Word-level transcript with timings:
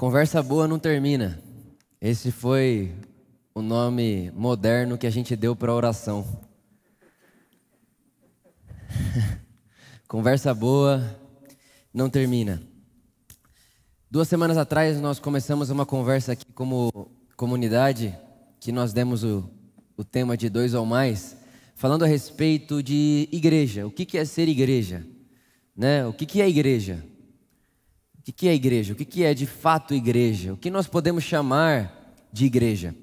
Conversa 0.00 0.42
boa 0.42 0.66
não 0.66 0.78
termina. 0.78 1.38
Esse 2.00 2.32
foi 2.32 2.90
o 3.54 3.60
nome 3.60 4.30
moderno 4.34 4.96
que 4.96 5.06
a 5.06 5.10
gente 5.10 5.36
deu 5.36 5.54
para 5.54 5.70
a 5.70 5.74
oração. 5.74 6.26
Conversa 10.08 10.54
boa 10.54 11.04
não 11.92 12.08
termina. 12.08 12.62
Duas 14.10 14.26
semanas 14.26 14.56
atrás 14.56 14.98
nós 15.02 15.18
começamos 15.18 15.68
uma 15.68 15.84
conversa 15.84 16.32
aqui 16.32 16.46
como 16.54 16.90
comunidade, 17.36 18.18
que 18.58 18.72
nós 18.72 18.94
demos 18.94 19.22
o, 19.22 19.50
o 19.98 20.02
tema 20.02 20.34
de 20.34 20.48
dois 20.48 20.72
ou 20.72 20.86
mais, 20.86 21.36
falando 21.74 22.06
a 22.06 22.08
respeito 22.08 22.82
de 22.82 23.28
igreja. 23.30 23.86
O 23.86 23.90
que, 23.90 24.06
que 24.06 24.16
é 24.16 24.24
ser 24.24 24.48
igreja? 24.48 25.06
Né? 25.76 26.06
O 26.06 26.14
que, 26.14 26.24
que 26.24 26.40
é 26.40 26.48
igreja? 26.48 27.04
O 28.20 28.32
que 28.32 28.48
é 28.48 28.54
igreja? 28.54 28.92
O 28.92 28.96
que 28.96 29.24
é 29.24 29.32
de 29.32 29.46
fato 29.46 29.94
igreja? 29.94 30.52
O 30.52 30.56
que 30.56 30.68
nós 30.68 30.86
podemos 30.86 31.24
chamar 31.24 32.14
de 32.30 32.44
igreja? 32.44 32.94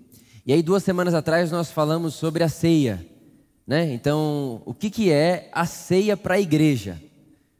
E 0.46 0.54
aí, 0.54 0.62
duas 0.62 0.84
semanas 0.84 1.16
atrás, 1.16 1.52
nós 1.52 1.72
falamos 1.72 2.14
sobre 2.14 2.44
a 2.44 2.48
ceia. 2.48 3.04
Né? 3.66 3.92
Então, 3.94 4.62
o 4.64 4.76
que, 4.76 4.92
que 4.92 5.12
é 5.12 5.50
a 5.52 5.66
ceia 5.66 6.16
para 6.16 6.36
a 6.36 6.40
igreja? 6.40 7.02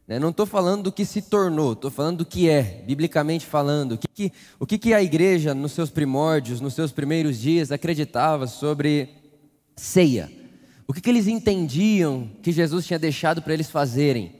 Né? 0.06 0.20
Não 0.20 0.30
estou 0.30 0.46
falando 0.46 0.84
do 0.84 0.92
que 0.92 1.04
se 1.04 1.20
tornou, 1.20 1.72
estou 1.72 1.90
falando 1.90 2.18
do 2.18 2.24
que 2.24 2.48
é, 2.48 2.84
biblicamente 2.86 3.44
falando. 3.44 3.92
O, 3.92 3.98
que, 3.98 4.08
que, 4.08 4.32
o 4.60 4.64
que, 4.64 4.78
que 4.78 4.94
a 4.94 5.02
igreja, 5.02 5.52
nos 5.52 5.72
seus 5.72 5.90
primórdios, 5.90 6.60
nos 6.60 6.74
seus 6.74 6.92
primeiros 6.92 7.38
dias, 7.38 7.72
acreditava 7.72 8.46
sobre 8.46 9.08
ceia? 9.76 10.30
O 10.86 10.92
que, 10.92 11.00
que 11.00 11.10
eles 11.10 11.26
entendiam 11.26 12.30
que 12.40 12.52
Jesus 12.52 12.86
tinha 12.86 12.98
deixado 13.00 13.42
para 13.42 13.52
eles 13.52 13.68
fazerem? 13.68 14.37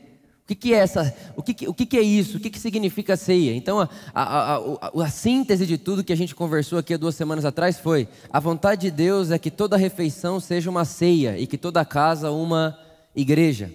O 0.49 0.55
que, 0.55 0.55
que 0.55 0.73
é 0.73 0.79
essa? 0.79 1.15
O 1.37 1.43
que, 1.43 1.69
o 1.69 1.75
que, 1.75 1.85
que 1.85 1.99
é 1.99 2.01
isso? 2.01 2.39
O 2.39 2.41
que, 2.41 2.49
que 2.49 2.59
significa 2.59 3.19
ceia? 3.19 3.55
Então, 3.55 3.81
a, 3.81 3.89
a, 4.15 4.57
a, 4.57 5.05
a, 5.05 5.11
síntese 5.11 5.67
de 5.67 5.77
tudo 5.77 6.03
que 6.03 6.11
a 6.11 6.17
gente 6.17 6.35
conversou 6.35 6.79
aqui 6.79 6.95
há 6.95 6.97
duas 6.97 7.15
semanas 7.15 7.45
atrás 7.45 7.79
foi: 7.79 8.09
a 8.33 8.41
vontade 8.41 8.81
de 8.81 8.91
Deus 8.91 9.31
é 9.31 9.39
que 9.39 9.51
toda 9.51 9.77
refeição 9.77 10.41
seja 10.41 10.71
uma 10.71 10.87
ceia 10.87 11.39
e 11.39 11.47
que 11.47 11.59
toda 11.59 11.85
casa 11.85 12.31
uma 12.31 12.79
igreja. 13.15 13.71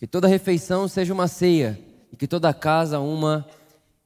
Que 0.00 0.04
toda 0.04 0.26
refeição 0.26 0.88
seja 0.88 1.14
uma 1.14 1.28
ceia 1.28 1.78
e 2.12 2.16
que 2.16 2.26
toda 2.26 2.52
casa 2.52 2.98
uma 2.98 3.46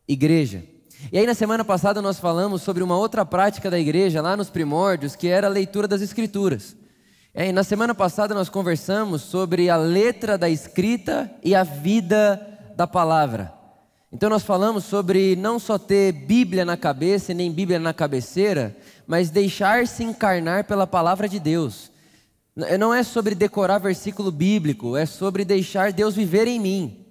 igreja. 0.07 0.63
E 1.11 1.17
aí, 1.17 1.25
na 1.25 1.33
semana 1.33 1.65
passada, 1.65 2.03
nós 2.03 2.21
falamos 2.21 2.61
sobre 2.61 2.83
uma 2.83 2.99
outra 2.99 3.25
prática 3.25 3.71
da 3.71 3.79
igreja, 3.79 4.21
lá 4.21 4.37
nos 4.37 4.51
primórdios, 4.51 5.17
que 5.17 5.29
era 5.29 5.47
a 5.47 5.51
leitura 5.51 5.89
das 5.89 6.03
Escrituras. 6.03 6.77
É, 7.35 7.53
na 7.53 7.63
semana 7.63 7.95
passada 7.95 8.35
nós 8.35 8.49
conversamos 8.49 9.23
sobre 9.23 9.69
a 9.69 9.77
letra 9.77 10.39
da 10.39 10.49
escrita 10.49 11.31
e 11.45 11.55
a 11.55 11.63
vida 11.63 12.41
da 12.75 12.87
palavra. 12.87 13.53
Então 14.11 14.31
nós 14.31 14.43
falamos 14.43 14.85
sobre 14.85 15.37
não 15.37 15.59
só 15.59 15.79
ter 15.79 16.11
Bíblia 16.13 16.65
na 16.65 16.77
cabeça 16.77 17.33
e 17.33 17.35
nem 17.35 17.53
Bíblia 17.53 17.79
na 17.79 17.93
cabeceira, 17.93 18.75
mas 19.07 19.29
deixar-se 19.29 20.03
encarnar 20.03 20.65
pela 20.65 20.87
palavra 20.87 21.29
de 21.29 21.39
Deus. 21.39 21.91
Não 22.57 22.93
é 22.95 23.03
sobre 23.03 23.35
decorar 23.35 23.79
versículo 23.79 24.33
bíblico, 24.33 24.97
é 24.97 25.05
sobre 25.05 25.45
deixar 25.45 25.93
Deus 25.93 26.17
viver 26.17 26.49
em 26.49 26.59
mim. 26.59 27.07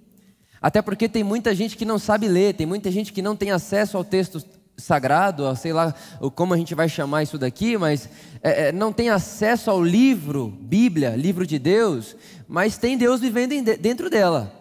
Até 0.60 0.82
porque 0.82 1.08
tem 1.08 1.22
muita 1.22 1.54
gente 1.54 1.76
que 1.76 1.84
não 1.84 1.98
sabe 1.98 2.26
ler, 2.26 2.54
tem 2.54 2.66
muita 2.66 2.90
gente 2.90 3.12
que 3.12 3.22
não 3.22 3.36
tem 3.36 3.52
acesso 3.52 3.96
ao 3.96 4.04
texto 4.04 4.44
sagrado, 4.78 5.54
sei 5.56 5.72
lá 5.72 5.92
como 6.34 6.54
a 6.54 6.56
gente 6.56 6.74
vai 6.74 6.88
chamar 6.88 7.24
isso 7.24 7.36
daqui, 7.36 7.76
mas 7.76 8.08
é, 8.42 8.68
é, 8.68 8.72
não 8.72 8.92
tem 8.92 9.10
acesso 9.10 9.70
ao 9.70 9.82
livro, 9.82 10.48
Bíblia, 10.60 11.16
livro 11.16 11.46
de 11.46 11.58
Deus, 11.58 12.16
mas 12.46 12.78
tem 12.78 12.96
Deus 12.96 13.20
vivendo 13.20 13.52
dentro 13.78 14.08
dela. 14.08 14.54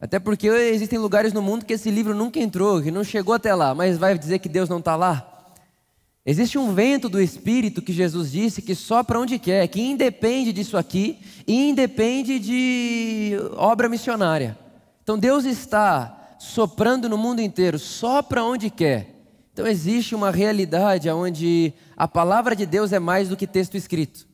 Até 0.00 0.20
porque 0.20 0.46
existem 0.46 0.98
lugares 0.98 1.32
no 1.32 1.42
mundo 1.42 1.66
que 1.66 1.72
esse 1.72 1.90
livro 1.90 2.14
nunca 2.14 2.38
entrou, 2.38 2.80
que 2.80 2.90
não 2.90 3.02
chegou 3.02 3.34
até 3.34 3.52
lá, 3.52 3.74
mas 3.74 3.98
vai 3.98 4.16
dizer 4.16 4.38
que 4.38 4.48
Deus 4.48 4.68
não 4.68 4.78
está 4.78 4.94
lá? 4.94 5.34
Existe 6.24 6.58
um 6.58 6.72
vento 6.72 7.08
do 7.08 7.20
Espírito 7.20 7.82
que 7.82 7.92
Jesus 7.92 8.30
disse 8.30 8.62
que 8.62 8.74
só 8.74 9.02
para 9.02 9.18
onde 9.18 9.38
quer, 9.38 9.66
que 9.66 9.80
independe 9.80 10.52
disso 10.52 10.76
aqui 10.76 11.18
e 11.46 11.70
independe 11.70 12.38
de 12.38 13.32
obra 13.56 13.88
missionária. 13.88 14.56
Então 15.02 15.18
Deus 15.18 15.44
está 15.44 16.36
soprando 16.38 17.08
no 17.08 17.18
mundo 17.18 17.40
inteiro, 17.40 17.78
só 17.78 18.22
para 18.22 18.44
onde 18.44 18.70
quer. 18.70 19.17
Então 19.58 19.66
existe 19.66 20.14
uma 20.14 20.30
realidade 20.30 21.10
onde 21.10 21.74
a 21.96 22.06
palavra 22.06 22.54
de 22.54 22.64
Deus 22.64 22.92
é 22.92 23.00
mais 23.00 23.28
do 23.28 23.36
que 23.36 23.44
texto 23.44 23.76
escrito. 23.76 24.24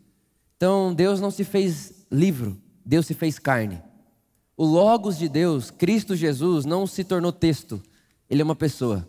Então 0.54 0.92
Deus 0.92 1.18
não 1.18 1.30
se 1.30 1.44
fez 1.44 2.04
livro, 2.12 2.60
Deus 2.84 3.06
se 3.06 3.14
fez 3.14 3.38
carne. 3.38 3.82
O 4.54 4.66
Logos 4.66 5.16
de 5.16 5.26
Deus, 5.26 5.70
Cristo 5.70 6.14
Jesus, 6.14 6.66
não 6.66 6.86
se 6.86 7.02
tornou 7.04 7.32
texto, 7.32 7.82
ele 8.28 8.42
é 8.42 8.44
uma 8.44 8.54
pessoa. 8.54 9.08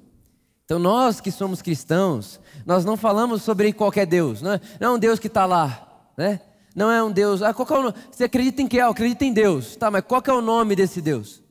Então 0.64 0.80
nós 0.80 1.20
que 1.20 1.30
somos 1.30 1.62
cristãos, 1.62 2.40
nós 2.66 2.86
não 2.86 2.96
falamos 2.96 3.42
sobre 3.42 3.74
qualquer 3.74 4.06
Deus, 4.06 4.42
não 4.42 4.53
é, 4.53 4.62
não 4.80 4.94
é 4.94 4.96
um 4.96 5.00
Deus 5.00 5.20
que 5.20 5.28
está 5.28 5.46
lá, 5.46 6.09
né? 6.18 6.40
Não 6.74 6.90
é 6.90 7.03
um 7.03 7.12
Deus. 7.12 7.42
Ah, 7.42 7.53
qual 7.53 7.68
é 7.70 7.74
o 7.74 7.84
nome? 7.84 7.96
Você 8.09 8.24
acredita 8.24 8.62
em 8.62 8.70
que? 8.70 8.80
Ah, 8.80 8.88
acredita 8.88 9.26
em 9.26 9.34
Deus. 9.34 9.76
Tá, 9.76 9.92
mas 9.92 10.06
qual 10.08 10.24
é 10.26 10.32
o 10.32 10.40
nome 10.40 10.78
desse 10.78 11.02
Deus? 11.02 11.44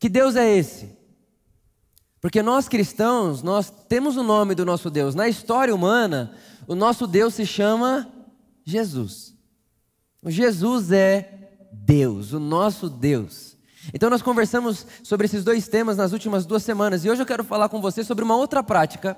Que 0.00 0.08
Deus 0.08 0.34
é 0.34 0.52
esse? 0.52 1.05
Porque 2.20 2.42
nós 2.42 2.68
cristãos, 2.68 3.42
nós 3.42 3.70
temos 3.88 4.16
o 4.16 4.22
nome 4.22 4.54
do 4.54 4.64
nosso 4.64 4.90
Deus. 4.90 5.14
Na 5.14 5.28
história 5.28 5.74
humana, 5.74 6.32
o 6.66 6.74
nosso 6.74 7.06
Deus 7.06 7.34
se 7.34 7.46
chama 7.46 8.10
Jesus. 8.64 9.34
Jesus 10.24 10.90
é 10.90 11.68
Deus, 11.72 12.32
o 12.32 12.40
nosso 12.40 12.88
Deus. 12.88 13.56
Então 13.94 14.10
nós 14.10 14.22
conversamos 14.22 14.86
sobre 15.02 15.26
esses 15.26 15.44
dois 15.44 15.68
temas 15.68 15.96
nas 15.96 16.12
últimas 16.12 16.44
duas 16.44 16.62
semanas 16.64 17.04
e 17.04 17.10
hoje 17.10 17.22
eu 17.22 17.26
quero 17.26 17.44
falar 17.44 17.68
com 17.68 17.80
você 17.80 18.02
sobre 18.02 18.24
uma 18.24 18.36
outra 18.36 18.62
prática 18.62 19.16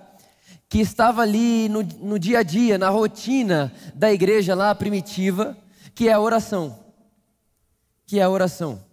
que 0.69 0.78
estava 0.80 1.22
ali 1.22 1.69
no, 1.70 1.82
no 1.82 2.19
dia 2.19 2.41
a 2.41 2.42
dia, 2.42 2.76
na 2.76 2.91
rotina 2.91 3.72
da 3.94 4.12
igreja 4.12 4.54
lá 4.54 4.75
primitiva, 4.75 5.56
que 5.94 6.09
é 6.09 6.12
a 6.12 6.20
oração. 6.20 6.78
Que 8.06 8.20
é 8.20 8.22
a 8.22 8.28
oração. 8.28 8.84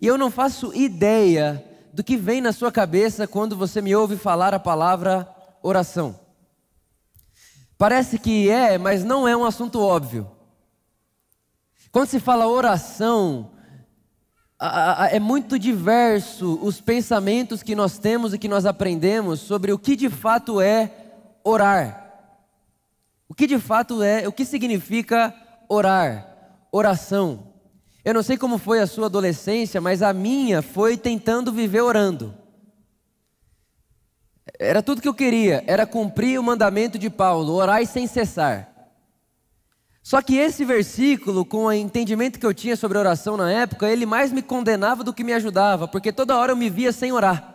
E 0.00 0.06
eu 0.06 0.16
não 0.16 0.30
faço 0.30 0.72
ideia 0.72 1.64
do 1.98 2.04
que 2.04 2.16
vem 2.16 2.40
na 2.40 2.52
sua 2.52 2.70
cabeça 2.70 3.26
quando 3.26 3.56
você 3.56 3.82
me 3.82 3.92
ouve 3.92 4.16
falar 4.16 4.54
a 4.54 4.60
palavra 4.60 5.28
oração. 5.60 6.16
Parece 7.76 8.20
que 8.20 8.48
é, 8.48 8.78
mas 8.78 9.02
não 9.02 9.26
é 9.26 9.36
um 9.36 9.44
assunto 9.44 9.80
óbvio. 9.80 10.30
Quando 11.90 12.08
se 12.08 12.20
fala 12.20 12.46
oração, 12.46 13.50
é 15.10 15.18
muito 15.18 15.58
diverso 15.58 16.60
os 16.62 16.80
pensamentos 16.80 17.64
que 17.64 17.74
nós 17.74 17.98
temos 17.98 18.32
e 18.32 18.38
que 18.38 18.46
nós 18.46 18.64
aprendemos 18.64 19.40
sobre 19.40 19.72
o 19.72 19.78
que 19.78 19.96
de 19.96 20.08
fato 20.08 20.60
é 20.60 20.92
orar. 21.42 22.14
O 23.28 23.34
que 23.34 23.44
de 23.44 23.58
fato 23.58 24.04
é, 24.04 24.28
o 24.28 24.30
que 24.30 24.44
significa 24.44 25.34
orar, 25.68 26.62
oração. 26.70 27.47
Eu 28.04 28.14
não 28.14 28.22
sei 28.22 28.36
como 28.36 28.58
foi 28.58 28.80
a 28.80 28.86
sua 28.86 29.06
adolescência, 29.06 29.80
mas 29.80 30.02
a 30.02 30.12
minha 30.12 30.62
foi 30.62 30.96
tentando 30.96 31.52
viver 31.52 31.82
orando. 31.82 32.34
Era 34.58 34.82
tudo 34.82 35.02
que 35.02 35.08
eu 35.08 35.14
queria, 35.14 35.62
era 35.66 35.86
cumprir 35.86 36.38
o 36.38 36.42
mandamento 36.42 36.98
de 36.98 37.10
Paulo, 37.10 37.52
orar 37.52 37.84
sem 37.86 38.06
cessar. 38.06 38.68
Só 40.02 40.22
que 40.22 40.36
esse 40.36 40.64
versículo, 40.64 41.44
com 41.44 41.64
o 41.64 41.72
entendimento 41.72 42.38
que 42.38 42.46
eu 42.46 42.54
tinha 42.54 42.76
sobre 42.76 42.96
oração 42.96 43.36
na 43.36 43.50
época, 43.50 43.90
ele 43.90 44.06
mais 44.06 44.32
me 44.32 44.40
condenava 44.40 45.04
do 45.04 45.12
que 45.12 45.22
me 45.22 45.34
ajudava, 45.34 45.86
porque 45.86 46.10
toda 46.10 46.36
hora 46.38 46.52
eu 46.52 46.56
me 46.56 46.70
via 46.70 46.92
sem 46.92 47.12
orar. 47.12 47.54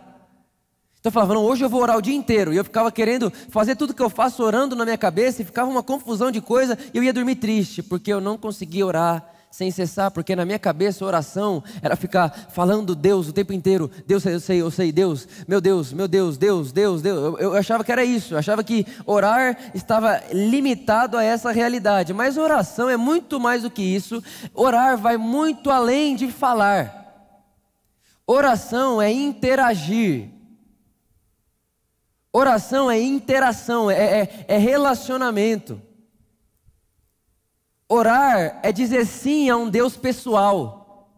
Então 1.00 1.10
eu 1.10 1.12
falava, 1.12 1.34
não, 1.34 1.42
hoje 1.44 1.64
eu 1.64 1.68
vou 1.68 1.82
orar 1.82 1.98
o 1.98 2.02
dia 2.02 2.14
inteiro. 2.14 2.54
E 2.54 2.56
eu 2.56 2.64
ficava 2.64 2.92
querendo 2.92 3.30
fazer 3.48 3.74
tudo 3.74 3.92
que 3.92 4.00
eu 4.00 4.08
faço 4.08 4.42
orando 4.42 4.76
na 4.76 4.84
minha 4.84 4.96
cabeça, 4.96 5.42
e 5.42 5.44
ficava 5.44 5.68
uma 5.68 5.82
confusão 5.82 6.30
de 6.30 6.40
coisa, 6.40 6.78
e 6.94 6.96
eu 6.96 7.02
ia 7.02 7.12
dormir 7.12 7.34
triste, 7.34 7.82
porque 7.82 8.12
eu 8.12 8.20
não 8.20 8.38
conseguia 8.38 8.86
orar 8.86 9.33
sem 9.54 9.70
cessar, 9.70 10.10
porque 10.10 10.34
na 10.34 10.44
minha 10.44 10.58
cabeça 10.58 11.04
a 11.04 11.06
oração 11.06 11.62
era 11.80 11.94
ficar 11.94 12.48
falando 12.50 12.92
Deus 12.92 13.28
o 13.28 13.32
tempo 13.32 13.52
inteiro. 13.52 13.88
Deus, 14.04 14.26
eu 14.26 14.40
sei, 14.40 14.60
eu 14.60 14.68
sei, 14.68 14.90
Deus, 14.90 15.28
meu 15.46 15.60
Deus, 15.60 15.92
meu 15.92 16.08
Deus, 16.08 16.36
Deus, 16.36 16.72
Deus, 16.72 17.00
Deus. 17.00 17.22
Eu, 17.22 17.38
eu 17.38 17.54
achava 17.54 17.84
que 17.84 17.92
era 17.92 18.04
isso, 18.04 18.34
eu 18.34 18.38
achava 18.38 18.64
que 18.64 18.84
orar 19.06 19.56
estava 19.72 20.20
limitado 20.32 21.16
a 21.16 21.22
essa 21.22 21.52
realidade. 21.52 22.12
Mas 22.12 22.36
oração 22.36 22.90
é 22.90 22.96
muito 22.96 23.38
mais 23.38 23.62
do 23.62 23.70
que 23.70 23.80
isso. 23.80 24.20
Orar 24.52 24.98
vai 24.98 25.16
muito 25.16 25.70
além 25.70 26.16
de 26.16 26.32
falar. 26.32 27.30
Oração 28.26 29.00
é 29.00 29.12
interagir. 29.12 30.30
Oração 32.32 32.90
é 32.90 33.00
interação, 33.00 33.88
é, 33.88 34.22
é, 34.22 34.44
é 34.48 34.58
relacionamento. 34.58 35.80
Orar 37.88 38.60
é 38.62 38.72
dizer 38.72 39.06
sim 39.06 39.50
a 39.50 39.56
um 39.56 39.68
Deus 39.68 39.96
pessoal. 39.96 41.10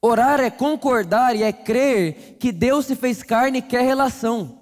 Orar 0.00 0.38
é 0.40 0.50
concordar 0.50 1.34
e 1.34 1.42
é 1.42 1.52
crer 1.52 2.36
que 2.38 2.52
Deus 2.52 2.86
se 2.86 2.94
fez 2.94 3.22
carne 3.22 3.58
e 3.58 3.62
quer 3.62 3.82
relação. 3.82 4.60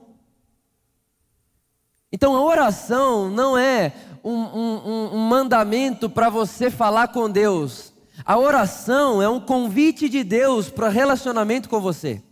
Então 2.12 2.36
a 2.36 2.42
oração 2.42 3.28
não 3.28 3.58
é 3.58 3.92
um, 4.22 4.32
um, 4.32 5.14
um 5.14 5.18
mandamento 5.18 6.08
para 6.08 6.28
você 6.28 6.70
falar 6.70 7.08
com 7.08 7.28
Deus. 7.28 7.92
A 8.24 8.38
oração 8.38 9.20
é 9.20 9.28
um 9.28 9.40
convite 9.40 10.08
de 10.08 10.22
Deus 10.22 10.70
para 10.70 10.88
relacionamento 10.88 11.68
com 11.68 11.80
você. 11.80 12.22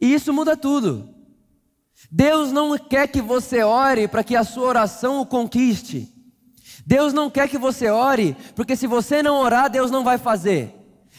E 0.00 0.14
isso 0.14 0.32
muda 0.32 0.56
tudo. 0.56 1.14
Deus 2.10 2.52
não 2.52 2.78
quer 2.78 3.08
que 3.08 3.20
você 3.20 3.62
ore 3.62 4.06
para 4.08 4.24
que 4.24 4.36
a 4.36 4.44
sua 4.44 4.68
oração 4.68 5.20
o 5.20 5.26
conquiste. 5.26 6.15
Deus 6.86 7.12
não 7.12 7.28
quer 7.28 7.48
que 7.48 7.58
você 7.58 7.90
ore, 7.90 8.36
porque 8.54 8.76
se 8.76 8.86
você 8.86 9.20
não 9.20 9.40
orar, 9.40 9.68
Deus 9.68 9.90
não 9.90 10.04
vai 10.04 10.18
fazer. 10.18 10.72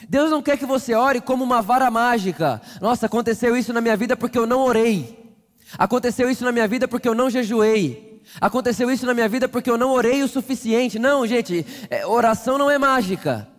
Deus 0.07 0.31
não 0.31 0.41
quer 0.41 0.57
que 0.57 0.65
você 0.65 0.95
ore 0.95 1.19
como 1.19 1.43
uma 1.43 1.61
vara 1.61 1.91
mágica. 1.91 2.61
Nossa, 2.79 3.07
aconteceu 3.07 3.57
isso 3.57 3.73
na 3.73 3.81
minha 3.81 3.97
vida 3.97 4.15
porque 4.15 4.37
eu 4.37 4.47
não 4.47 4.61
orei. 4.61 5.35
Aconteceu 5.77 6.29
isso 6.29 6.45
na 6.45 6.53
minha 6.53 6.67
vida 6.67 6.87
porque 6.87 7.09
eu 7.09 7.13
não 7.13 7.29
jejuei. 7.29 8.21
Aconteceu 8.39 8.89
isso 8.89 9.05
na 9.05 9.13
minha 9.13 9.27
vida 9.27 9.49
porque 9.49 9.69
eu 9.69 9.77
não 9.77 9.91
orei 9.91 10.23
o 10.23 10.27
suficiente. 10.27 10.97
Não, 10.97 11.27
gente, 11.27 11.65
é, 11.89 12.05
oração 12.05 12.57
não 12.57 12.71
é 12.71 12.77
mágica. 12.77 13.49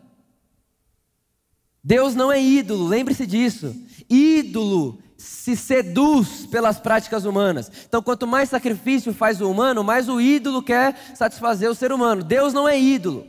Deus 1.84 2.14
não 2.14 2.32
é 2.32 2.40
ídolo, 2.40 2.86
lembre-se 2.86 3.26
disso. 3.26 3.74
Ídolo 4.08 4.98
se 5.18 5.56
seduz 5.56 6.46
pelas 6.46 6.78
práticas 6.78 7.24
humanas. 7.24 7.70
Então, 7.86 8.00
quanto 8.00 8.24
mais 8.24 8.48
sacrifício 8.48 9.12
faz 9.12 9.40
o 9.40 9.50
humano, 9.50 9.82
mais 9.82 10.08
o 10.08 10.20
ídolo 10.20 10.62
quer 10.62 10.96
satisfazer 11.14 11.68
o 11.68 11.74
ser 11.74 11.90
humano. 11.90 12.22
Deus 12.22 12.52
não 12.54 12.68
é 12.68 12.78
ídolo. 12.78 13.26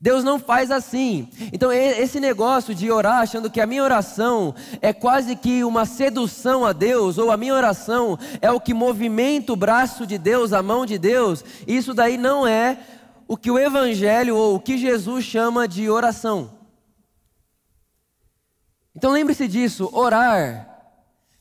Deus 0.00 0.22
não 0.22 0.38
faz 0.38 0.70
assim. 0.70 1.28
Então, 1.52 1.72
esse 1.72 2.20
negócio 2.20 2.74
de 2.74 2.90
orar 2.90 3.22
achando 3.22 3.50
que 3.50 3.60
a 3.60 3.66
minha 3.66 3.82
oração 3.82 4.54
é 4.82 4.92
quase 4.92 5.34
que 5.34 5.64
uma 5.64 5.86
sedução 5.86 6.64
a 6.64 6.72
Deus, 6.72 7.18
ou 7.18 7.32
a 7.32 7.36
minha 7.36 7.54
oração 7.54 8.16
é 8.40 8.50
o 8.50 8.60
que 8.60 8.74
movimenta 8.74 9.52
o 9.52 9.56
braço 9.56 10.06
de 10.06 10.18
Deus, 10.18 10.52
a 10.52 10.62
mão 10.62 10.86
de 10.86 10.98
Deus, 10.98 11.42
isso 11.66 11.94
daí 11.94 12.16
não 12.16 12.46
é 12.46 12.78
o 13.26 13.36
que 13.36 13.50
o 13.50 13.58
Evangelho 13.58 14.36
ou 14.36 14.54
o 14.56 14.60
que 14.60 14.78
Jesus 14.78 15.24
chama 15.24 15.66
de 15.66 15.90
oração. 15.90 16.50
Então, 18.94 19.10
lembre-se 19.10 19.48
disso: 19.48 19.88
orar 19.92 20.77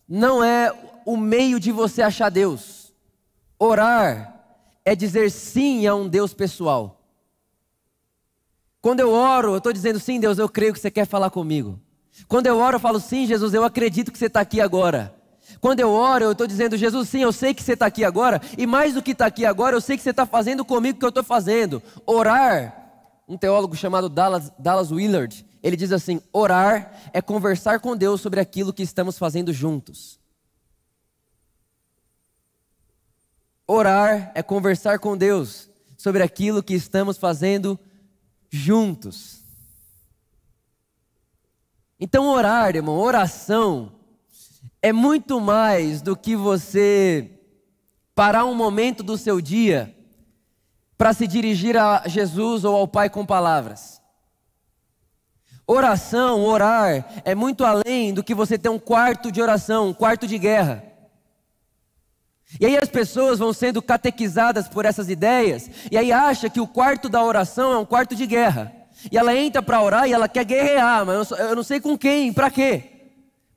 não 0.07 0.43
é 0.43 0.73
o 1.05 1.17
meio 1.17 1.59
de 1.59 1.71
você 1.71 2.01
achar 2.01 2.29
Deus. 2.29 2.93
Orar 3.59 4.35
é 4.85 4.95
dizer 4.95 5.29
sim 5.31 5.85
a 5.87 5.95
um 5.95 6.07
Deus 6.07 6.33
pessoal. 6.33 7.01
Quando 8.81 8.99
eu 9.01 9.11
oro, 9.11 9.49
eu 9.49 9.57
estou 9.57 9.73
dizendo 9.73 9.99
sim, 9.99 10.19
Deus, 10.19 10.37
eu 10.37 10.47
creio 10.47 10.73
que 10.73 10.79
você 10.79 10.89
quer 10.89 11.05
falar 11.05 11.29
comigo. 11.29 11.79
Quando 12.27 12.47
eu 12.47 12.57
oro, 12.57 12.75
eu 12.75 12.79
falo 12.79 12.99
sim, 12.99 13.25
Jesus, 13.25 13.53
eu 13.53 13.63
acredito 13.63 14.11
que 14.11 14.17
você 14.17 14.27
está 14.27 14.39
aqui 14.39 14.61
agora. 14.61 15.13
Quando 15.59 15.79
eu 15.79 15.91
oro, 15.91 16.25
eu 16.25 16.31
estou 16.33 16.47
dizendo, 16.47 16.77
Jesus, 16.77 17.09
sim, 17.09 17.21
eu 17.21 17.31
sei 17.31 17.53
que 17.53 17.63
você 17.63 17.73
está 17.73 17.85
aqui 17.85 18.03
agora, 18.03 18.41
e 18.57 18.67
mais 18.67 18.93
do 18.93 19.01
que 19.01 19.11
está 19.11 19.25
aqui 19.25 19.45
agora, 19.45 19.75
eu 19.75 19.81
sei 19.81 19.97
que 19.97 20.03
você 20.03 20.09
está 20.11 20.25
fazendo 20.25 20.63
comigo 20.65 20.97
o 20.97 20.99
que 20.99 21.05
eu 21.05 21.09
estou 21.09 21.23
fazendo. 21.23 21.81
Orar, 22.05 22.87
um 23.27 23.37
teólogo 23.37 23.75
chamado 23.75 24.09
Dallas, 24.09 24.51
Dallas 24.59 24.91
Willard, 24.91 25.45
ele 25.61 25.75
diz 25.75 25.91
assim: 25.91 26.21
orar 26.31 27.09
é 27.13 27.21
conversar 27.21 27.79
com 27.79 27.95
Deus 27.95 28.21
sobre 28.21 28.39
aquilo 28.39 28.73
que 28.73 28.83
estamos 28.83 29.17
fazendo 29.17 29.51
juntos. 29.51 30.19
Orar 33.65 34.31
é 34.33 34.41
conversar 34.41 34.99
com 34.99 35.17
Deus 35.17 35.69
sobre 35.97 36.23
aquilo 36.23 36.63
que 36.63 36.73
estamos 36.73 37.17
fazendo 37.17 37.77
juntos. 38.49 39.43
Então, 41.99 42.27
orar, 42.27 42.75
irmão, 42.75 42.97
oração, 42.97 43.91
é 44.81 44.93
muito 44.93 45.41
mais 45.41 46.01
do 46.01 46.15
que 46.15 46.35
você 46.35 47.31
parar 48.13 48.45
um 48.45 48.55
momento 48.55 49.03
do 49.03 49.17
seu 49.17 49.41
dia 49.41 49.93
para 50.97 51.13
se 51.13 51.27
dirigir 51.27 51.75
a 51.75 52.07
Jesus 52.07 52.63
ou 52.63 52.75
ao 52.75 52.87
Pai 52.87 53.09
com 53.09 53.25
palavras. 53.25 53.96
Oração, 55.69 56.45
orar, 56.45 57.05
é 57.25 57.35
muito 57.35 57.65
além 57.65 58.13
do 58.13 58.23
que 58.23 58.33
você 58.33 58.57
ter 58.57 58.69
um 58.69 58.79
quarto 58.79 59.29
de 59.29 59.41
oração, 59.41 59.89
um 59.89 59.93
quarto 59.93 60.25
de 60.25 60.37
guerra. 60.37 60.81
E 62.57 62.65
aí 62.65 62.77
as 62.77 62.87
pessoas 62.87 63.39
vão 63.39 63.51
sendo 63.51 63.81
catequizadas 63.81 64.69
por 64.69 64.85
essas 64.85 65.09
ideias, 65.09 65.69
e 65.91 65.97
aí 65.97 66.09
acha 66.13 66.49
que 66.49 66.61
o 66.61 66.67
quarto 66.67 67.09
da 67.09 67.21
oração 67.21 67.73
é 67.73 67.77
um 67.77 67.85
quarto 67.85 68.15
de 68.15 68.25
guerra. 68.25 68.71
E 69.11 69.17
ela 69.17 69.35
entra 69.35 69.61
para 69.61 69.81
orar 69.81 70.07
e 70.07 70.13
ela 70.13 70.29
quer 70.29 70.45
guerrear, 70.45 71.05
mas 71.05 71.29
eu 71.31 71.55
não 71.55 71.63
sei 71.63 71.81
com 71.81 71.97
quem, 71.97 72.31
para 72.31 72.49
quê. 72.49 72.83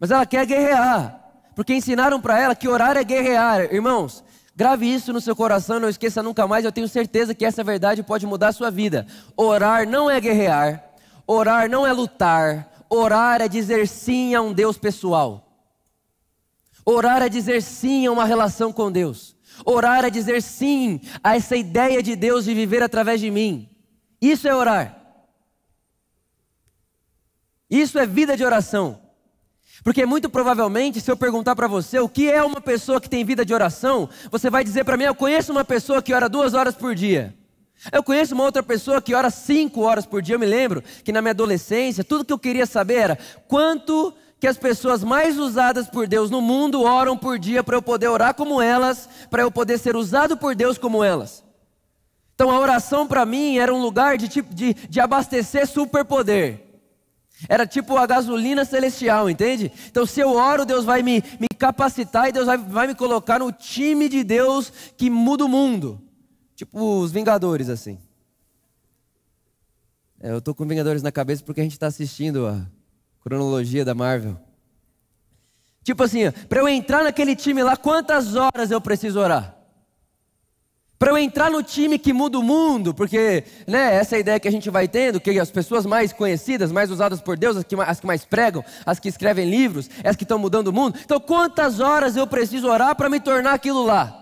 Mas 0.01 0.11
ela 0.11 0.27
quer 0.27 0.45
guerrear, 0.45 1.31
porque 1.55 1.73
ensinaram 1.73 2.21
para 2.21 2.41
ela 2.41 2.57
que 2.57 2.67
orar 2.67 2.97
é 2.97 3.05
guerrear. 3.05 3.73
Irmãos, 3.73 4.25
grave 4.57 4.93
isso 4.93 5.13
no 5.13 5.21
seu 5.21 5.37
coração, 5.37 5.79
não 5.79 5.89
esqueça 5.89 6.25
nunca 6.25 6.45
mais, 6.49 6.65
eu 6.65 6.73
tenho 6.73 6.89
certeza 6.89 7.37
que 7.37 7.45
essa 7.45 7.63
verdade 7.63 8.03
pode 8.03 8.27
mudar 8.27 8.49
a 8.49 8.53
sua 8.53 8.71
vida. 8.71 9.07
Orar 9.37 9.89
não 9.89 10.11
é 10.11 10.21
guerrear, 10.21 10.90
orar 11.33 11.71
não 11.71 11.87
é 11.87 11.93
lutar, 11.93 12.85
orar 12.89 13.41
é 13.41 13.49
dizer 13.49 13.87
sim 13.87 14.35
a 14.35 14.43
um 14.43 14.53
Deus 14.53 14.77
pessoal. 14.77 15.47
Orar 16.85 17.23
é 17.23 17.29
dizer 17.29 17.63
sim 17.63 18.07
a 18.07 18.11
uma 18.11 18.25
relação 18.25 18.73
com 18.73 18.91
Deus. 18.91 19.37
Orar 19.65 20.05
é 20.05 20.11
dizer 20.11 20.43
sim 20.43 21.01
a 21.23 21.37
essa 21.37 21.57
ideia 21.57 22.03
de 22.03 22.17
Deus 22.17 22.45
de 22.45 22.55
viver 22.55 22.83
através 22.83 23.21
de 23.21 23.31
mim. 23.31 23.69
Isso 24.21 24.49
é 24.49 24.55
orar. 24.55 24.97
Isso 27.69 27.99
é 27.99 28.07
vida 28.07 28.37
de 28.37 28.45
oração. 28.45 29.01
Porque 29.85 30.05
muito 30.05 30.29
provavelmente, 30.29 31.01
se 31.01 31.11
eu 31.11 31.17
perguntar 31.17 31.55
para 31.55 31.69
você 31.69 32.01
o 32.01 32.09
que 32.09 32.29
é 32.29 32.43
uma 32.43 32.61
pessoa 32.61 33.01
que 33.01 33.09
tem 33.09 33.25
vida 33.25 33.45
de 33.45 33.55
oração, 33.55 34.09
você 34.31 34.51
vai 34.51 34.65
dizer 34.65 34.85
para 34.85 34.97
mim: 34.97 35.05
eu 35.05 35.15
conheço 35.15 35.53
uma 35.53 35.65
pessoa 35.65 36.03
que 36.03 36.13
ora 36.13 36.29
duas 36.29 36.55
horas 36.55 36.75
por 36.75 36.95
dia. 36.95 37.39
Eu 37.93 38.03
conheço 38.03 38.35
uma 38.35 38.45
outra 38.45 38.63
pessoa 38.63 39.01
que 39.01 39.15
ora 39.15 39.31
cinco 39.31 39.83
horas 39.83 40.05
por 40.05 40.21
dia. 40.21 40.35
Eu 40.35 40.39
me 40.39 40.47
lembro 40.47 40.83
que 41.03 41.13
na 41.13 41.23
minha 41.23 41.33
adolescência, 41.33 42.05
tudo 42.05 42.25
que 42.25 42.33
eu 42.33 42.39
queria 42.39 42.67
saber 42.67 42.95
era 42.95 43.19
quanto 43.49 44.13
que 44.39 44.47
as 44.47 44.57
pessoas 44.57 45.05
mais 45.05 45.39
usadas 45.39 45.87
por 45.89 46.07
Deus 46.07 46.31
no 46.31 46.41
mundo 46.41 46.83
oram 46.83 47.17
por 47.17 47.39
dia 47.39 47.63
para 47.63 47.77
eu 47.77 47.83
poder 47.83 48.09
orar 48.09 48.35
como 48.35 48.61
elas, 48.61 49.09
para 49.31 49.43
eu 49.43 49.51
poder 49.51 49.79
ser 49.79 49.97
usado 49.97 50.37
por 50.37 50.55
Deus 50.55 50.79
como 50.79 51.05
elas. 51.05 51.45
Então 52.35 52.51
a 52.51 52.59
oração 52.59 53.07
para 53.07 53.27
mim 53.27 53.59
era 53.59 53.73
um 53.73 53.83
lugar 53.83 54.17
de, 54.17 54.29
de, 54.29 54.75
de 54.75 55.01
abastecer 55.01 55.67
superpoder. 55.67 56.71
Era 57.49 57.67
tipo 57.67 57.97
a 57.97 58.07
gasolina 58.07 58.65
celestial, 58.65 59.31
entende? 59.31 59.73
Então, 59.91 60.05
se 60.05 60.21
eu 60.21 60.33
oro, 60.35 60.67
Deus 60.67 60.85
vai 60.85 61.03
me, 61.03 61.25
me 61.39 61.49
capacitar 61.59 62.29
e 62.29 62.33
Deus 62.33 62.45
vai, 62.45 62.59
vai 62.59 62.87
me 62.87 62.95
colocar 62.95 63.39
no 63.39 63.51
time 63.51 64.11
de 64.11 64.23
Deus 64.23 64.71
que 64.97 65.09
muda 65.09 65.47
o 65.47 65.49
mundo. 65.49 66.10
Tipo 66.61 67.01
os 67.01 67.11
Vingadores, 67.11 67.71
assim. 67.71 67.99
É, 70.21 70.31
eu 70.31 70.37
estou 70.37 70.55
com 70.55 70.67
Vingadores 70.67 71.03
na 71.03 71.11
cabeça 71.11 71.43
porque 71.43 71.63
a 71.63 71.65
gente 71.65 71.73
está 71.73 71.87
assistindo 71.87 72.47
a, 72.47 72.67
cronologia 73.23 73.83
da 73.83 73.95
Marvel. 73.95 74.37
Tipo 75.83 76.03
assim, 76.03 76.31
para 76.51 76.61
eu 76.61 76.69
entrar 76.69 77.03
naquele 77.03 77.35
time 77.35 77.63
lá, 77.63 77.79
quantas 77.79 78.37
horas 78.37 78.71
eu 78.71 78.79
preciso 78.79 79.19
orar? 79.19 79.57
Para 80.99 81.13
eu 81.13 81.17
entrar 81.17 81.51
no 81.51 81.63
time 81.63 81.99
que 81.99 82.13
muda 82.13 82.39
o 82.39 82.43
mundo, 82.43 82.93
porque 82.93 83.43
né, 83.67 83.95
essa 83.95 84.17
é 84.17 84.19
a 84.19 84.21
ideia 84.21 84.41
que 84.41 84.49
a 84.49 84.53
gente 84.53 84.69
vai 84.69 84.87
tendo, 84.87 85.19
que 85.19 85.41
as 85.41 85.51
pessoas 85.51 85.87
mais 85.87 86.13
conhecidas, 86.13 86.71
mais 86.71 86.91
usadas 86.91 87.23
por 87.23 87.39
Deus, 87.39 87.57
as 87.57 87.65
que, 87.65 87.75
as 87.75 88.01
que 88.01 88.07
mais 88.07 88.27
pregam, 88.27 88.63
as 88.85 89.01
que 89.01 89.09
escrevem 89.09 89.49
livros, 89.49 89.89
as 90.05 90.15
que 90.15 90.25
estão 90.25 90.39
mudando 90.39 90.67
o 90.67 90.73
mundo. 90.75 90.99
Então, 91.03 91.19
quantas 91.19 91.81
horas 91.81 92.17
eu 92.17 92.27
preciso 92.27 92.69
orar 92.69 92.95
para 92.95 93.09
me 93.09 93.19
tornar 93.19 93.55
aquilo 93.55 93.83
lá? 93.83 94.20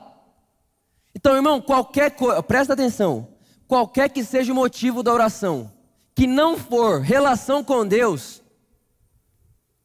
Então, 1.18 1.34
irmão, 1.34 1.60
qualquer 1.60 2.12
coisa, 2.12 2.40
presta 2.40 2.74
atenção, 2.74 3.26
qualquer 3.66 4.08
que 4.08 4.22
seja 4.22 4.52
o 4.52 4.54
motivo 4.54 5.02
da 5.02 5.12
oração, 5.12 5.72
que 6.14 6.28
não 6.28 6.56
for 6.56 7.00
relação 7.00 7.64
com 7.64 7.84
Deus, 7.84 8.40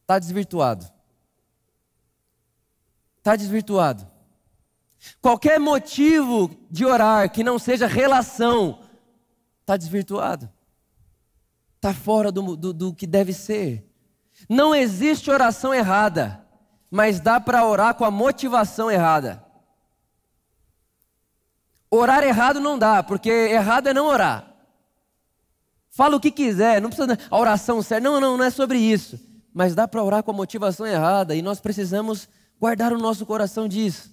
está 0.02 0.16
desvirtuado. 0.20 0.86
Está 3.18 3.34
desvirtuado. 3.34 4.06
Qualquer 5.20 5.58
motivo 5.58 6.56
de 6.70 6.84
orar 6.84 7.28
que 7.32 7.42
não 7.42 7.58
seja 7.58 7.88
relação, 7.88 8.78
está 9.60 9.76
desvirtuado. 9.76 10.48
Está 11.74 11.92
fora 11.92 12.30
do, 12.30 12.54
do, 12.54 12.72
do 12.72 12.94
que 12.94 13.08
deve 13.08 13.32
ser. 13.32 13.84
Não 14.48 14.72
existe 14.72 15.32
oração 15.32 15.74
errada, 15.74 16.46
mas 16.88 17.18
dá 17.18 17.40
para 17.40 17.66
orar 17.66 17.96
com 17.96 18.04
a 18.04 18.10
motivação 18.12 18.88
errada. 18.88 19.43
Orar 21.94 22.22
errado 22.24 22.60
não 22.60 22.78
dá, 22.78 23.02
porque 23.02 23.30
errado 23.30 23.88
é 23.88 23.94
não 23.94 24.06
orar. 24.06 24.52
Fala 25.90 26.16
o 26.16 26.20
que 26.20 26.30
quiser, 26.30 26.80
não 26.80 26.90
precisa 26.90 27.18
a 27.30 27.38
oração 27.38 27.82
certa. 27.82 28.08
Não, 28.08 28.20
não, 28.20 28.36
não 28.36 28.44
é 28.44 28.50
sobre 28.50 28.78
isso 28.78 29.18
mas 29.54 29.72
dá 29.72 29.86
para 29.86 30.02
orar 30.02 30.24
com 30.24 30.32
a 30.32 30.34
motivação 30.34 30.84
errada 30.84 31.36
e 31.36 31.40
nós 31.40 31.60
precisamos 31.60 32.28
guardar 32.58 32.92
o 32.92 32.98
nosso 32.98 33.24
coração 33.24 33.68
disso. 33.68 34.12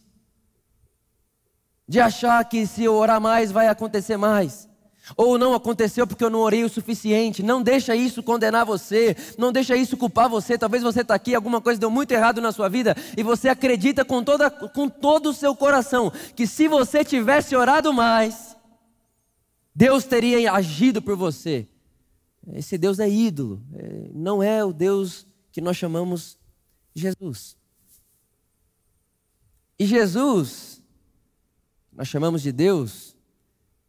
De 1.88 2.00
achar 2.00 2.48
que 2.48 2.68
se 2.68 2.84
eu 2.84 2.94
orar 2.94 3.20
mais 3.20 3.52
vai 3.52 3.68
acontecer 3.68 4.18
mais. 4.18 4.70
Ou 5.18 5.38
não 5.38 5.54
aconteceu 5.54 6.06
porque 6.08 6.24
eu 6.24 6.30
não 6.30 6.40
orei 6.40 6.64
o 6.64 6.70
suficiente. 6.70 7.44
Não 7.44 7.62
deixa 7.62 7.96
isso 7.96 8.24
condenar 8.24 8.66
você. 8.66 9.16
Não 9.38 9.52
deixa 9.52 9.76
isso 9.76 9.98
culpar 9.98 10.30
você. 10.30 10.58
Talvez 10.58 10.84
você 10.84 11.02
está 11.02 11.16
aqui, 11.16 11.36
alguma 11.36 11.62
coisa 11.62 11.80
deu 11.80 11.90
muito 11.90 12.12
errado 12.12 12.42
na 12.42 12.52
sua 12.52 12.70
vida. 12.70 12.96
E 13.18 13.24
você 13.24 13.50
acredita 13.50 14.04
com, 14.06 14.24
toda, 14.24 14.50
com 14.50 14.90
todo 14.90 15.30
o 15.30 15.34
seu 15.34 15.56
coração 15.56 16.12
que 16.36 16.48
se 16.48 16.68
você 16.68 17.04
tivesse 17.04 17.56
orado 17.56 17.94
mais, 17.94 18.56
Deus 19.76 20.04
teria 20.04 20.52
agido 20.52 21.02
por 21.02 21.16
você. 21.16 21.68
Esse 22.54 22.78
Deus 22.78 23.00
é 23.00 23.10
ídolo. 23.10 23.62
É, 23.74 24.10
não 24.14 24.42
é 24.42 24.64
o 24.64 24.74
Deus 24.74 25.28
que 25.52 25.62
nós 25.62 25.78
chamamos 25.78 26.38
Jesus. 26.94 27.56
E 29.78 29.86
Jesus, 29.86 30.82
nós 31.92 32.08
chamamos 32.08 32.42
de 32.42 32.52
Deus, 32.52 33.11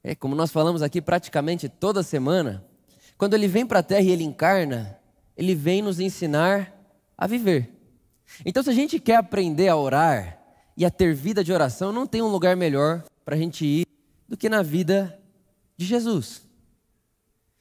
é 0.04 0.14
como 0.14 0.34
nós 0.34 0.50
falamos 0.50 0.82
aqui 0.82 1.00
praticamente 1.00 1.68
toda 1.68 2.02
semana, 2.02 2.64
quando 3.16 3.34
ele 3.34 3.46
vem 3.46 3.64
para 3.64 3.78
a 3.78 3.82
terra 3.82 4.02
e 4.02 4.10
ele 4.10 4.24
encarna, 4.24 4.98
ele 5.36 5.54
vem 5.54 5.80
nos 5.80 6.00
ensinar 6.00 6.72
a 7.16 7.26
viver. 7.26 7.70
Então, 8.44 8.62
se 8.62 8.70
a 8.70 8.74
gente 8.74 8.98
quer 8.98 9.16
aprender 9.16 9.68
a 9.68 9.76
orar 9.76 10.38
e 10.76 10.84
a 10.84 10.90
ter 10.90 11.14
vida 11.14 11.44
de 11.44 11.52
oração, 11.52 11.92
não 11.92 12.06
tem 12.06 12.22
um 12.22 12.28
lugar 12.28 12.56
melhor 12.56 13.04
para 13.24 13.36
a 13.36 13.38
gente 13.38 13.64
ir 13.64 13.86
do 14.28 14.36
que 14.36 14.48
na 14.48 14.62
vida 14.62 15.18
de 15.76 15.84
Jesus. 15.84 16.42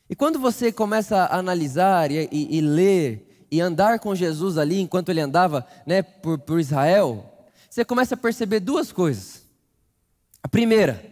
E 0.10 0.16
quando 0.16 0.40
você 0.40 0.72
começa 0.72 1.18
a 1.18 1.38
analisar 1.38 2.12
e, 2.12 2.28
e, 2.32 2.58
e 2.58 2.62
ler 2.62 3.46
e 3.52 3.62
andar 3.62 4.00
com 4.00 4.16
Jesus 4.16 4.58
ali 4.58 4.80
enquanto 4.80 5.10
ele 5.10 5.22
andava 5.22 5.66
né, 5.86 6.02
por, 6.02 6.40
por 6.40 6.60
Israel, 6.60 7.32
você 7.70 7.86
começa 7.86 8.16
a 8.16 8.18
perceber 8.18 8.62
duas 8.62 8.92
coisas. 8.92 9.44
A 10.42 10.48
primeira, 10.48 11.11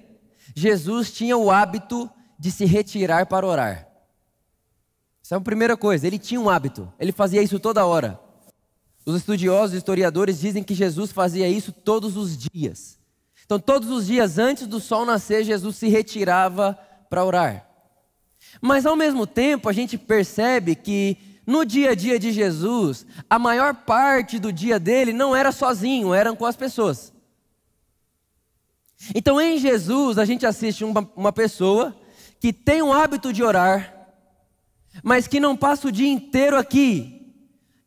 Jesus 0.55 1.11
tinha 1.11 1.37
o 1.37 1.51
hábito 1.51 2.09
de 2.37 2.51
se 2.51 2.65
retirar 2.65 3.25
para 3.25 3.45
orar. 3.45 3.87
Essa 5.23 5.35
é 5.35 5.37
a 5.37 5.41
primeira 5.41 5.77
coisa, 5.77 6.07
ele 6.07 6.17
tinha 6.17 6.39
um 6.39 6.49
hábito, 6.49 6.91
ele 6.99 7.11
fazia 7.11 7.41
isso 7.41 7.59
toda 7.59 7.85
hora. 7.85 8.19
Os 9.05 9.15
estudiosos, 9.15 9.75
historiadores 9.75 10.39
dizem 10.39 10.63
que 10.63 10.73
Jesus 10.73 11.11
fazia 11.11 11.47
isso 11.47 11.71
todos 11.71 12.17
os 12.17 12.37
dias. 12.37 12.97
Então, 13.45 13.59
todos 13.59 13.89
os 13.89 14.05
dias 14.05 14.37
antes 14.37 14.67
do 14.67 14.79
sol 14.79 15.05
nascer, 15.05 15.43
Jesus 15.43 15.75
se 15.75 15.87
retirava 15.87 16.77
para 17.09 17.25
orar. 17.25 17.67
Mas 18.61 18.85
ao 18.85 18.95
mesmo 18.95 19.25
tempo, 19.25 19.67
a 19.67 19.73
gente 19.73 19.97
percebe 19.97 20.75
que 20.75 21.17
no 21.45 21.65
dia 21.65 21.91
a 21.91 21.95
dia 21.95 22.19
de 22.19 22.31
Jesus, 22.31 23.05
a 23.27 23.39
maior 23.39 23.73
parte 23.73 24.37
do 24.37 24.53
dia 24.53 24.79
dele 24.79 25.11
não 25.11 25.35
era 25.35 25.51
sozinho, 25.51 26.13
eram 26.13 26.35
com 26.35 26.45
as 26.45 26.55
pessoas. 26.55 27.11
Então 29.13 29.39
em 29.39 29.57
Jesus 29.57 30.17
a 30.17 30.25
gente 30.25 30.45
assiste 30.45 30.83
uma, 30.83 31.09
uma 31.15 31.31
pessoa 31.31 31.95
que 32.39 32.53
tem 32.53 32.81
o 32.81 32.93
hábito 32.93 33.33
de 33.33 33.43
orar, 33.43 33.93
mas 35.03 35.27
que 35.27 35.39
não 35.39 35.55
passa 35.55 35.87
o 35.87 35.91
dia 35.91 36.07
inteiro 36.07 36.57
aqui, 36.57 37.33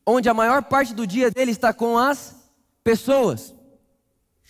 onde 0.07 0.29
a 0.29 0.35
maior 0.35 0.63
parte 0.63 0.95
do 0.95 1.07
dia 1.07 1.31
dele 1.31 1.51
está 1.51 1.73
com 1.73 1.97
as 1.97 2.37
pessoas. 2.83 3.55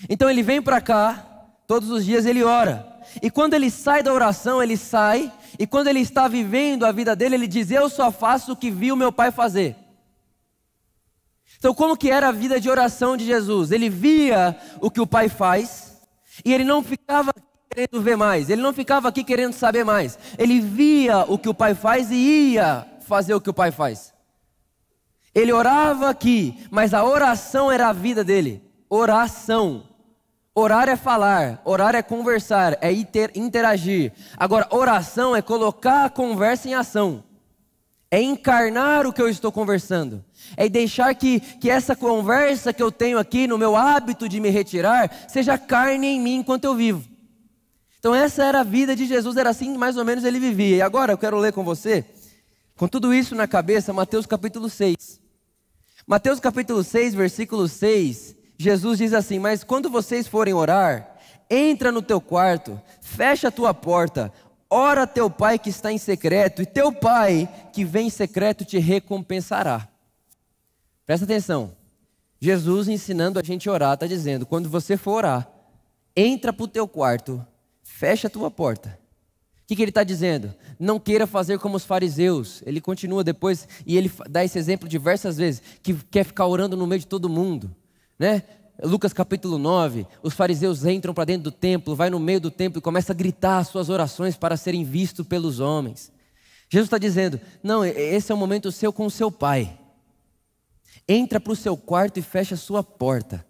Então 0.09 0.28
ele 0.28 0.42
vem 0.42 0.61
para 0.61 0.81
cá, 0.81 1.47
todos 1.66 1.90
os 1.90 2.04
dias 2.04 2.26
ele 2.26 2.42
ora. 2.42 2.90
E 3.23 3.31
quando 3.31 3.54
ele 3.54 3.71
sai 3.71 4.02
da 4.02 4.12
oração, 4.12 4.62
ele 4.62 4.76
sai, 4.76 5.33
e 5.59 5.66
quando 5.66 5.88
ele 5.88 6.00
está 6.00 6.28
vivendo 6.28 6.85
a 6.85 6.92
vida 6.92 7.14
dele, 7.14 7.35
ele 7.35 7.49
diz: 7.49 7.71
Eu 7.71 7.88
só 7.88 8.11
faço 8.11 8.52
o 8.52 8.57
que 8.57 8.71
vi 8.71 8.90
o 8.90 8.97
meu 8.97 9.12
pai 9.12 9.31
fazer. 9.31 9.76
Então, 11.59 11.75
como 11.75 11.97
que 11.97 12.11
era 12.11 12.28
a 12.28 12.33
vida 12.33 12.61
de 12.61 12.69
oração 12.69 13.16
de 13.16 13.25
Jesus? 13.25 13.71
Ele 13.71 13.88
via 13.88 14.57
o 14.81 14.90
que 14.90 15.00
o 15.00 15.07
pai 15.07 15.28
faz, 15.28 15.92
e 16.45 16.53
ele 16.53 16.65
não 16.65 16.83
ficava 16.83 17.33
querendo 17.71 18.03
ver 18.03 18.17
mais, 18.17 18.51
ele 18.51 18.63
não 18.63 18.73
ficava 18.73 19.09
aqui 19.09 19.25
querendo 19.25 19.53
saber 19.53 19.85
mais. 19.85 20.19
Ele 20.39 20.61
via 20.61 21.21
o 21.21 21.39
que 21.39 21.49
o 21.49 21.55
pai 21.55 21.75
faz 21.75 22.11
e 22.11 22.15
ia 22.53 22.87
fazer 23.01 23.35
o 23.35 23.41
que 23.41 23.51
o 23.51 23.55
pai 23.55 23.71
faz. 23.71 24.13
Ele 25.35 25.53
orava 25.53 26.11
aqui, 26.11 26.67
mas 26.71 26.93
a 26.93 27.05
oração 27.05 27.73
era 27.73 27.89
a 27.89 27.93
vida 27.93 28.23
dele. 28.23 28.63
Oração. 28.89 29.85
Orar 30.55 30.87
é 30.87 30.97
falar, 30.97 31.63
orar 31.65 31.95
é 31.95 32.03
conversar, 32.03 32.77
é 32.83 32.93
interagir. 33.35 34.13
Agora, 34.37 34.69
oração 34.71 35.35
é 35.35 35.41
colocar 35.41 36.05
a 36.05 36.11
conversa 36.11 36.69
em 36.69 36.75
ação, 36.75 37.25
é 38.12 38.21
encarnar 38.21 39.07
o 39.07 39.12
que 39.12 39.23
eu 39.23 39.28
estou 39.28 39.50
conversando, 39.50 40.23
é 40.54 40.69
deixar 40.69 41.14
que, 41.14 41.40
que 41.40 41.71
essa 41.71 41.97
conversa 41.97 42.71
que 42.71 42.83
eu 42.83 42.92
tenho 42.92 43.19
aqui 43.19 43.47
no 43.47 43.57
meu 43.57 43.75
hábito 43.75 44.28
de 44.28 44.38
me 44.38 44.50
retirar 44.50 45.11
seja 45.26 45.57
carne 45.57 46.09
em 46.09 46.21
mim 46.21 46.35
enquanto 46.35 46.64
eu 46.64 46.75
vivo. 46.75 47.09
Então, 47.99 48.14
essa 48.14 48.45
era 48.45 48.61
a 48.61 48.64
vida 48.64 48.95
de 48.95 49.07
Jesus, 49.07 49.38
era 49.38 49.49
assim 49.49 49.78
mais 49.78 49.97
ou 49.97 50.04
menos 50.04 50.25
ele 50.25 50.38
vivia. 50.38 50.76
E 50.76 50.83
agora 50.83 51.14
eu 51.14 51.16
quero 51.16 51.38
ler 51.38 51.54
com 51.54 51.64
você, 51.64 52.04
com 52.76 52.87
tudo 52.87 53.14
isso 53.14 53.35
na 53.35 53.49
cabeça, 53.49 53.95
Mateus 53.95 54.26
capítulo 54.26 54.69
6. 54.69 55.19
Mateus 56.07 56.38
capítulo 56.38 56.85
6, 56.85 57.14
versículo 57.14 57.66
6 57.66 58.37
Jesus 58.59 58.99
diz 58.99 59.14
assim: 59.14 59.38
Mas 59.38 59.64
quando 59.64 59.88
vocês 59.88 60.28
forem 60.28 60.52
orar, 60.52 61.16
entra 61.50 61.90
no 61.90 62.02
teu 62.02 62.21
quarto, 62.21 62.81
fecha 63.00 63.49
a 63.49 63.50
tua 63.50 63.73
porta, 63.73 64.33
ora 64.73 65.07
teu 65.07 65.29
pai 65.29 65.59
que 65.59 65.69
está 65.69 65.93
em 65.93 65.99
secreto, 65.99 66.62
e 66.62 66.67
teu 66.67 66.91
pai 66.91 67.49
que 67.73 67.85
vem 67.85 68.07
em 68.07 68.11
secreto 68.11 68.64
te 68.64 68.79
recompensará. 68.79 69.87
Presta 71.05 71.25
atenção. 71.25 71.76
Jesus 72.41 72.88
ensinando 72.88 73.38
a 73.38 73.43
gente 73.43 73.69
a 73.69 73.73
orar, 73.73 73.95
está 73.95 74.07
dizendo: 74.07 74.47
quando 74.47 74.69
você 74.69 74.97
for 74.97 75.19
orar, 75.19 75.49
entra 76.17 76.52
para 76.52 76.64
o 76.64 76.69
teu 76.69 76.88
quarto, 76.88 77.45
fecha 77.83 78.26
a 78.26 78.31
tua 78.31 78.50
porta. 78.50 78.99
O 79.62 79.67
que, 79.67 79.76
que 79.76 79.83
ele 79.83 79.91
está 79.91 80.02
dizendo? 80.02 80.52
Não 80.79 80.99
queira 80.99 81.26
fazer 81.26 81.59
como 81.59 81.76
os 81.76 81.85
fariseus. 81.85 82.62
Ele 82.67 82.81
continua 82.81 83.23
depois 83.23 83.69
e 83.87 83.97
ele 83.97 84.11
dá 84.29 84.45
esse 84.45 84.59
exemplo 84.59 84.88
diversas 84.88 85.37
vezes, 85.37 85.62
que 85.83 85.95
quer 85.95 86.25
ficar 86.25 86.47
orando 86.47 86.76
no 86.76 86.87
meio 86.87 87.00
de 87.00 87.07
todo 87.07 87.29
mundo 87.29 87.75
né? 88.23 88.45
Lucas 88.81 89.12
capítulo 89.12 89.59
9, 89.59 90.07
os 90.23 90.35
fariseus 90.35 90.85
entram 90.85 91.12
para 91.12 91.26
dentro 91.26 91.45
do 91.45 91.52
templo, 91.52 91.95
vai 91.95 92.09
no 92.09 92.19
meio 92.19 92.41
do 92.41 92.50
templo 92.50 92.79
e 92.79 92.83
começa 92.83 93.12
a 93.12 93.14
gritar 93.17 93.59
as 93.59 93.69
suas 93.69 93.88
orações 93.88 94.37
para 94.37 94.57
serem 94.57 94.85
vistos 94.85 95.26
pelos 95.26 95.61
homens. 95.61 96.12
Jesus 96.69 96.87
está 96.87 96.99
dizendo: 96.99 97.38
não, 97.62 97.85
esse 97.85 98.33
é 98.33 98.35
o 98.35 98.38
momento 98.38 98.73
seu 98.73 98.93
com 98.93 99.05
o 99.05 99.11
seu 99.11 99.31
pai. 99.31 99.79
Entra 101.07 101.38
para 101.38 101.52
o 101.52 101.57
seu 101.57 101.76
quarto 101.76 102.19
e 102.19 102.23
fecha 102.23 102.55
a 102.55 102.59
sua 102.59 102.83
porta. 102.83 103.45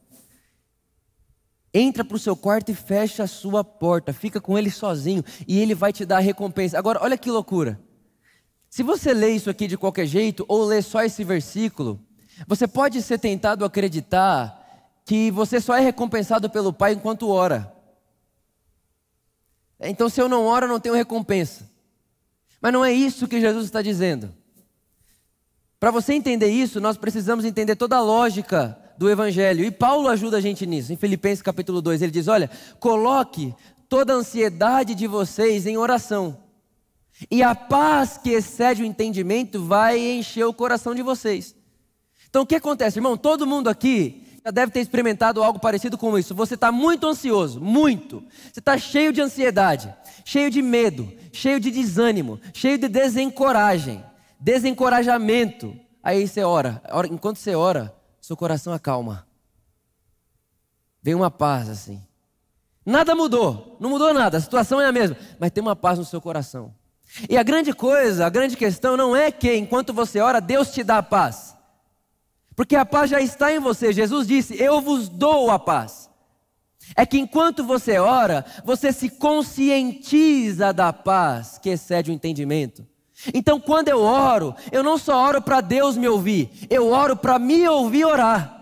Entra 1.72 2.04
para 2.04 2.16
o 2.16 2.18
seu 2.18 2.36
quarto 2.36 2.70
e 2.70 2.74
fecha 2.74 3.22
a 3.22 3.26
sua 3.26 3.62
porta. 3.62 4.12
Fica 4.12 4.40
com 4.40 4.58
ele 4.58 4.70
sozinho 4.70 5.24
e 5.46 5.58
ele 5.58 5.74
vai 5.74 5.92
te 5.92 6.04
dar 6.04 6.16
a 6.16 6.20
recompensa. 6.20 6.78
Agora, 6.78 6.98
olha 7.02 7.16
que 7.16 7.30
loucura. 7.30 7.80
Se 8.68 8.82
você 8.82 9.14
lê 9.14 9.30
isso 9.30 9.48
aqui 9.48 9.66
de 9.66 9.78
qualquer 9.78 10.06
jeito 10.06 10.44
ou 10.48 10.64
lê 10.64 10.82
só 10.82 11.02
esse 11.02 11.22
versículo, 11.22 12.00
você 12.46 12.66
pode 12.66 13.00
ser 13.02 13.18
tentado 13.18 13.64
a 13.64 13.68
acreditar 13.68 14.61
que 15.04 15.30
você 15.30 15.60
só 15.60 15.74
é 15.74 15.80
recompensado 15.80 16.48
pelo 16.48 16.72
Pai 16.72 16.92
enquanto 16.92 17.28
ora. 17.28 17.72
Então, 19.80 20.08
se 20.08 20.20
eu 20.20 20.28
não 20.28 20.44
oro, 20.44 20.66
eu 20.66 20.68
não 20.68 20.80
tenho 20.80 20.94
recompensa. 20.94 21.68
Mas 22.60 22.72
não 22.72 22.84
é 22.84 22.92
isso 22.92 23.26
que 23.26 23.40
Jesus 23.40 23.64
está 23.64 23.82
dizendo. 23.82 24.32
Para 25.80 25.90
você 25.90 26.12
entender 26.12 26.48
isso, 26.48 26.80
nós 26.80 26.96
precisamos 26.96 27.44
entender 27.44 27.74
toda 27.74 27.96
a 27.96 28.00
lógica 28.00 28.78
do 28.96 29.10
Evangelho. 29.10 29.64
E 29.64 29.70
Paulo 29.70 30.08
ajuda 30.08 30.36
a 30.36 30.40
gente 30.40 30.64
nisso. 30.64 30.92
Em 30.92 30.96
Filipenses 30.96 31.42
capítulo 31.42 31.82
2, 31.82 32.02
ele 32.02 32.12
diz: 32.12 32.28
Olha, 32.28 32.48
coloque 32.78 33.52
toda 33.88 34.12
a 34.12 34.16
ansiedade 34.16 34.94
de 34.94 35.08
vocês 35.08 35.66
em 35.66 35.76
oração. 35.76 36.38
E 37.28 37.42
a 37.42 37.54
paz 37.54 38.16
que 38.16 38.30
excede 38.30 38.82
o 38.82 38.86
entendimento 38.86 39.64
vai 39.64 39.98
encher 39.98 40.44
o 40.44 40.54
coração 40.54 40.94
de 40.94 41.02
vocês. 41.02 41.54
Então 42.30 42.42
o 42.42 42.46
que 42.46 42.54
acontece, 42.54 42.98
irmão? 42.98 43.16
Todo 43.16 43.46
mundo 43.46 43.68
aqui 43.68 44.21
já 44.44 44.50
deve 44.50 44.72
ter 44.72 44.80
experimentado 44.80 45.42
algo 45.42 45.58
parecido 45.58 45.96
com 45.96 46.18
isso. 46.18 46.34
Você 46.34 46.54
está 46.54 46.72
muito 46.72 47.06
ansioso, 47.06 47.60
muito. 47.60 48.24
Você 48.52 48.58
está 48.60 48.76
cheio 48.76 49.12
de 49.12 49.20
ansiedade, 49.20 49.94
cheio 50.24 50.50
de 50.50 50.60
medo, 50.60 51.12
cheio 51.32 51.60
de 51.60 51.70
desânimo, 51.70 52.40
cheio 52.52 52.76
de 52.76 52.88
desencoragem, 52.88 54.04
desencorajamento. 54.40 55.76
Aí 56.02 56.26
você 56.26 56.42
ora. 56.42 56.82
Enquanto 57.10 57.36
você 57.36 57.54
ora, 57.54 57.94
seu 58.20 58.36
coração 58.36 58.72
acalma. 58.72 59.26
Vem 61.00 61.14
uma 61.14 61.30
paz 61.30 61.68
assim. 61.68 62.02
Nada 62.84 63.14
mudou, 63.14 63.76
não 63.78 63.90
mudou 63.90 64.12
nada, 64.12 64.38
a 64.38 64.40
situação 64.40 64.80
é 64.80 64.86
a 64.86 64.92
mesma, 64.92 65.16
mas 65.38 65.52
tem 65.52 65.62
uma 65.62 65.76
paz 65.76 66.00
no 66.00 66.04
seu 66.04 66.20
coração. 66.20 66.74
E 67.28 67.36
a 67.36 67.42
grande 67.44 67.72
coisa, 67.72 68.26
a 68.26 68.30
grande 68.30 68.56
questão 68.56 68.96
não 68.96 69.14
é 69.14 69.30
que 69.30 69.54
enquanto 69.54 69.92
você 69.92 70.18
ora, 70.18 70.40
Deus 70.40 70.72
te 70.72 70.82
dá 70.82 70.98
a 70.98 71.02
paz. 71.02 71.51
Porque 72.54 72.76
a 72.76 72.84
paz 72.84 73.10
já 73.10 73.20
está 73.20 73.52
em 73.52 73.58
você. 73.58 73.92
Jesus 73.92 74.26
disse: 74.26 74.60
Eu 74.60 74.80
vos 74.80 75.08
dou 75.08 75.50
a 75.50 75.58
paz. 75.58 76.10
É 76.96 77.06
que 77.06 77.18
enquanto 77.18 77.64
você 77.64 77.98
ora, 77.98 78.44
você 78.64 78.92
se 78.92 79.08
conscientiza 79.08 80.72
da 80.72 80.92
paz 80.92 81.58
que 81.58 81.70
excede 81.70 82.10
o 82.10 82.14
entendimento. 82.14 82.86
Então, 83.32 83.60
quando 83.60 83.88
eu 83.88 84.02
oro, 84.02 84.54
eu 84.72 84.82
não 84.82 84.98
só 84.98 85.16
oro 85.24 85.40
para 85.40 85.60
Deus 85.60 85.96
me 85.96 86.08
ouvir, 86.08 86.66
eu 86.68 86.90
oro 86.90 87.16
para 87.16 87.38
me 87.38 87.66
ouvir 87.68 88.04
orar. 88.04 88.61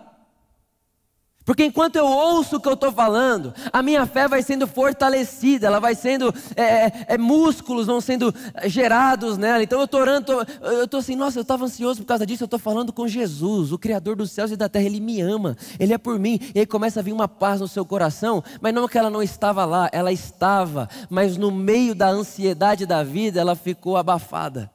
Porque 1.50 1.64
enquanto 1.64 1.96
eu 1.96 2.06
ouço 2.06 2.58
o 2.58 2.60
que 2.60 2.68
eu 2.68 2.74
estou 2.74 2.92
falando, 2.92 3.52
a 3.72 3.82
minha 3.82 4.06
fé 4.06 4.28
vai 4.28 4.40
sendo 4.40 4.68
fortalecida, 4.68 5.66
ela 5.66 5.80
vai 5.80 5.96
sendo, 5.96 6.32
é, 6.54 6.62
é, 6.62 6.92
é 7.08 7.18
músculos 7.18 7.88
vão 7.88 8.00
sendo 8.00 8.32
gerados 8.66 9.36
nela. 9.36 9.60
Então 9.60 9.80
eu 9.80 9.84
estou 9.86 10.00
orando, 10.00 10.26
tô, 10.26 10.64
eu 10.64 10.84
estou 10.84 11.00
assim, 11.00 11.16
nossa, 11.16 11.40
eu 11.40 11.42
estava 11.42 11.64
ansioso 11.64 12.02
por 12.02 12.06
causa 12.06 12.24
disso, 12.24 12.44
eu 12.44 12.46
estou 12.46 12.60
falando 12.60 12.92
com 12.92 13.08
Jesus, 13.08 13.72
o 13.72 13.78
Criador 13.78 14.14
dos 14.14 14.30
céus 14.30 14.52
e 14.52 14.56
da 14.56 14.68
terra, 14.68 14.84
Ele 14.84 15.00
me 15.00 15.20
ama, 15.20 15.56
Ele 15.80 15.92
é 15.92 15.98
por 15.98 16.20
mim. 16.20 16.38
E 16.54 16.60
aí 16.60 16.66
começa 16.66 17.00
a 17.00 17.02
vir 17.02 17.12
uma 17.12 17.26
paz 17.26 17.60
no 17.60 17.66
seu 17.66 17.84
coração, 17.84 18.44
mas 18.60 18.72
não 18.72 18.86
que 18.86 18.96
ela 18.96 19.10
não 19.10 19.20
estava 19.20 19.64
lá, 19.64 19.90
ela 19.90 20.12
estava, 20.12 20.88
mas 21.08 21.36
no 21.36 21.50
meio 21.50 21.96
da 21.96 22.10
ansiedade 22.10 22.86
da 22.86 23.02
vida, 23.02 23.40
ela 23.40 23.56
ficou 23.56 23.96
abafada. 23.96 24.70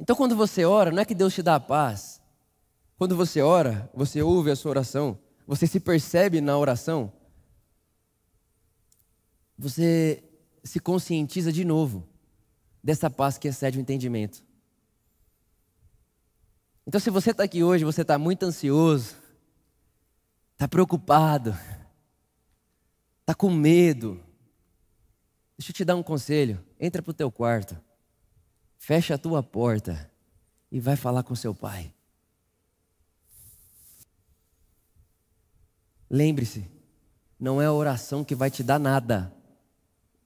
Então 0.00 0.16
quando 0.16 0.34
você 0.34 0.64
ora, 0.64 0.90
não 0.90 1.02
é 1.02 1.04
que 1.04 1.14
Deus 1.14 1.34
te 1.34 1.42
dá 1.42 1.56
a 1.56 1.60
paz, 1.60 2.15
Quando 2.98 3.14
você 3.14 3.42
ora, 3.42 3.90
você 3.94 4.22
ouve 4.22 4.50
a 4.50 4.56
sua 4.56 4.70
oração, 4.70 5.18
você 5.46 5.66
se 5.66 5.78
percebe 5.78 6.40
na 6.40 6.56
oração, 6.56 7.12
você 9.58 10.24
se 10.64 10.80
conscientiza 10.80 11.52
de 11.52 11.64
novo 11.64 12.08
dessa 12.82 13.10
paz 13.10 13.36
que 13.36 13.48
excede 13.48 13.78
o 13.78 13.80
entendimento. 13.80 14.44
Então, 16.86 17.00
se 17.00 17.10
você 17.10 17.32
está 17.32 17.44
aqui 17.44 17.62
hoje, 17.62 17.84
você 17.84 18.02
está 18.02 18.18
muito 18.18 18.44
ansioso, 18.44 19.16
está 20.52 20.68
preocupado, 20.68 21.56
está 23.20 23.34
com 23.34 23.50
medo, 23.50 24.22
deixa 25.58 25.70
eu 25.70 25.74
te 25.74 25.84
dar 25.84 25.96
um 25.96 26.02
conselho: 26.02 26.64
entra 26.78 27.02
para 27.02 27.10
o 27.10 27.14
teu 27.14 27.30
quarto, 27.30 27.76
fecha 28.78 29.16
a 29.16 29.18
tua 29.18 29.42
porta 29.42 30.10
e 30.70 30.80
vai 30.80 30.96
falar 30.96 31.22
com 31.22 31.34
seu 31.34 31.54
pai. 31.54 31.92
Lembre-se, 36.10 36.64
não 37.38 37.60
é 37.60 37.66
a 37.66 37.72
oração 37.72 38.24
que 38.24 38.34
vai 38.34 38.50
te 38.50 38.62
dar 38.62 38.78
nada. 38.78 39.32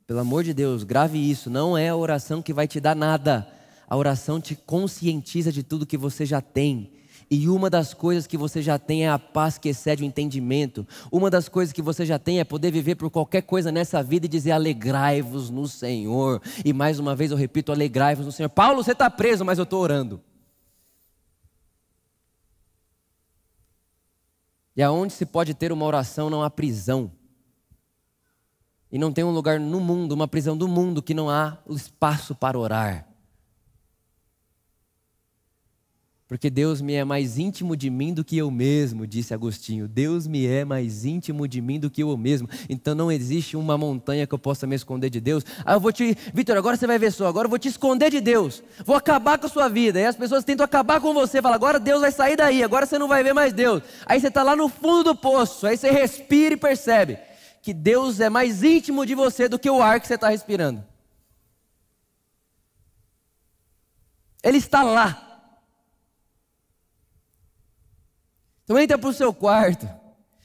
Pelo 0.06 0.20
amor 0.20 0.44
de 0.44 0.52
Deus, 0.52 0.84
grave 0.84 1.18
isso. 1.18 1.48
Não 1.48 1.76
é 1.76 1.88
a 1.88 1.96
oração 1.96 2.42
que 2.42 2.52
vai 2.52 2.66
te 2.66 2.80
dar 2.80 2.96
nada. 2.96 3.48
A 3.88 3.96
oração 3.96 4.40
te 4.40 4.54
conscientiza 4.54 5.50
de 5.50 5.62
tudo 5.62 5.86
que 5.86 5.96
você 5.96 6.26
já 6.26 6.40
tem. 6.40 6.92
E 7.30 7.48
uma 7.48 7.70
das 7.70 7.94
coisas 7.94 8.26
que 8.26 8.36
você 8.36 8.60
já 8.60 8.76
tem 8.76 9.04
é 9.04 9.08
a 9.08 9.18
paz 9.18 9.56
que 9.56 9.68
excede 9.68 10.02
o 10.02 10.06
entendimento. 10.06 10.84
Uma 11.12 11.30
das 11.30 11.48
coisas 11.48 11.72
que 11.72 11.80
você 11.80 12.04
já 12.04 12.18
tem 12.18 12.40
é 12.40 12.44
poder 12.44 12.72
viver 12.72 12.96
por 12.96 13.08
qualquer 13.08 13.42
coisa 13.42 13.70
nessa 13.70 14.02
vida 14.02 14.26
e 14.26 14.28
dizer: 14.28 14.50
alegrai-vos 14.50 15.48
no 15.48 15.68
Senhor. 15.68 16.42
E 16.64 16.72
mais 16.72 16.98
uma 16.98 17.14
vez 17.14 17.30
eu 17.30 17.36
repito: 17.36 17.70
alegrai-vos 17.70 18.26
no 18.26 18.32
Senhor. 18.32 18.48
Paulo, 18.48 18.82
você 18.82 18.92
está 18.92 19.08
preso, 19.08 19.44
mas 19.44 19.58
eu 19.58 19.64
estou 19.64 19.80
orando. 19.80 20.20
E 24.76 24.82
aonde 24.82 25.12
se 25.12 25.26
pode 25.26 25.54
ter 25.54 25.72
uma 25.72 25.84
oração 25.84 26.30
não 26.30 26.42
há 26.42 26.50
prisão. 26.50 27.10
E 28.90 28.98
não 28.98 29.12
tem 29.12 29.24
um 29.24 29.30
lugar 29.30 29.60
no 29.60 29.80
mundo, 29.80 30.12
uma 30.12 30.26
prisão 30.26 30.56
do 30.56 30.66
mundo, 30.66 31.02
que 31.02 31.14
não 31.14 31.30
há 31.30 31.58
espaço 31.68 32.34
para 32.34 32.58
orar. 32.58 33.09
Porque 36.30 36.48
Deus 36.48 36.80
me 36.80 36.94
é 36.94 37.04
mais 37.04 37.38
íntimo 37.38 37.74
de 37.74 37.90
mim 37.90 38.14
do 38.14 38.22
que 38.22 38.38
eu 38.38 38.52
mesmo, 38.52 39.04
disse 39.04 39.34
Agostinho. 39.34 39.88
Deus 39.88 40.28
me 40.28 40.46
é 40.46 40.64
mais 40.64 41.04
íntimo 41.04 41.48
de 41.48 41.60
mim 41.60 41.80
do 41.80 41.90
que 41.90 42.04
eu 42.04 42.16
mesmo. 42.16 42.48
Então 42.68 42.94
não 42.94 43.10
existe 43.10 43.56
uma 43.56 43.76
montanha 43.76 44.24
que 44.28 44.32
eu 44.32 44.38
possa 44.38 44.64
me 44.64 44.76
esconder 44.76 45.10
de 45.10 45.20
Deus. 45.20 45.44
Ah, 45.64 45.72
eu 45.72 45.80
vou 45.80 45.90
te. 45.90 46.16
Vitor, 46.32 46.56
agora 46.56 46.76
você 46.76 46.86
vai 46.86 47.00
ver 47.00 47.10
só. 47.10 47.26
Agora 47.26 47.46
eu 47.46 47.50
vou 47.50 47.58
te 47.58 47.66
esconder 47.66 48.12
de 48.12 48.20
Deus. 48.20 48.62
Vou 48.86 48.94
acabar 48.94 49.38
com 49.38 49.46
a 49.46 49.48
sua 49.48 49.68
vida. 49.68 49.98
E 49.98 50.06
as 50.06 50.14
pessoas 50.14 50.44
tentam 50.44 50.64
acabar 50.64 51.00
com 51.00 51.12
você. 51.12 51.42
Fala, 51.42 51.56
agora 51.56 51.80
Deus 51.80 52.00
vai 52.00 52.12
sair 52.12 52.36
daí. 52.36 52.62
Agora 52.62 52.86
você 52.86 52.96
não 52.96 53.08
vai 53.08 53.24
ver 53.24 53.32
mais 53.32 53.52
Deus. 53.52 53.82
Aí 54.06 54.20
você 54.20 54.28
está 54.28 54.44
lá 54.44 54.54
no 54.54 54.68
fundo 54.68 55.02
do 55.02 55.16
poço. 55.16 55.66
Aí 55.66 55.76
você 55.76 55.90
respira 55.90 56.54
e 56.54 56.56
percebe 56.56 57.18
que 57.60 57.74
Deus 57.74 58.20
é 58.20 58.30
mais 58.30 58.62
íntimo 58.62 59.04
de 59.04 59.16
você 59.16 59.48
do 59.48 59.58
que 59.58 59.68
o 59.68 59.82
ar 59.82 59.98
que 59.98 60.06
você 60.06 60.14
está 60.14 60.28
respirando. 60.28 60.84
Ele 64.44 64.58
está 64.58 64.84
lá. 64.84 65.26
Então 68.70 68.78
entra 68.78 68.96
para 68.96 69.10
o 69.10 69.12
seu 69.12 69.34
quarto, 69.34 69.90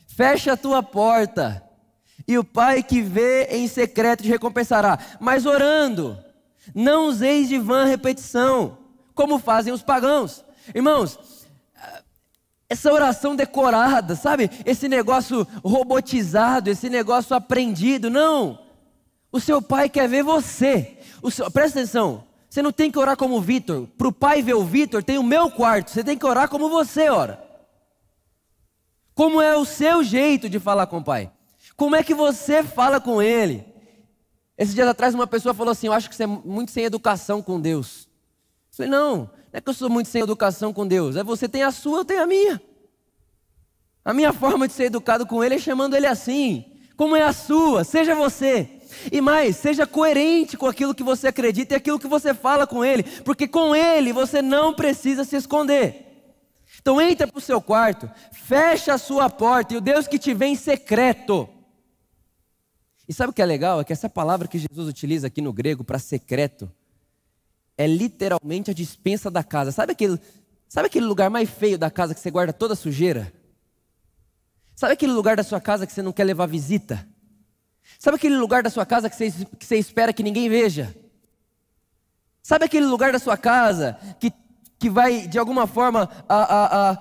fecha 0.08 0.54
a 0.54 0.58
tua 0.58 0.82
porta, 0.82 1.64
e 2.28 2.40
o 2.40 2.44
Pai 2.44 2.82
que 2.82 3.00
vê 3.00 3.44
em 3.52 3.68
secreto 3.68 4.24
te 4.24 4.30
recompensará. 4.30 4.98
Mas 5.20 5.46
orando, 5.46 6.18
não 6.74 7.06
useis 7.06 7.48
de 7.48 7.60
vã 7.60 7.86
repetição, 7.86 8.80
como 9.14 9.38
fazem 9.38 9.72
os 9.72 9.84
pagãos. 9.84 10.44
Irmãos, 10.74 11.20
essa 12.68 12.92
oração 12.92 13.36
decorada, 13.36 14.16
sabe? 14.16 14.50
Esse 14.66 14.90
negócio 14.90 15.48
robotizado, 15.64 16.72
esse 16.72 16.90
negócio 16.90 17.36
aprendido, 17.36 18.10
não. 18.10 18.58
O 19.32 19.40
seu 19.40 19.62
pai 19.62 19.88
quer 19.88 20.10
ver 20.10 20.24
você. 20.24 20.98
Seu, 21.30 21.52
presta 21.52 21.78
atenção, 21.78 22.24
você 22.50 22.64
não 22.64 22.72
tem 22.72 22.90
que 22.90 22.98
orar 22.98 23.18
como 23.18 23.36
o 23.36 23.42
Vitor. 23.42 23.86
Para 23.96 24.08
o 24.08 24.12
pai 24.12 24.42
ver 24.42 24.56
o 24.56 24.66
Vitor, 24.66 25.04
tem 25.04 25.20
o 25.20 25.24
meu 25.24 25.52
quarto. 25.52 25.92
Você 25.92 26.04
tem 26.04 26.18
que 26.18 26.26
orar 26.26 26.50
como 26.50 26.70
você 26.70 27.08
ora. 27.08 27.45
Como 29.16 29.42
é 29.42 29.56
o 29.56 29.64
seu 29.64 30.04
jeito 30.04 30.50
de 30.50 30.60
falar 30.60 30.88
com 30.88 30.98
o 30.98 31.04
pai? 31.04 31.32
Como 31.78 31.96
é 31.96 32.04
que 32.04 32.14
você 32.14 32.62
fala 32.64 33.00
com 33.00 33.22
ele? 33.22 33.66
Esses 34.58 34.76
dias 34.76 34.88
atrás 34.88 35.16
uma 35.16 35.26
pessoa 35.26 35.54
falou 35.54 35.72
assim: 35.72 35.88
Eu 35.88 35.94
acho 35.94 36.10
que 36.10 36.16
você 36.16 36.24
é 36.24 36.28
muito 36.28 36.72
sem 36.72 36.84
educação 36.84 37.42
com 37.42 37.60
Deus. 37.60 38.10
Eu 38.72 38.78
falei: 38.78 38.92
Não, 38.92 39.18
não 39.18 39.30
é 39.54 39.62
que 39.62 39.70
eu 39.70 39.74
sou 39.74 39.90
muito 39.90 40.10
sem 40.10 40.22
educação 40.22 40.74
com 40.74 40.86
Deus. 40.86 41.16
É 41.16 41.24
você 41.24 41.48
tem 41.48 41.64
a 41.64 41.72
sua, 41.72 42.00
eu 42.00 42.06
tenho 42.06 42.22
a 42.22 42.28
minha. 42.28 42.62
A 44.04 44.14
minha 44.14 44.34
forma 44.34 44.68
de 44.68 44.74
ser 44.74 44.86
educado 44.86 45.26
com 45.26 45.42
ele 45.42 45.56
é 45.56 45.60
chamando 45.60 45.96
ele 45.96 46.08
assim. 46.08 46.66
Como 46.98 47.16
é 47.16 47.24
a 47.24 47.34
sua? 47.34 47.86
Seja 47.86 48.14
você. 48.14 48.70
E 49.12 49.22
mais, 49.22 49.56
seja 49.56 49.88
coerente 49.88 50.58
com 50.58 50.68
aquilo 50.68 50.94
que 50.94 51.04
você 51.04 51.28
acredita 51.28 51.74
e 51.74 51.78
aquilo 51.78 52.00
que 52.00 52.08
você 52.08 52.34
fala 52.34 52.68
com 52.68 52.84
ele, 52.86 53.04
porque 53.24 53.48
com 53.48 53.76
ele 53.76 54.14
você 54.14 54.42
não 54.42 54.74
precisa 54.74 55.24
se 55.24 55.36
esconder. 55.36 56.05
Então 56.86 57.02
entra 57.02 57.26
para 57.26 57.40
o 57.40 57.42
seu 57.42 57.60
quarto, 57.60 58.08
fecha 58.32 58.94
a 58.94 58.98
sua 59.00 59.28
porta 59.28 59.74
e 59.74 59.78
o 59.78 59.82
Deus 59.82 60.08
que 60.08 60.20
te 60.20 60.36
vê 60.36 60.46
em 60.46 60.56
secreto. 60.56 61.50
E 63.10 63.14
sabe 63.14 63.32
o 63.32 63.34
que 63.34 63.42
é 63.42 63.46
legal? 63.46 63.82
É 63.82 63.84
que 63.84 63.92
essa 63.92 64.08
palavra 64.08 64.48
que 64.48 64.60
Jesus 64.60 64.88
utiliza 64.88 65.26
aqui 65.26 65.42
no 65.42 65.52
grego 65.52 65.84
para 65.84 65.98
secreto 65.98 66.72
é 67.76 67.88
literalmente 67.88 68.70
a 68.70 68.74
dispensa 68.76 69.32
da 69.32 69.44
casa. 69.44 69.72
Sabe 69.72 69.94
aquele, 69.94 70.20
sabe 70.70 70.86
aquele 70.86 71.08
lugar 71.08 71.28
mais 71.28 71.50
feio 71.50 71.76
da 71.76 71.90
casa 71.90 72.14
que 72.14 72.20
você 72.20 72.30
guarda 72.30 72.54
toda 72.54 72.76
a 72.76 72.78
sujeira? 72.78 73.34
Sabe 74.76 74.94
aquele 74.94 75.14
lugar 75.14 75.36
da 75.36 75.44
sua 75.44 75.60
casa 75.60 75.88
que 75.88 75.92
você 75.92 76.04
não 76.04 76.14
quer 76.14 76.26
levar 76.26 76.46
visita? 76.46 77.04
Sabe 77.98 78.18
aquele 78.18 78.38
lugar 78.38 78.62
da 78.62 78.70
sua 78.70 78.86
casa 78.86 79.10
que 79.10 79.16
você, 79.16 79.32
que 79.58 79.66
você 79.66 79.78
espera 79.78 80.14
que 80.14 80.22
ninguém 80.22 80.48
veja? 80.50 80.96
Sabe 82.44 82.66
aquele 82.66 82.86
lugar 82.86 83.12
da 83.12 83.18
sua 83.18 83.36
casa 83.36 83.98
que 84.20 84.32
que 84.86 84.90
vai, 84.90 85.28
de 85.28 85.40
alguma 85.40 85.66
forma, 85.66 86.08
a, 86.30 86.36
a, 86.36 86.92
a, 86.92 87.00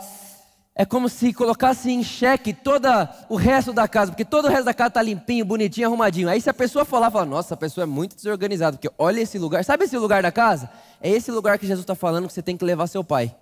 é 0.75 0.87
como 0.87 1.07
se 1.07 1.35
colocasse 1.35 1.91
em 1.91 2.03
xeque 2.03 2.55
todo 2.55 2.89
o 3.29 3.37
resto 3.37 3.75
da 3.75 3.87
casa, 3.87 4.11
porque 4.11 4.25
todo 4.25 4.47
o 4.47 4.49
resto 4.49 4.65
da 4.65 4.73
casa 4.73 4.89
está 4.89 5.03
limpinho, 5.03 5.45
bonitinho, 5.45 5.87
arrumadinho. 5.87 6.31
Aí 6.31 6.41
se 6.41 6.49
a 6.49 6.55
pessoa 6.55 6.87
lá, 6.93 7.11
fala, 7.11 7.27
nossa, 7.27 7.53
a 7.53 7.59
pessoa 7.59 7.83
é 7.83 7.87
muito 7.87 8.17
desorganizada, 8.17 8.79
porque 8.79 8.91
olha 8.97 9.21
esse 9.21 9.39
lugar, 9.39 9.63
sabe 9.67 9.85
esse 9.85 9.99
lugar 9.99 10.23
da 10.23 10.33
casa? 10.33 10.71
É 10.99 11.11
esse 11.11 11.31
lugar 11.31 11.59
que 11.59 11.67
Jesus 11.67 11.83
está 11.83 11.95
falando 11.95 12.27
que 12.27 12.33
você 12.33 12.41
tem 12.41 12.57
que 12.57 12.65
levar 12.65 12.87
seu 12.87 13.05
pai. 13.05 13.37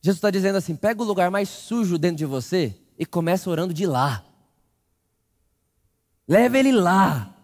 Jesus 0.00 0.18
está 0.18 0.30
dizendo 0.30 0.54
assim: 0.54 0.76
pega 0.76 1.02
o 1.02 1.04
lugar 1.04 1.32
mais 1.32 1.48
sujo 1.48 1.98
dentro 1.98 2.18
de 2.18 2.26
você 2.26 2.76
e 2.96 3.04
começa 3.04 3.50
orando 3.50 3.74
de 3.74 3.86
lá. 3.86 4.22
Leva 6.28 6.56
ele 6.56 6.70
lá. 6.70 7.34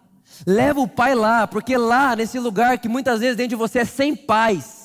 Leva 0.47 0.79
o 0.79 0.87
pai 0.87 1.13
lá, 1.13 1.45
porque 1.45 1.75
lá, 1.75 2.15
nesse 2.15 2.39
lugar 2.39 2.77
que 2.77 2.87
muitas 2.87 3.19
vezes 3.19 3.35
dentro 3.35 3.49
de 3.49 3.55
você 3.57 3.79
é 3.79 3.85
sem 3.85 4.15
paz 4.15 4.82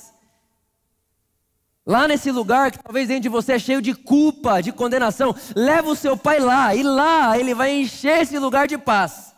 Lá 1.89 2.07
nesse 2.07 2.29
lugar 2.29 2.71
que 2.71 2.77
talvez 2.77 3.07
dentro 3.07 3.23
de 3.23 3.29
você 3.29 3.53
é 3.53 3.57
cheio 3.57 3.81
de 3.81 3.95
culpa, 3.95 4.61
de 4.61 4.71
condenação, 4.71 5.35
leva 5.55 5.89
o 5.89 5.95
seu 5.95 6.15
pai 6.15 6.39
lá, 6.39 6.75
e 6.75 6.83
lá 6.83 7.35
ele 7.35 7.55
vai 7.55 7.71
encher 7.71 8.21
esse 8.21 8.37
lugar 8.37 8.67
de 8.67 8.77
paz. 8.77 9.33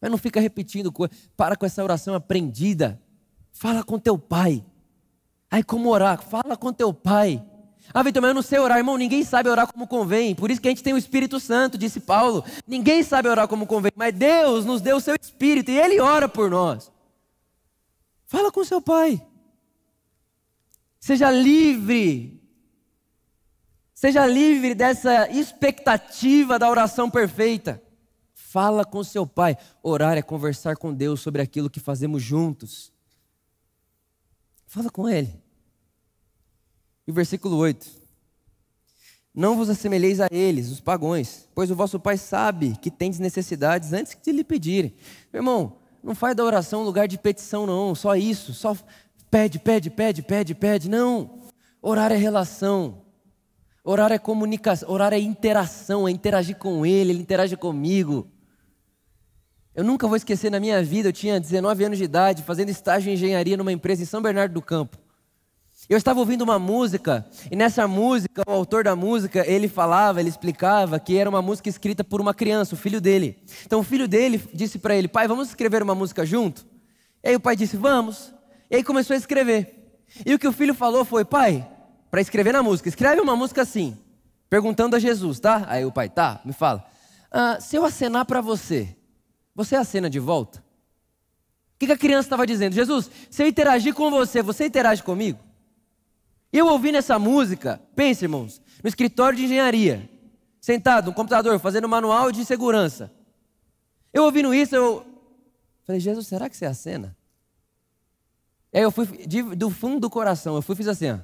Mas 0.00 0.08
não 0.08 0.16
fica 0.16 0.38
repetindo, 0.38 0.92
para 1.36 1.56
com 1.56 1.66
essa 1.66 1.82
oração 1.82 2.14
aprendida. 2.14 3.02
Fala 3.50 3.82
com 3.82 3.98
teu 3.98 4.16
pai. 4.16 4.64
Aí 5.50 5.64
como 5.64 5.88
orar? 5.88 6.22
Fala 6.22 6.56
com 6.56 6.72
teu 6.72 6.94
pai. 6.94 7.44
Ah, 7.92 8.04
Vitor, 8.04 8.22
mas 8.22 8.28
eu 8.28 8.34
não 8.36 8.42
sei 8.42 8.60
orar, 8.60 8.78
irmão. 8.78 8.96
Ninguém 8.96 9.24
sabe 9.24 9.48
orar 9.48 9.66
como 9.66 9.88
convém. 9.88 10.32
Por 10.32 10.48
isso 10.48 10.60
que 10.60 10.68
a 10.68 10.70
gente 10.70 10.84
tem 10.84 10.94
o 10.94 10.98
Espírito 10.98 11.40
Santo, 11.40 11.76
disse 11.76 11.98
Paulo. 11.98 12.44
Ninguém 12.68 13.02
sabe 13.02 13.28
orar 13.28 13.48
como 13.48 13.66
convém, 13.66 13.90
mas 13.96 14.14
Deus 14.14 14.64
nos 14.64 14.80
deu 14.80 14.98
o 14.98 15.00
seu 15.00 15.16
Espírito 15.20 15.72
e 15.72 15.76
Ele 15.76 15.98
ora 15.98 16.28
por 16.28 16.48
nós. 16.48 16.88
Fala 18.26 18.52
com 18.52 18.62
seu 18.62 18.80
pai. 18.80 19.20
Seja 21.02 21.32
livre. 21.32 22.40
Seja 23.92 24.24
livre 24.24 24.72
dessa 24.72 25.28
expectativa 25.32 26.60
da 26.60 26.70
oração 26.70 27.10
perfeita. 27.10 27.82
Fala 28.32 28.84
com 28.84 29.02
seu 29.02 29.26
pai. 29.26 29.58
Orar 29.82 30.16
é 30.16 30.22
conversar 30.22 30.76
com 30.76 30.94
Deus 30.94 31.20
sobre 31.20 31.42
aquilo 31.42 31.68
que 31.68 31.80
fazemos 31.80 32.22
juntos. 32.22 32.92
Fala 34.68 34.90
com 34.90 35.08
ele. 35.08 35.42
E 37.04 37.10
o 37.10 37.14
versículo 37.14 37.56
8. 37.56 37.84
Não 39.34 39.56
vos 39.56 39.68
assemelheis 39.68 40.20
a 40.20 40.28
eles, 40.30 40.70
os 40.70 40.78
pagões, 40.78 41.48
pois 41.52 41.68
o 41.68 41.74
vosso 41.74 41.98
pai 41.98 42.16
sabe 42.16 42.76
que 42.76 42.92
tendes 42.92 43.18
necessidades 43.18 43.92
antes 43.92 44.16
de 44.22 44.30
lhe 44.30 44.44
pedirem. 44.44 44.94
Meu 45.32 45.40
irmão, 45.40 45.82
não 46.02 46.14
faz 46.14 46.34
da 46.34 46.44
oração 46.44 46.82
um 46.82 46.84
lugar 46.84 47.06
de 47.06 47.16
petição, 47.16 47.64
não, 47.64 47.94
só 47.94 48.16
isso, 48.16 48.52
só 48.52 48.76
Pede, 49.32 49.58
pede, 49.58 49.88
pede, 49.88 50.20
pede, 50.22 50.54
pede. 50.54 50.90
Não. 50.90 51.38
Orar 51.80 52.12
é 52.12 52.16
relação. 52.16 53.00
Orar 53.82 54.12
é 54.12 54.18
comunicação. 54.18 54.90
Orar 54.90 55.14
é 55.14 55.18
interação, 55.18 56.06
é 56.06 56.10
interagir 56.10 56.58
com 56.58 56.84
Ele, 56.84 57.12
Ele 57.12 57.22
interage 57.22 57.56
comigo. 57.56 58.28
Eu 59.74 59.84
nunca 59.84 60.06
vou 60.06 60.18
esquecer 60.18 60.50
na 60.50 60.60
minha 60.60 60.82
vida, 60.84 61.08
eu 61.08 61.14
tinha 61.14 61.40
19 61.40 61.82
anos 61.82 61.96
de 61.96 62.04
idade, 62.04 62.42
fazendo 62.42 62.68
estágio 62.68 63.08
em 63.08 63.14
engenharia 63.14 63.56
numa 63.56 63.72
empresa 63.72 64.02
em 64.02 64.04
São 64.04 64.20
Bernardo 64.20 64.52
do 64.52 64.60
Campo. 64.60 64.98
Eu 65.88 65.96
estava 65.96 66.20
ouvindo 66.20 66.42
uma 66.42 66.58
música, 66.58 67.26
e 67.50 67.56
nessa 67.56 67.88
música, 67.88 68.42
o 68.46 68.52
autor 68.52 68.84
da 68.84 68.94
música, 68.94 69.50
ele 69.50 69.66
falava, 69.66 70.20
ele 70.20 70.28
explicava 70.28 71.00
que 71.00 71.16
era 71.16 71.30
uma 71.30 71.40
música 71.40 71.70
escrita 71.70 72.04
por 72.04 72.20
uma 72.20 72.34
criança, 72.34 72.74
o 72.74 72.78
filho 72.78 73.00
dele. 73.00 73.42
Então 73.64 73.80
o 73.80 73.82
filho 73.82 74.06
dele 74.06 74.44
disse 74.52 74.78
para 74.78 74.94
ele: 74.94 75.08
Pai, 75.08 75.26
vamos 75.26 75.48
escrever 75.48 75.82
uma 75.82 75.94
música 75.94 76.26
junto? 76.26 76.66
E 77.24 77.30
aí 77.30 77.34
o 77.34 77.40
pai 77.40 77.56
disse: 77.56 77.78
Vamos. 77.78 78.30
E 78.72 78.76
aí 78.76 78.82
começou 78.82 79.12
a 79.12 79.18
escrever. 79.18 80.00
E 80.24 80.32
o 80.32 80.38
que 80.38 80.48
o 80.48 80.52
filho 80.52 80.72
falou 80.72 81.04
foi: 81.04 81.26
Pai, 81.26 81.70
para 82.10 82.22
escrever 82.22 82.52
na 82.52 82.62
música, 82.62 82.88
escreve 82.88 83.20
uma 83.20 83.36
música 83.36 83.60
assim, 83.60 83.98
perguntando 84.48 84.96
a 84.96 84.98
Jesus, 84.98 85.38
tá? 85.38 85.66
Aí 85.68 85.84
o 85.84 85.92
pai: 85.92 86.08
Tá, 86.08 86.40
me 86.42 86.54
fala. 86.54 86.82
Ah, 87.30 87.60
se 87.60 87.76
eu 87.76 87.84
acenar 87.84 88.24
para 88.24 88.40
você, 88.40 88.96
você 89.54 89.76
acena 89.76 90.08
de 90.08 90.18
volta? 90.18 90.58
O 90.58 91.78
que, 91.78 91.86
que 91.86 91.92
a 91.92 91.98
criança 91.98 92.26
estava 92.26 92.46
dizendo? 92.46 92.74
Jesus, 92.74 93.10
se 93.30 93.42
eu 93.42 93.46
interagir 93.46 93.92
com 93.92 94.10
você, 94.10 94.40
você 94.42 94.64
interage 94.64 95.02
comigo? 95.02 95.38
Eu 96.50 96.66
ouvindo 96.68 96.96
essa 96.96 97.18
música, 97.18 97.80
pense, 97.94 98.24
irmãos, 98.24 98.62
no 98.82 98.88
escritório 98.88 99.36
de 99.36 99.44
engenharia, 99.44 100.08
sentado 100.60 101.06
no 101.06 101.14
computador, 101.14 101.58
fazendo 101.58 101.88
manual 101.88 102.32
de 102.32 102.44
segurança. 102.44 103.12
Eu 104.12 104.24
ouvindo 104.24 104.54
isso, 104.54 104.74
eu 104.74 105.04
falei, 105.84 106.00
Jesus, 106.00 106.26
será 106.26 106.48
que 106.48 106.56
você 106.56 106.64
acena? 106.64 107.16
Aí 108.72 108.82
eu 108.82 108.90
fui, 108.90 109.06
de, 109.26 109.42
do 109.42 109.70
fundo 109.70 110.00
do 110.00 110.10
coração, 110.10 110.54
eu 110.56 110.62
fui 110.62 110.74
e 110.74 110.76
fiz 110.76 110.88
assim, 110.88 111.10
ó. 111.12 111.18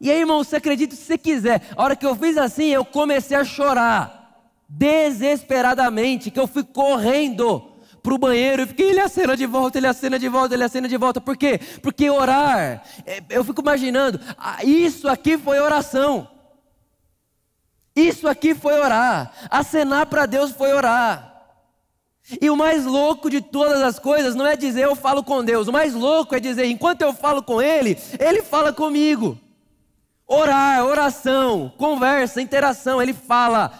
E 0.00 0.10
aí, 0.10 0.18
irmão, 0.18 0.42
você 0.42 0.56
acredita 0.56 0.96
se 0.96 1.02
você 1.02 1.16
quiser. 1.16 1.62
A 1.76 1.82
hora 1.82 1.94
que 1.94 2.04
eu 2.04 2.16
fiz 2.16 2.36
assim, 2.36 2.66
eu 2.66 2.84
comecei 2.84 3.36
a 3.36 3.44
chorar. 3.44 4.20
Desesperadamente, 4.68 6.28
que 6.28 6.40
eu 6.40 6.48
fui 6.48 6.64
correndo 6.64 7.72
para 8.02 8.14
o 8.14 8.18
banheiro 8.18 8.62
e 8.62 8.66
fiquei, 8.66 8.90
ele 8.90 9.00
acena 9.00 9.36
de 9.36 9.46
volta, 9.46 9.78
ele 9.78 9.86
acena 9.86 10.18
de 10.18 10.28
volta, 10.28 10.54
ele 10.54 10.64
acena 10.64 10.88
de 10.88 10.96
volta. 10.96 11.20
Por 11.20 11.36
quê? 11.36 11.60
Porque 11.80 12.10
orar, 12.10 12.82
é, 13.06 13.22
eu 13.30 13.44
fico 13.44 13.60
imaginando, 13.60 14.18
isso 14.64 15.08
aqui 15.08 15.38
foi 15.38 15.60
oração. 15.60 16.28
Isso 17.94 18.26
aqui 18.26 18.54
foi 18.54 18.80
orar. 18.80 19.32
Acenar 19.50 20.06
para 20.06 20.26
Deus 20.26 20.50
foi 20.50 20.72
orar. 20.72 21.31
E 22.40 22.48
o 22.48 22.56
mais 22.56 22.84
louco 22.84 23.28
de 23.28 23.40
todas 23.40 23.82
as 23.82 23.98
coisas 23.98 24.34
não 24.34 24.46
é 24.46 24.56
dizer 24.56 24.84
eu 24.84 24.94
falo 24.94 25.24
com 25.24 25.44
Deus, 25.44 25.66
o 25.66 25.72
mais 25.72 25.92
louco 25.92 26.34
é 26.34 26.40
dizer 26.40 26.66
enquanto 26.66 27.02
eu 27.02 27.12
falo 27.12 27.42
com 27.42 27.60
Ele, 27.60 27.98
Ele 28.18 28.42
fala 28.42 28.72
comigo. 28.72 29.38
Orar, 30.26 30.84
oração, 30.84 31.72
conversa, 31.76 32.40
interação, 32.40 33.02
Ele 33.02 33.12
fala. 33.12 33.72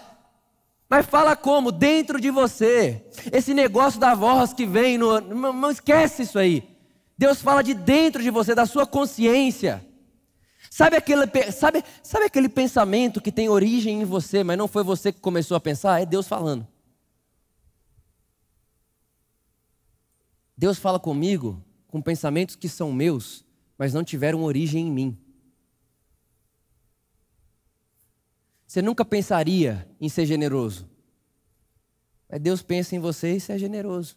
Mas 0.88 1.06
fala 1.06 1.34
como? 1.34 1.72
Dentro 1.72 2.20
de 2.20 2.30
você. 2.30 3.02
Esse 3.32 3.54
negócio 3.54 3.98
da 3.98 4.14
voz 4.14 4.52
que 4.52 4.66
vem, 4.66 4.98
no, 4.98 5.20
não, 5.20 5.52
não 5.52 5.70
esquece 5.70 6.22
isso 6.22 6.38
aí. 6.38 6.68
Deus 7.16 7.40
fala 7.40 7.62
de 7.62 7.72
dentro 7.72 8.22
de 8.22 8.30
você, 8.30 8.54
da 8.54 8.66
sua 8.66 8.84
consciência. 8.84 9.82
Sabe 10.70 10.96
aquele, 10.96 11.22
sabe, 11.52 11.84
sabe 12.02 12.26
aquele 12.26 12.48
pensamento 12.48 13.20
que 13.20 13.30
tem 13.30 13.48
origem 13.48 14.02
em 14.02 14.04
você, 14.04 14.42
mas 14.42 14.58
não 14.58 14.66
foi 14.66 14.82
você 14.82 15.12
que 15.12 15.20
começou 15.20 15.56
a 15.56 15.60
pensar? 15.60 16.02
É 16.02 16.04
Deus 16.04 16.26
falando. 16.26 16.66
Deus 20.62 20.78
fala 20.78 21.00
comigo 21.00 21.60
com 21.88 22.00
pensamentos 22.00 22.54
que 22.54 22.68
são 22.68 22.92
meus, 22.92 23.44
mas 23.76 23.92
não 23.92 24.04
tiveram 24.04 24.44
origem 24.44 24.86
em 24.86 24.90
mim. 24.92 25.18
Você 28.64 28.80
nunca 28.80 29.04
pensaria 29.04 29.90
em 30.00 30.08
ser 30.08 30.24
generoso. 30.24 30.88
Mas 32.28 32.40
Deus 32.40 32.62
pensa 32.62 32.94
em 32.94 33.00
você 33.00 33.34
e 33.34 33.40
você 33.40 33.54
é 33.54 33.58
generoso. 33.58 34.16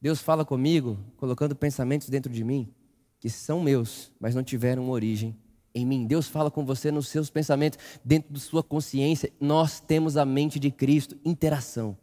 Deus 0.00 0.22
fala 0.22 0.46
comigo, 0.46 0.98
colocando 1.18 1.54
pensamentos 1.54 2.08
dentro 2.08 2.32
de 2.32 2.42
mim 2.42 2.72
que 3.20 3.28
são 3.28 3.60
meus, 3.60 4.10
mas 4.18 4.34
não 4.34 4.42
tiveram 4.42 4.88
origem 4.88 5.36
em 5.74 5.84
mim. 5.84 6.06
Deus 6.06 6.26
fala 6.26 6.50
com 6.50 6.64
você 6.64 6.90
nos 6.90 7.08
seus 7.08 7.28
pensamentos, 7.28 7.78
dentro 8.02 8.32
da 8.32 8.40
sua 8.40 8.62
consciência. 8.62 9.30
Nós 9.38 9.78
temos 9.78 10.16
a 10.16 10.24
mente 10.24 10.58
de 10.58 10.70
Cristo, 10.70 11.18
interação. 11.22 11.98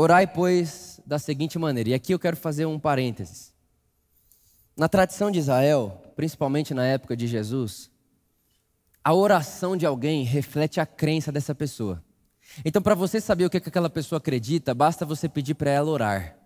Orai, 0.00 0.28
pois, 0.28 1.00
da 1.04 1.18
seguinte 1.18 1.58
maneira, 1.58 1.88
e 1.88 1.94
aqui 1.94 2.14
eu 2.14 2.20
quero 2.20 2.36
fazer 2.36 2.64
um 2.66 2.78
parênteses. 2.78 3.52
Na 4.76 4.88
tradição 4.88 5.28
de 5.28 5.40
Israel, 5.40 6.00
principalmente 6.14 6.72
na 6.72 6.86
época 6.86 7.16
de 7.16 7.26
Jesus, 7.26 7.90
a 9.02 9.12
oração 9.12 9.76
de 9.76 9.84
alguém 9.84 10.22
reflete 10.22 10.78
a 10.78 10.86
crença 10.86 11.32
dessa 11.32 11.52
pessoa. 11.52 12.00
Então, 12.64 12.80
para 12.80 12.94
você 12.94 13.20
saber 13.20 13.46
o 13.46 13.50
que, 13.50 13.58
que 13.58 13.70
aquela 13.70 13.90
pessoa 13.90 14.18
acredita, 14.18 14.72
basta 14.72 15.04
você 15.04 15.28
pedir 15.28 15.54
para 15.54 15.72
ela 15.72 15.90
orar. 15.90 16.38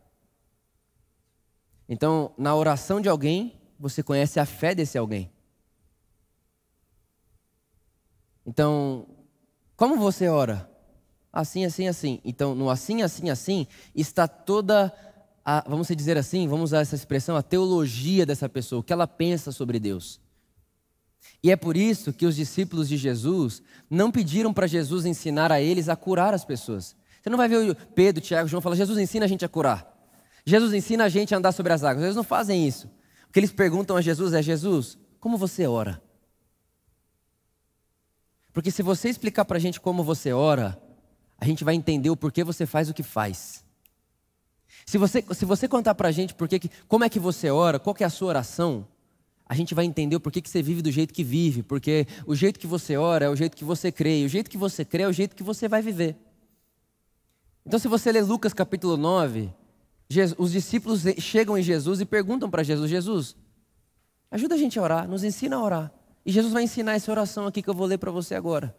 Então, 1.86 2.32
na 2.38 2.54
oração 2.54 3.02
de 3.02 3.08
alguém, 3.10 3.60
você 3.78 4.02
conhece 4.02 4.40
a 4.40 4.46
fé 4.46 4.74
desse 4.74 4.96
alguém. 4.96 5.30
Então, 8.46 9.06
como 9.76 9.98
você 9.98 10.26
ora? 10.26 10.71
Assim, 11.32 11.64
assim, 11.64 11.88
assim. 11.88 12.20
Então, 12.24 12.54
no 12.54 12.68
assim, 12.68 13.02
assim, 13.02 13.30
assim, 13.30 13.66
está 13.94 14.28
toda 14.28 14.92
a, 15.44 15.64
vamos 15.66 15.88
dizer 15.88 16.16
assim, 16.16 16.46
vamos 16.46 16.70
usar 16.70 16.80
essa 16.80 16.94
expressão, 16.94 17.36
a 17.36 17.42
teologia 17.42 18.26
dessa 18.26 18.48
pessoa, 18.48 18.80
o 18.80 18.82
que 18.82 18.92
ela 18.92 19.06
pensa 19.06 19.50
sobre 19.50 19.80
Deus. 19.80 20.20
E 21.42 21.50
é 21.50 21.56
por 21.56 21.76
isso 21.76 22.12
que 22.12 22.26
os 22.26 22.36
discípulos 22.36 22.88
de 22.88 22.96
Jesus 22.96 23.62
não 23.90 24.10
pediram 24.10 24.52
para 24.52 24.66
Jesus 24.66 25.04
ensinar 25.04 25.50
a 25.50 25.60
eles 25.60 25.88
a 25.88 25.96
curar 25.96 26.34
as 26.34 26.44
pessoas. 26.44 26.94
Você 27.20 27.30
não 27.30 27.38
vai 27.38 27.48
ver 27.48 27.70
o 27.70 27.74
Pedro, 27.74 28.22
Tiago, 28.22 28.48
João 28.48 28.60
falar, 28.60 28.76
Jesus 28.76 28.98
ensina 28.98 29.24
a 29.24 29.28
gente 29.28 29.44
a 29.44 29.48
curar. 29.48 29.88
Jesus 30.44 30.72
ensina 30.72 31.04
a 31.04 31.08
gente 31.08 31.34
a 31.34 31.38
andar 31.38 31.52
sobre 31.52 31.72
as 31.72 31.84
águas. 31.84 32.04
Eles 32.04 32.16
não 32.16 32.24
fazem 32.24 32.66
isso. 32.66 32.88
O 33.28 33.32
que 33.32 33.38
eles 33.38 33.52
perguntam 33.52 33.96
a 33.96 34.00
Jesus 34.00 34.32
é: 34.34 34.42
Jesus, 34.42 34.98
como 35.20 35.36
você 35.36 35.66
ora? 35.66 36.02
Porque 38.52 38.70
se 38.70 38.82
você 38.82 39.08
explicar 39.08 39.44
para 39.44 39.56
a 39.56 39.60
gente 39.60 39.80
como 39.80 40.02
você 40.02 40.32
ora, 40.32 40.80
a 41.42 41.44
gente 41.44 41.64
vai 41.64 41.74
entender 41.74 42.08
o 42.08 42.16
porquê 42.16 42.44
você 42.44 42.64
faz 42.64 42.88
o 42.88 42.94
que 42.94 43.02
faz. 43.02 43.64
Se 44.86 44.96
você, 44.96 45.24
se 45.34 45.44
você 45.44 45.66
contar 45.66 45.92
para 45.92 46.08
a 46.08 46.12
gente 46.12 46.34
porque, 46.34 46.60
como 46.86 47.02
é 47.02 47.08
que 47.08 47.18
você 47.18 47.50
ora, 47.50 47.80
qual 47.80 47.96
é 47.98 48.04
a 48.04 48.10
sua 48.10 48.28
oração, 48.28 48.86
a 49.44 49.52
gente 49.52 49.74
vai 49.74 49.84
entender 49.84 50.14
o 50.14 50.20
porquê 50.20 50.40
que 50.40 50.48
você 50.48 50.62
vive 50.62 50.82
do 50.82 50.92
jeito 50.92 51.12
que 51.12 51.24
vive, 51.24 51.64
porque 51.64 52.06
o 52.28 52.36
jeito 52.36 52.60
que 52.60 52.66
você 52.66 52.96
ora 52.96 53.24
é 53.24 53.28
o 53.28 53.34
jeito 53.34 53.56
que 53.56 53.64
você 53.64 53.90
crê, 53.90 54.20
e 54.20 54.24
o 54.24 54.28
jeito 54.28 54.48
que 54.48 54.56
você 54.56 54.84
crê 54.84 55.02
é 55.02 55.08
o 55.08 55.12
jeito 55.12 55.34
que 55.34 55.42
você 55.42 55.66
vai 55.66 55.82
viver. 55.82 56.14
Então, 57.66 57.76
se 57.76 57.88
você 57.88 58.12
ler 58.12 58.22
Lucas 58.22 58.54
capítulo 58.54 58.96
9, 58.96 59.52
Jesus, 60.08 60.38
os 60.38 60.52
discípulos 60.52 61.02
chegam 61.18 61.58
em 61.58 61.62
Jesus 61.62 62.00
e 62.00 62.04
perguntam 62.04 62.48
para 62.48 62.62
Jesus: 62.62 62.88
Jesus, 62.88 63.34
ajuda 64.30 64.54
a 64.54 64.58
gente 64.58 64.78
a 64.78 64.82
orar, 64.82 65.08
nos 65.08 65.24
ensina 65.24 65.56
a 65.56 65.62
orar. 65.64 65.92
E 66.24 66.30
Jesus 66.30 66.52
vai 66.52 66.62
ensinar 66.62 66.92
essa 66.92 67.10
oração 67.10 67.48
aqui 67.48 67.60
que 67.60 67.68
eu 67.68 67.74
vou 67.74 67.88
ler 67.88 67.98
para 67.98 68.12
você 68.12 68.36
agora. 68.36 68.72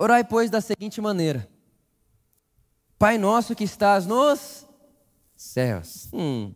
Orai, 0.00 0.24
pois, 0.24 0.48
da 0.48 0.62
seguinte 0.62 0.98
maneira. 0.98 1.46
Pai 2.98 3.18
nosso 3.18 3.54
que 3.54 3.64
estás 3.64 4.06
nos 4.06 4.66
céus. 5.36 6.08
Hum. 6.10 6.54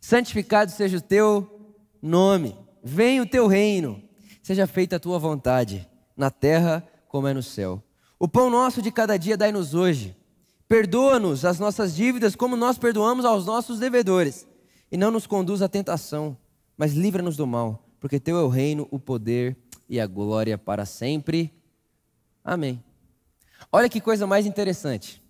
Santificado 0.00 0.70
seja 0.70 0.98
o 0.98 1.00
teu 1.00 1.74
nome. 2.00 2.56
Venha 2.84 3.24
o 3.24 3.26
teu 3.26 3.48
reino. 3.48 4.00
Seja 4.40 4.68
feita 4.68 4.94
a 4.94 5.00
tua 5.00 5.18
vontade, 5.18 5.84
na 6.16 6.30
terra 6.30 6.86
como 7.08 7.26
é 7.26 7.34
no 7.34 7.42
céu. 7.42 7.82
O 8.20 8.28
pão 8.28 8.48
nosso 8.48 8.80
de 8.80 8.92
cada 8.92 9.16
dia 9.16 9.36
dai-nos 9.36 9.74
hoje. 9.74 10.16
Perdoa-nos 10.68 11.44
as 11.44 11.58
nossas 11.58 11.92
dívidas, 11.92 12.36
como 12.36 12.54
nós 12.54 12.78
perdoamos 12.78 13.24
aos 13.24 13.44
nossos 13.44 13.80
devedores. 13.80 14.46
E 14.92 14.96
não 14.96 15.10
nos 15.10 15.26
conduz 15.26 15.60
à 15.60 15.68
tentação, 15.68 16.36
mas 16.76 16.92
livra-nos 16.92 17.36
do 17.36 17.48
mal, 17.48 17.84
porque 17.98 18.20
teu 18.20 18.38
é 18.38 18.42
o 18.44 18.48
reino, 18.48 18.86
o 18.92 19.00
poder 19.00 19.56
e 19.88 19.98
a 19.98 20.06
glória 20.06 20.56
para 20.56 20.86
sempre. 20.86 21.52
Amém. 22.46 22.80
Olha 23.72 23.88
que 23.88 24.00
coisa 24.00 24.24
mais 24.24 24.46
interessante. 24.46 25.20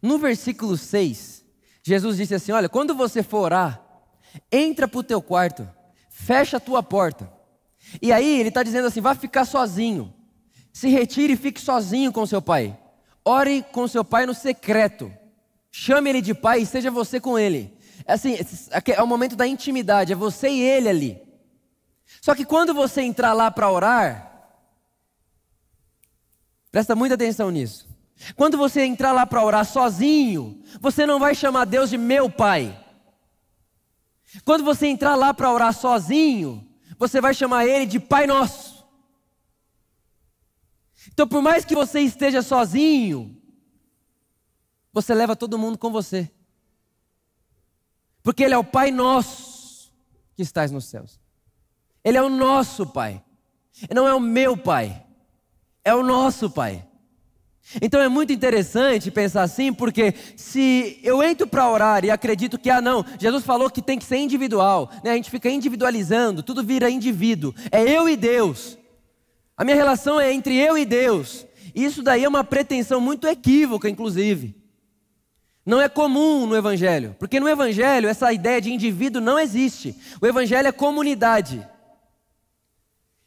No 0.00 0.16
versículo 0.16 0.76
6, 0.76 1.44
Jesus 1.82 2.16
disse 2.16 2.36
assim: 2.36 2.52
Olha, 2.52 2.68
quando 2.68 2.94
você 2.94 3.20
for 3.20 3.38
orar, 3.38 3.84
entra 4.52 4.86
para 4.86 5.00
o 5.00 5.02
teu 5.02 5.20
quarto, 5.20 5.68
fecha 6.08 6.58
a 6.58 6.60
tua 6.60 6.84
porta. 6.84 7.28
E 8.00 8.12
aí 8.12 8.38
ele 8.38 8.50
está 8.50 8.62
dizendo 8.62 8.86
assim: 8.86 9.00
vá 9.00 9.12
ficar 9.16 9.44
sozinho. 9.44 10.14
Se 10.72 10.88
retire 10.88 11.32
e 11.32 11.36
fique 11.36 11.60
sozinho 11.60 12.12
com 12.12 12.24
seu 12.24 12.40
pai. 12.40 12.78
Ore 13.24 13.64
com 13.72 13.88
seu 13.88 14.04
pai 14.04 14.24
no 14.24 14.34
secreto. 14.34 15.12
Chame 15.72 16.10
ele 16.10 16.22
de 16.22 16.32
pai 16.32 16.60
e 16.60 16.66
seja 16.66 16.92
você 16.92 17.18
com 17.18 17.36
ele. 17.36 17.76
É 18.06 18.12
assim, 18.12 18.36
é 18.94 19.02
o 19.02 19.06
momento 19.06 19.34
da 19.34 19.46
intimidade, 19.48 20.12
é 20.12 20.16
você 20.16 20.48
e 20.48 20.60
ele 20.60 20.88
ali. 20.88 21.20
Só 22.20 22.36
que 22.36 22.44
quando 22.44 22.72
você 22.72 23.02
entrar 23.02 23.32
lá 23.32 23.50
para 23.50 23.70
orar, 23.70 24.35
presta 26.76 26.94
muita 26.94 27.14
atenção 27.14 27.50
nisso. 27.50 27.88
Quando 28.36 28.58
você 28.58 28.84
entrar 28.84 29.10
lá 29.10 29.24
para 29.24 29.42
orar 29.42 29.64
sozinho, 29.64 30.62
você 30.78 31.06
não 31.06 31.18
vai 31.18 31.34
chamar 31.34 31.64
Deus 31.64 31.88
de 31.88 31.96
meu 31.96 32.28
pai. 32.28 32.78
Quando 34.44 34.62
você 34.62 34.86
entrar 34.86 35.14
lá 35.14 35.32
para 35.32 35.50
orar 35.50 35.72
sozinho, 35.72 36.68
você 36.98 37.18
vai 37.18 37.32
chamar 37.32 37.66
Ele 37.66 37.86
de 37.86 37.98
Pai 37.98 38.26
Nosso. 38.26 38.86
Então, 41.08 41.26
por 41.26 41.40
mais 41.40 41.64
que 41.64 41.74
você 41.74 42.00
esteja 42.00 42.42
sozinho, 42.42 43.40
você 44.92 45.14
leva 45.14 45.34
todo 45.34 45.58
mundo 45.58 45.78
com 45.78 45.90
você. 45.90 46.30
Porque 48.22 48.44
Ele 48.44 48.52
é 48.52 48.58
o 48.58 48.62
Pai 48.62 48.90
nosso 48.90 49.90
que 50.34 50.42
estás 50.42 50.70
nos 50.70 50.84
céus. 50.84 51.18
Ele 52.04 52.18
é 52.18 52.22
o 52.22 52.28
nosso 52.28 52.86
Pai. 52.86 53.24
Não 53.94 54.06
é 54.06 54.12
o 54.12 54.20
meu 54.20 54.58
Pai. 54.58 55.05
É 55.86 55.94
o 55.94 56.02
nosso 56.02 56.50
Pai. 56.50 56.84
Então 57.80 58.00
é 58.00 58.08
muito 58.08 58.32
interessante 58.32 59.08
pensar 59.08 59.44
assim, 59.44 59.72
porque 59.72 60.12
se 60.34 60.98
eu 61.00 61.22
entro 61.22 61.46
para 61.46 61.70
orar 61.70 62.04
e 62.04 62.10
acredito 62.10 62.58
que, 62.58 62.68
ah, 62.68 62.80
não, 62.80 63.04
Jesus 63.20 63.44
falou 63.44 63.70
que 63.70 63.80
tem 63.80 63.96
que 63.96 64.04
ser 64.04 64.16
individual, 64.16 64.90
né? 65.04 65.12
a 65.12 65.14
gente 65.14 65.30
fica 65.30 65.48
individualizando, 65.48 66.42
tudo 66.42 66.64
vira 66.64 66.90
indivíduo, 66.90 67.54
é 67.70 67.82
eu 67.84 68.08
e 68.08 68.16
Deus. 68.16 68.76
A 69.56 69.64
minha 69.64 69.76
relação 69.76 70.20
é 70.20 70.32
entre 70.32 70.56
eu 70.56 70.76
e 70.76 70.84
Deus. 70.84 71.46
Isso 71.72 72.02
daí 72.02 72.24
é 72.24 72.28
uma 72.28 72.42
pretensão 72.42 73.00
muito 73.00 73.28
equívoca, 73.28 73.88
inclusive. 73.88 74.56
Não 75.64 75.80
é 75.80 75.88
comum 75.88 76.46
no 76.46 76.56
Evangelho, 76.56 77.14
porque 77.16 77.38
no 77.38 77.48
Evangelho 77.48 78.08
essa 78.08 78.32
ideia 78.32 78.60
de 78.60 78.72
indivíduo 78.72 79.22
não 79.22 79.38
existe. 79.38 79.94
O 80.20 80.26
Evangelho 80.26 80.66
é 80.66 80.72
comunidade. 80.72 81.64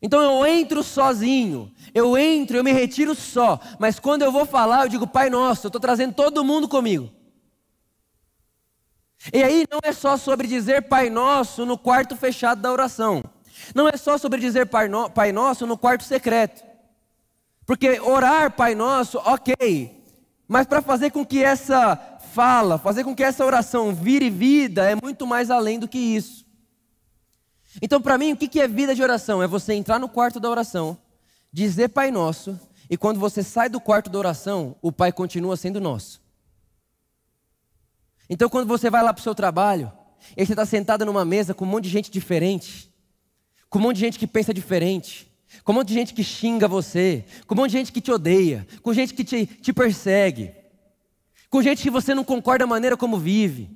Então 0.01 0.21
eu 0.21 0.47
entro 0.47 0.81
sozinho, 0.81 1.71
eu 1.93 2.17
entro, 2.17 2.57
eu 2.57 2.63
me 2.63 2.71
retiro 2.71 3.13
só, 3.13 3.59
mas 3.77 3.99
quando 3.99 4.21
eu 4.21 4.31
vou 4.31 4.45
falar, 4.45 4.85
eu 4.85 4.89
digo, 4.89 5.05
Pai 5.05 5.29
Nosso, 5.29 5.65
eu 5.65 5.69
estou 5.69 5.81
trazendo 5.81 6.13
todo 6.13 6.43
mundo 6.43 6.69
comigo. 6.69 7.09
E 9.33 9.43
aí 9.43 9.65
não 9.69 9.79
é 9.83 9.91
só 9.91 10.15
sobre 10.15 10.47
dizer 10.47 10.83
Pai 10.83 11.09
Nosso 11.09 11.65
no 11.65 11.77
quarto 11.77 12.15
fechado 12.15 12.61
da 12.61 12.71
oração, 12.71 13.21
não 13.75 13.89
é 13.89 13.97
só 13.97 14.17
sobre 14.17 14.39
dizer 14.39 14.67
Pai, 14.67 14.87
no, 14.87 15.09
Pai 15.09 15.33
Nosso 15.33 15.67
no 15.67 15.77
quarto 15.77 16.05
secreto, 16.05 16.63
porque 17.65 17.99
orar 17.99 18.51
Pai 18.51 18.75
Nosso, 18.75 19.17
ok, 19.17 20.01
mas 20.47 20.65
para 20.65 20.81
fazer 20.81 21.11
com 21.11 21.25
que 21.25 21.43
essa 21.43 21.97
fala, 22.31 22.77
fazer 22.77 23.03
com 23.03 23.13
que 23.13 23.23
essa 23.23 23.45
oração 23.45 23.93
vire 23.93 24.29
vida, 24.29 24.89
é 24.89 24.95
muito 24.95 25.27
mais 25.27 25.51
além 25.51 25.77
do 25.77 25.89
que 25.89 25.97
isso. 25.97 26.48
Então, 27.81 28.01
para 28.01 28.17
mim, 28.17 28.33
o 28.33 28.37
que 28.37 28.59
é 28.59 28.67
vida 28.67 28.95
de 28.95 29.03
oração? 29.03 29.43
É 29.43 29.47
você 29.47 29.73
entrar 29.73 29.99
no 29.99 30.09
quarto 30.09 30.39
da 30.39 30.49
oração, 30.49 30.97
dizer 31.51 31.89
Pai 31.89 32.09
Nosso, 32.11 32.59
e 32.89 32.97
quando 32.97 33.19
você 33.19 33.43
sai 33.43 33.69
do 33.69 33.79
quarto 33.79 34.09
da 34.09 34.17
oração, 34.17 34.75
o 34.81 34.91
Pai 34.91 35.11
continua 35.11 35.55
sendo 35.55 35.79
nosso. 35.79 36.21
Então, 38.27 38.49
quando 38.49 38.67
você 38.67 38.89
vai 38.89 39.03
lá 39.03 39.13
para 39.13 39.21
o 39.21 39.23
seu 39.23 39.35
trabalho, 39.35 39.91
e 40.35 40.45
você 40.45 40.53
está 40.53 40.65
sentado 40.65 41.05
numa 41.05 41.23
mesa 41.23 41.53
com 41.53 41.65
um 41.65 41.67
monte 41.67 41.85
de 41.85 41.89
gente 41.89 42.11
diferente, 42.11 42.91
com 43.69 43.77
um 43.79 43.83
monte 43.83 43.97
de 43.97 44.01
gente 44.01 44.19
que 44.19 44.27
pensa 44.27 44.53
diferente, 44.53 45.31
com 45.63 45.71
um 45.71 45.75
monte 45.75 45.89
de 45.89 45.93
gente 45.93 46.13
que 46.13 46.23
xinga 46.23 46.67
você, 46.67 47.23
com 47.45 47.53
um 47.53 47.57
monte 47.57 47.71
de 47.71 47.77
gente 47.77 47.91
que 47.91 48.01
te 48.01 48.11
odeia, 48.11 48.67
com 48.81 48.93
gente 48.93 49.13
que 49.13 49.23
te, 49.23 49.45
te 49.45 49.71
persegue, 49.71 50.51
com 51.49 51.61
gente 51.61 51.83
que 51.83 51.89
você 51.89 52.13
não 52.15 52.23
concorda 52.23 52.65
da 52.65 52.67
maneira 52.67 52.97
como 52.97 53.17
vive, 53.17 53.69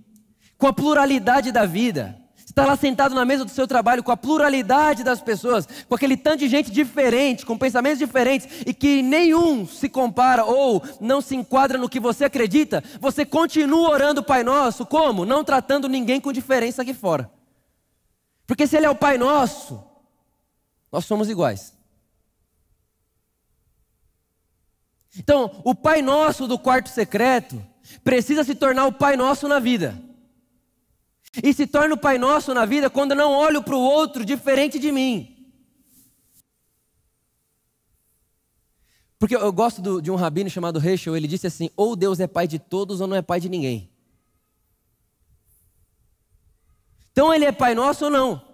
com 0.57 0.67
a 0.67 0.73
pluralidade 0.73 1.51
da 1.51 1.65
vida 1.65 2.22
está 2.53 2.67
lá 2.67 2.75
sentado 2.75 3.15
na 3.15 3.25
mesa 3.25 3.43
do 3.43 3.49
seu 3.49 3.67
trabalho 3.67 4.03
com 4.03 4.11
a 4.11 4.17
pluralidade 4.17 5.03
das 5.03 5.19
pessoas, 5.19 5.67
com 5.89 5.95
aquele 5.95 6.15
tanto 6.15 6.37
de 6.37 6.47
gente 6.47 6.69
diferente, 6.71 7.47
com 7.47 7.57
pensamentos 7.57 7.97
diferentes 7.97 8.47
e 8.63 8.73
que 8.75 9.01
nenhum 9.01 9.65
se 9.65 9.89
compara 9.89 10.45
ou 10.45 10.81
não 11.01 11.19
se 11.19 11.35
enquadra 11.35 11.79
no 11.79 11.89
que 11.89 11.99
você 11.99 12.25
acredita, 12.25 12.83
você 12.99 13.25
continua 13.25 13.89
orando 13.89 14.21
o 14.21 14.23
Pai 14.23 14.43
Nosso, 14.43 14.85
como? 14.85 15.25
Não 15.25 15.43
tratando 15.43 15.89
ninguém 15.89 16.21
com 16.21 16.31
diferença 16.31 16.83
aqui 16.83 16.93
fora. 16.93 17.29
Porque 18.45 18.67
se 18.67 18.77
Ele 18.77 18.85
é 18.85 18.89
o 18.89 18.95
Pai 18.95 19.17
Nosso, 19.17 19.83
nós 20.91 21.05
somos 21.05 21.31
iguais. 21.31 21.73
Então, 25.17 25.59
o 25.63 25.73
Pai 25.73 26.03
Nosso 26.03 26.47
do 26.47 26.59
quarto 26.59 26.89
secreto 26.89 27.59
precisa 28.03 28.43
se 28.43 28.53
tornar 28.53 28.85
o 28.85 28.93
Pai 28.93 29.17
Nosso 29.17 29.47
na 29.47 29.57
vida. 29.57 30.12
E 31.41 31.53
se 31.53 31.65
torna 31.65 31.95
o 31.95 31.97
Pai 31.97 32.17
Nosso 32.17 32.53
na 32.53 32.65
vida 32.65 32.89
quando 32.89 33.15
não 33.15 33.31
olho 33.31 33.63
para 33.63 33.75
o 33.75 33.81
outro 33.81 34.23
diferente 34.23 34.77
de 34.77 34.91
mim. 34.91 35.29
Porque 39.17 39.35
eu 39.35 39.53
gosto 39.53 39.81
do, 39.81 40.01
de 40.01 40.11
um 40.11 40.15
rabino 40.15 40.49
chamado 40.49 40.85
Heschel, 40.85 41.15
ele 41.15 41.27
disse 41.27 41.47
assim: 41.47 41.69
ou 41.77 41.95
Deus 41.95 42.19
é 42.19 42.27
pai 42.27 42.45
de 42.45 42.59
todos 42.59 42.99
ou 42.99 43.07
não 43.07 43.15
é 43.15 43.21
pai 43.21 43.39
de 43.39 43.47
ninguém. 43.47 43.89
Então 47.11 47.33
ele 47.33 47.45
é 47.45 47.51
pai 47.51 47.73
nosso 47.73 48.05
ou 48.05 48.11
não? 48.11 48.53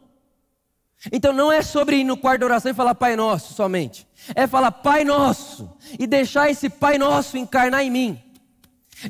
Então 1.11 1.31
não 1.31 1.51
é 1.51 1.61
sobre 1.61 1.97
ir 1.97 2.03
no 2.03 2.17
quarto 2.17 2.39
de 2.39 2.45
oração 2.45 2.71
e 2.71 2.75
falar 2.75 2.93
Pai 2.93 3.15
Nosso 3.15 3.53
somente. 3.53 4.05
É 4.35 4.45
falar 4.45 4.71
Pai 4.71 5.05
Nosso 5.05 5.69
e 5.97 6.05
deixar 6.05 6.49
esse 6.49 6.69
Pai 6.69 6.97
Nosso 6.97 7.37
encarnar 7.37 7.83
em 7.83 7.89
mim. 7.89 8.21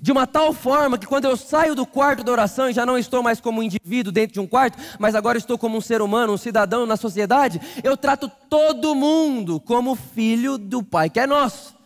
De 0.02 0.12
uma 0.12 0.28
tal 0.28 0.54
forma 0.54 0.98
que 0.98 1.08
quando 1.08 1.26
eu 1.26 1.36
saio 1.36 1.74
do 1.74 1.86
quarto 1.86 2.24
da 2.24 2.32
oração 2.32 2.70
e 2.70 2.74
já 2.74 2.86
não 2.86 2.98
estou 2.98 3.24
mais 3.24 3.40
como 3.40 3.60
um 3.60 3.64
indivíduo 3.64 4.12
dentro 4.12 4.34
de 4.34 4.40
um 4.40 4.48
quarto, 4.48 4.78
mas 5.00 5.16
agora 5.16 5.38
estou 5.38 5.58
como 5.58 5.78
um 5.78 5.82
ser 5.82 6.02
humano, 6.02 6.34
um 6.34 6.38
cidadão 6.38 6.86
na 6.86 6.98
sociedade, 6.98 7.60
eu 7.84 7.98
trato 7.98 8.30
todo 8.50 8.94
mundo 8.94 9.60
como 9.60 9.96
filho 9.96 10.58
do 10.58 10.84
Pai 10.84 11.10
que 11.10 11.20
é 11.20 11.26
nosso. 11.26 11.79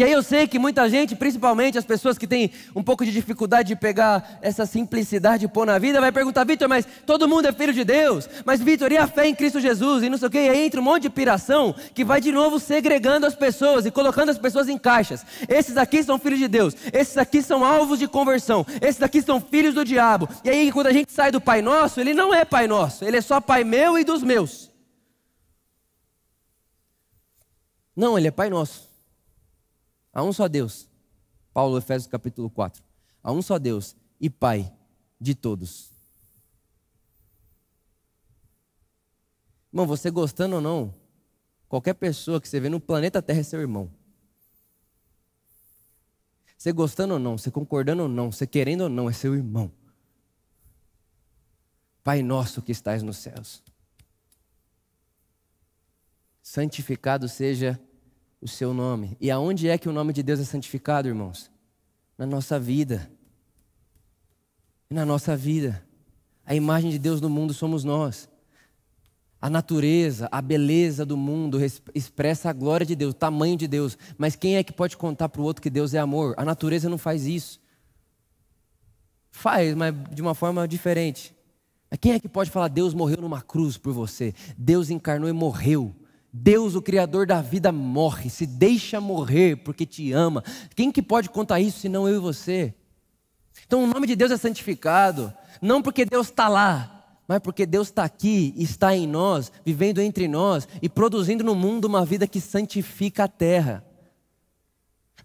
E 0.00 0.02
aí 0.02 0.12
eu 0.12 0.22
sei 0.22 0.48
que 0.48 0.58
muita 0.58 0.88
gente, 0.88 1.14
principalmente 1.14 1.76
as 1.76 1.84
pessoas 1.84 2.16
que 2.16 2.26
têm 2.26 2.50
um 2.74 2.82
pouco 2.82 3.04
de 3.04 3.12
dificuldade 3.12 3.68
de 3.68 3.76
pegar 3.76 4.38
essa 4.40 4.64
simplicidade 4.64 5.44
e 5.44 5.48
pôr 5.48 5.66
na 5.66 5.78
vida, 5.78 6.00
vai 6.00 6.10
perguntar, 6.10 6.44
Vitor, 6.44 6.66
mas 6.70 6.88
todo 7.04 7.28
mundo 7.28 7.44
é 7.44 7.52
filho 7.52 7.74
de 7.74 7.84
Deus? 7.84 8.26
Mas 8.46 8.62
Vitor, 8.62 8.90
e 8.90 8.96
a 8.96 9.06
fé 9.06 9.26
em 9.26 9.34
Cristo 9.34 9.60
Jesus? 9.60 10.02
E 10.02 10.08
não 10.08 10.16
sei 10.16 10.28
o 10.28 10.30
quê, 10.30 10.38
e 10.38 10.48
aí 10.48 10.64
entra 10.64 10.80
um 10.80 10.84
monte 10.84 11.02
de 11.02 11.10
piração 11.10 11.74
que 11.94 12.02
vai 12.02 12.18
de 12.18 12.32
novo 12.32 12.58
segregando 12.58 13.26
as 13.26 13.34
pessoas 13.34 13.84
e 13.84 13.90
colocando 13.90 14.30
as 14.30 14.38
pessoas 14.38 14.70
em 14.70 14.78
caixas. 14.78 15.22
Esses 15.46 15.76
aqui 15.76 16.02
são 16.02 16.18
filhos 16.18 16.38
de 16.38 16.48
Deus, 16.48 16.74
esses 16.94 17.18
aqui 17.18 17.42
são 17.42 17.62
alvos 17.62 17.98
de 17.98 18.08
conversão, 18.08 18.64
esses 18.80 19.02
aqui 19.02 19.20
são 19.20 19.38
filhos 19.38 19.74
do 19.74 19.84
diabo. 19.84 20.26
E 20.42 20.48
aí 20.48 20.72
quando 20.72 20.86
a 20.86 20.94
gente 20.94 21.12
sai 21.12 21.30
do 21.30 21.42
Pai 21.42 21.60
Nosso, 21.60 22.00
ele 22.00 22.14
não 22.14 22.32
é 22.32 22.42
Pai 22.46 22.66
Nosso, 22.66 23.04
ele 23.04 23.18
é 23.18 23.20
só 23.20 23.38
Pai 23.38 23.64
meu 23.64 23.98
e 23.98 24.04
dos 24.04 24.22
meus. 24.22 24.70
Não, 27.94 28.16
ele 28.16 28.28
é 28.28 28.30
Pai 28.30 28.48
Nosso. 28.48 28.88
Há 30.12 30.22
um 30.22 30.32
só 30.32 30.48
Deus. 30.48 30.88
Paulo, 31.52 31.78
Efésios 31.78 32.10
capítulo 32.10 32.50
4. 32.50 32.82
Há 33.22 33.32
um 33.32 33.42
só 33.42 33.58
Deus 33.58 33.96
e 34.20 34.28
Pai 34.28 34.72
de 35.20 35.34
todos. 35.34 35.92
Irmão, 39.72 39.86
você 39.86 40.10
gostando 40.10 40.56
ou 40.56 40.60
não, 40.60 40.94
qualquer 41.68 41.94
pessoa 41.94 42.40
que 42.40 42.48
você 42.48 42.58
vê 42.58 42.68
no 42.68 42.80
planeta 42.80 43.22
Terra 43.22 43.40
é 43.40 43.44
seu 43.44 43.60
irmão. 43.60 43.90
Você 46.56 46.72
gostando 46.72 47.14
ou 47.14 47.20
não, 47.20 47.38
você 47.38 47.50
concordando 47.50 48.02
ou 48.02 48.08
não, 48.08 48.32
você 48.32 48.46
querendo 48.46 48.82
ou 48.82 48.88
não, 48.88 49.08
é 49.08 49.12
seu 49.12 49.34
irmão. 49.34 49.72
Pai 52.02 52.22
nosso 52.22 52.60
que 52.60 52.72
estás 52.72 53.02
nos 53.02 53.18
céus. 53.18 53.62
Santificado 56.42 57.28
seja 57.28 57.80
o 58.40 58.48
seu 58.48 58.72
nome. 58.72 59.16
E 59.20 59.30
aonde 59.30 59.68
é 59.68 59.76
que 59.76 59.88
o 59.88 59.92
nome 59.92 60.12
de 60.12 60.22
Deus 60.22 60.40
é 60.40 60.44
santificado, 60.44 61.08
irmãos? 61.08 61.50
Na 62.16 62.26
nossa 62.26 62.58
vida. 62.58 63.10
Na 64.88 65.04
nossa 65.04 65.36
vida. 65.36 65.84
A 66.44 66.54
imagem 66.54 66.90
de 66.90 66.98
Deus 66.98 67.20
no 67.20 67.28
mundo 67.28 67.52
somos 67.52 67.84
nós. 67.84 68.28
A 69.40 69.48
natureza, 69.48 70.28
a 70.30 70.42
beleza 70.42 71.06
do 71.06 71.16
mundo 71.16 71.58
expressa 71.94 72.50
a 72.50 72.52
glória 72.52 72.84
de 72.84 72.94
Deus, 72.94 73.12
o 73.12 73.16
tamanho 73.16 73.56
de 73.56 73.66
Deus. 73.66 73.96
Mas 74.18 74.36
quem 74.36 74.56
é 74.56 74.62
que 74.62 74.72
pode 74.72 74.96
contar 74.96 75.28
para 75.28 75.40
o 75.40 75.44
outro 75.44 75.62
que 75.62 75.70
Deus 75.70 75.94
é 75.94 75.98
amor? 75.98 76.34
A 76.36 76.44
natureza 76.44 76.88
não 76.88 76.98
faz 76.98 77.26
isso. 77.26 77.60
Faz, 79.30 79.74
mas 79.74 79.94
de 80.12 80.20
uma 80.20 80.34
forma 80.34 80.66
diferente. 80.68 81.34
Mas 81.90 81.98
quem 81.98 82.12
é 82.12 82.20
que 82.20 82.28
pode 82.28 82.50
falar, 82.50 82.68
Deus 82.68 82.92
morreu 82.92 83.18
numa 83.18 83.40
cruz 83.40 83.78
por 83.78 83.92
você? 83.92 84.34
Deus 84.58 84.90
encarnou 84.90 85.28
e 85.28 85.32
morreu. 85.32 85.94
Deus, 86.32 86.74
o 86.74 86.82
Criador 86.82 87.26
da 87.26 87.40
vida, 87.40 87.72
morre, 87.72 88.30
se 88.30 88.46
deixa 88.46 89.00
morrer 89.00 89.56
porque 89.56 89.84
te 89.84 90.12
ama. 90.12 90.44
Quem 90.76 90.92
que 90.92 91.02
pode 91.02 91.28
contar 91.28 91.60
isso 91.60 91.80
senão 91.80 92.08
eu 92.08 92.16
e 92.16 92.20
você? 92.20 92.74
Então 93.66 93.84
o 93.84 93.86
nome 93.86 94.06
de 94.06 94.16
Deus 94.16 94.30
é 94.30 94.36
santificado, 94.36 95.32
não 95.60 95.82
porque 95.82 96.04
Deus 96.04 96.28
está 96.28 96.48
lá, 96.48 97.18
mas 97.26 97.40
porque 97.40 97.66
Deus 97.66 97.88
está 97.88 98.04
aqui, 98.04 98.54
está 98.56 98.94
em 98.96 99.06
nós, 99.06 99.52
vivendo 99.64 100.00
entre 100.00 100.26
nós 100.28 100.68
e 100.80 100.88
produzindo 100.88 101.44
no 101.44 101.54
mundo 101.54 101.84
uma 101.84 102.04
vida 102.04 102.26
que 102.26 102.40
santifica 102.40 103.24
a 103.24 103.28
terra 103.28 103.84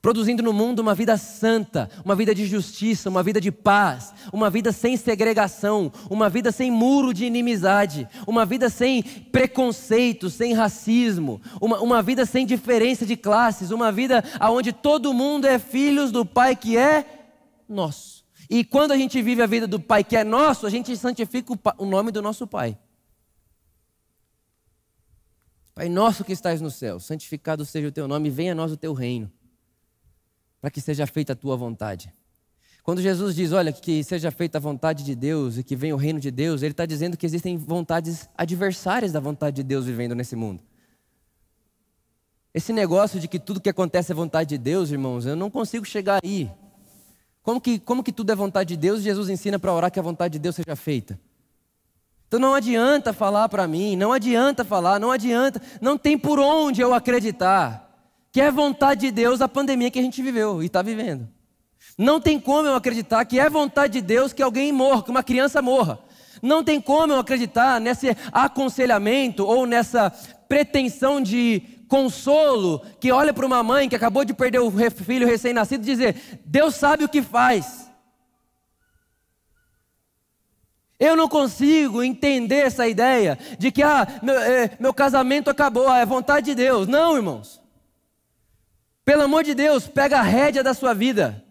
produzindo 0.05 0.43
no 0.43 0.53
mundo 0.53 0.83
uma 0.83 0.93
vida 0.93 1.17
santa, 1.17 1.89
uma 2.05 2.13
vida 2.15 2.35
de 2.35 2.45
justiça, 2.45 3.09
uma 3.09 3.23
vida 3.23 3.41
de 3.41 3.51
paz, 3.51 4.13
uma 4.31 4.51
vida 4.51 4.71
sem 4.71 4.95
segregação, 4.97 5.91
uma 6.11 6.29
vida 6.29 6.51
sem 6.51 6.69
muro 6.69 7.11
de 7.11 7.25
inimizade, 7.25 8.07
uma 8.27 8.45
vida 8.45 8.69
sem 8.69 9.01
preconceito, 9.01 10.29
sem 10.29 10.53
racismo, 10.53 11.41
uma, 11.59 11.79
uma 11.79 12.03
vida 12.03 12.23
sem 12.23 12.45
diferença 12.45 13.03
de 13.03 13.17
classes, 13.17 13.71
uma 13.71 13.91
vida 13.91 14.23
onde 14.41 14.71
todo 14.71 15.11
mundo 15.11 15.47
é 15.47 15.57
filhos 15.57 16.11
do 16.11 16.23
Pai 16.23 16.55
que 16.55 16.77
é 16.77 17.03
nosso. 17.67 18.23
E 18.47 18.63
quando 18.63 18.91
a 18.91 18.97
gente 18.97 19.19
vive 19.23 19.41
a 19.41 19.47
vida 19.47 19.65
do 19.65 19.79
Pai 19.79 20.03
que 20.03 20.15
é 20.15 20.23
nosso, 20.23 20.67
a 20.67 20.69
gente 20.69 20.95
santifica 20.95 21.51
o, 21.51 21.59
o 21.79 21.85
nome 21.87 22.11
do 22.11 22.21
nosso 22.21 22.45
Pai. 22.45 22.77
Pai 25.73 25.89
nosso 25.89 26.23
que 26.23 26.31
estás 26.31 26.61
no 26.61 26.69
céu, 26.69 26.99
santificado 26.99 27.65
seja 27.65 27.87
o 27.87 27.91
teu 27.91 28.07
nome, 28.07 28.29
venha 28.29 28.51
a 28.51 28.55
nós 28.55 28.71
o 28.71 28.77
teu 28.77 28.93
reino. 28.93 29.31
Para 30.65 30.71
que 30.71 30.81
seja 30.81 31.05
feita 31.05 31.33
a 31.33 31.35
tua 31.35 31.55
vontade. 31.55 32.11
Quando 32.81 32.99
Jesus 32.99 33.35
diz, 33.35 33.51
olha, 33.51 33.71
que 33.71 34.03
seja 34.03 34.31
feita 34.31 34.57
a 34.57 34.61
vontade 34.61 35.03
de 35.03 35.13
Deus 35.13 35.59
e 35.59 35.63
que 35.63 35.75
venha 35.75 35.93
o 35.93 35.97
reino 35.97 36.19
de 36.19 36.31
Deus, 36.31 36.63
ele 36.63 36.71
está 36.71 36.87
dizendo 36.87 37.15
que 37.15 37.23
existem 37.23 37.55
vontades 37.55 38.27
adversárias 38.35 39.11
da 39.11 39.19
vontade 39.19 39.57
de 39.57 39.61
Deus 39.61 39.85
vivendo 39.85 40.15
nesse 40.15 40.35
mundo. 40.35 40.63
Esse 42.51 42.73
negócio 42.73 43.19
de 43.19 43.27
que 43.27 43.37
tudo 43.37 43.61
que 43.61 43.69
acontece 43.69 44.11
é 44.11 44.15
vontade 44.15 44.49
de 44.49 44.57
Deus, 44.57 44.89
irmãos, 44.89 45.27
eu 45.27 45.35
não 45.35 45.51
consigo 45.51 45.85
chegar 45.85 46.19
aí. 46.23 46.49
Como 47.43 47.61
que, 47.61 47.77
como 47.77 48.03
que 48.03 48.11
tudo 48.11 48.31
é 48.31 48.35
vontade 48.35 48.69
de 48.69 48.77
Deus? 48.77 49.03
Jesus 49.03 49.29
ensina 49.29 49.59
para 49.59 49.71
orar 49.71 49.91
que 49.91 49.99
a 49.99 50.03
vontade 50.03 50.31
de 50.31 50.39
Deus 50.39 50.55
seja 50.55 50.75
feita. 50.75 51.19
Então 52.27 52.39
não 52.39 52.55
adianta 52.55 53.13
falar 53.13 53.47
para 53.49 53.67
mim, 53.67 53.95
não 53.95 54.11
adianta 54.11 54.65
falar, 54.65 54.99
não 54.99 55.11
adianta, 55.11 55.61
não 55.79 55.95
tem 55.95 56.17
por 56.17 56.39
onde 56.39 56.81
eu 56.81 56.91
acreditar 56.91 57.84
que 58.35 58.41
é 58.41 58.51
vontade 58.51 58.99
de 58.99 59.11
Deus 59.11 59.39
a 59.39 59.47
pandemia 59.47 59.89
que 59.89 59.97
a 59.97 60.01
gente 60.01 60.21
viveu 60.21 60.61
e 60.61 60.65
está 60.65 60.81
vivendo. 60.81 61.25
Não 61.97 62.19
tem 62.19 62.37
como 62.37 62.67
eu 62.67 62.75
acreditar 62.75 63.23
que 63.23 63.39
é 63.39 63.49
vontade 63.49 63.93
de 63.93 64.01
Deus 64.01 64.33
que 64.33 64.43
alguém 64.43 64.73
morra, 64.73 65.03
que 65.03 65.09
uma 65.09 65.23
criança 65.23 65.61
morra. 65.61 65.99
Não 66.41 66.61
tem 66.61 66.81
como 66.81 67.13
eu 67.13 67.19
acreditar 67.19 67.79
nesse 67.79 68.09
aconselhamento 68.33 69.45
ou 69.45 69.65
nessa 69.65 70.09
pretensão 70.49 71.21
de 71.21 71.63
consolo 71.87 72.81
que 72.99 73.09
olha 73.09 73.33
para 73.33 73.45
uma 73.45 73.63
mãe 73.63 73.87
que 73.87 73.95
acabou 73.95 74.25
de 74.25 74.33
perder 74.33 74.59
o 74.59 74.69
filho 74.91 75.25
recém-nascido 75.25 75.83
e 75.83 75.85
dizer: 75.85 76.41
Deus 76.43 76.75
sabe 76.75 77.05
o 77.05 77.09
que 77.09 77.21
faz. 77.21 77.89
Eu 80.99 81.15
não 81.15 81.29
consigo 81.29 82.03
entender 82.03 82.65
essa 82.65 82.85
ideia 82.85 83.39
de 83.57 83.71
que 83.71 83.81
ah, 83.81 84.05
meu, 84.21 84.37
é, 84.37 84.71
meu 84.77 84.93
casamento 84.93 85.49
acabou, 85.49 85.87
ah, 85.87 85.99
é 85.99 86.05
vontade 86.05 86.47
de 86.47 86.55
Deus. 86.55 86.85
Não, 86.85 87.15
irmãos. 87.15 87.63
Pelo 89.05 89.21
amor 89.21 89.43
de 89.43 89.53
Deus, 89.53 89.87
pega 89.87 90.17
a 90.17 90.23
rédea 90.23 90.63
da 90.63 90.73
sua 90.73 90.91
vida. 90.91 91.44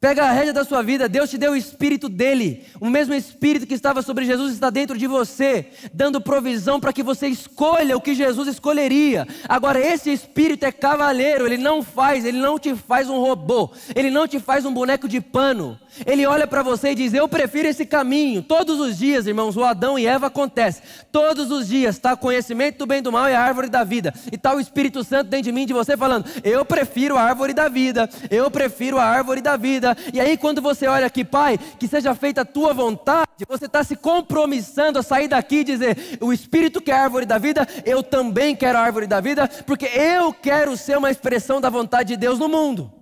Pega 0.00 0.24
a 0.24 0.32
rédea 0.32 0.54
da 0.54 0.64
sua 0.64 0.82
vida, 0.82 1.10
Deus 1.10 1.28
te 1.28 1.36
deu 1.36 1.52
o 1.52 1.56
espírito 1.56 2.08
dele. 2.08 2.64
O 2.80 2.88
mesmo 2.88 3.12
espírito 3.12 3.66
que 3.66 3.74
estava 3.74 4.00
sobre 4.00 4.24
Jesus 4.24 4.54
está 4.54 4.70
dentro 4.70 4.96
de 4.96 5.06
você, 5.06 5.66
dando 5.92 6.22
provisão 6.22 6.80
para 6.80 6.90
que 6.90 7.02
você 7.02 7.28
escolha 7.28 7.94
o 7.94 8.00
que 8.00 8.14
Jesus 8.14 8.48
escolheria. 8.48 9.28
Agora, 9.46 9.78
esse 9.78 10.10
espírito 10.10 10.64
é 10.64 10.72
cavaleiro, 10.72 11.44
ele 11.44 11.58
não 11.58 11.82
faz, 11.82 12.24
ele 12.24 12.38
não 12.38 12.58
te 12.58 12.74
faz 12.74 13.10
um 13.10 13.20
robô, 13.20 13.72
ele 13.94 14.08
não 14.08 14.26
te 14.26 14.40
faz 14.40 14.64
um 14.64 14.72
boneco 14.72 15.06
de 15.06 15.20
pano. 15.20 15.78
Ele 16.06 16.24
olha 16.24 16.46
para 16.46 16.62
você 16.62 16.92
e 16.92 16.94
diz: 16.94 17.12
Eu 17.12 17.28
prefiro 17.28 17.68
esse 17.68 17.84
caminho. 17.84 18.42
Todos 18.42 18.80
os 18.80 18.96
dias, 18.96 19.26
irmãos, 19.26 19.56
o 19.56 19.64
Adão 19.64 19.98
e 19.98 20.06
Eva 20.06 20.28
acontece. 20.28 20.80
Todos 21.12 21.50
os 21.50 21.68
dias 21.68 21.96
está 21.96 22.16
conhecimento 22.16 22.78
do 22.78 22.86
bem 22.86 22.98
e 22.98 23.02
do 23.02 23.12
mal 23.12 23.28
e 23.28 23.34
a 23.34 23.42
árvore 23.42 23.68
da 23.68 23.84
vida. 23.84 24.14
E 24.30 24.36
está 24.36 24.54
o 24.54 24.60
Espírito 24.60 25.02
Santo 25.04 25.28
dentro 25.28 25.44
de 25.44 25.52
mim, 25.52 25.66
de 25.66 25.72
você, 25.72 25.96
falando: 25.96 26.24
Eu 26.42 26.64
prefiro 26.64 27.16
a 27.16 27.22
árvore 27.22 27.52
da 27.52 27.68
vida. 27.68 28.08
Eu 28.30 28.50
prefiro 28.50 28.98
a 28.98 29.04
árvore 29.04 29.40
da 29.40 29.56
vida. 29.56 29.89
E 30.12 30.20
aí, 30.20 30.36
quando 30.36 30.60
você 30.60 30.86
olha 30.86 31.06
aqui, 31.06 31.24
Pai, 31.24 31.58
que 31.58 31.88
seja 31.88 32.14
feita 32.14 32.42
a 32.42 32.44
tua 32.44 32.72
vontade, 32.72 33.44
você 33.48 33.66
está 33.66 33.82
se 33.82 33.96
compromissando 33.96 34.98
a 34.98 35.02
sair 35.02 35.28
daqui 35.28 35.56
e 35.56 35.64
dizer: 35.64 36.18
O 36.20 36.32
Espírito 36.32 36.80
quer 36.80 36.94
a 36.94 37.02
árvore 37.02 37.26
da 37.26 37.38
vida, 37.38 37.66
eu 37.84 38.02
também 38.02 38.54
quero 38.56 38.78
a 38.78 38.82
árvore 38.82 39.06
da 39.06 39.20
vida, 39.20 39.48
porque 39.66 39.86
eu 39.86 40.32
quero 40.32 40.76
ser 40.76 40.98
uma 40.98 41.10
expressão 41.10 41.60
da 41.60 41.70
vontade 41.70 42.10
de 42.10 42.16
Deus 42.16 42.38
no 42.38 42.48
mundo. 42.48 42.92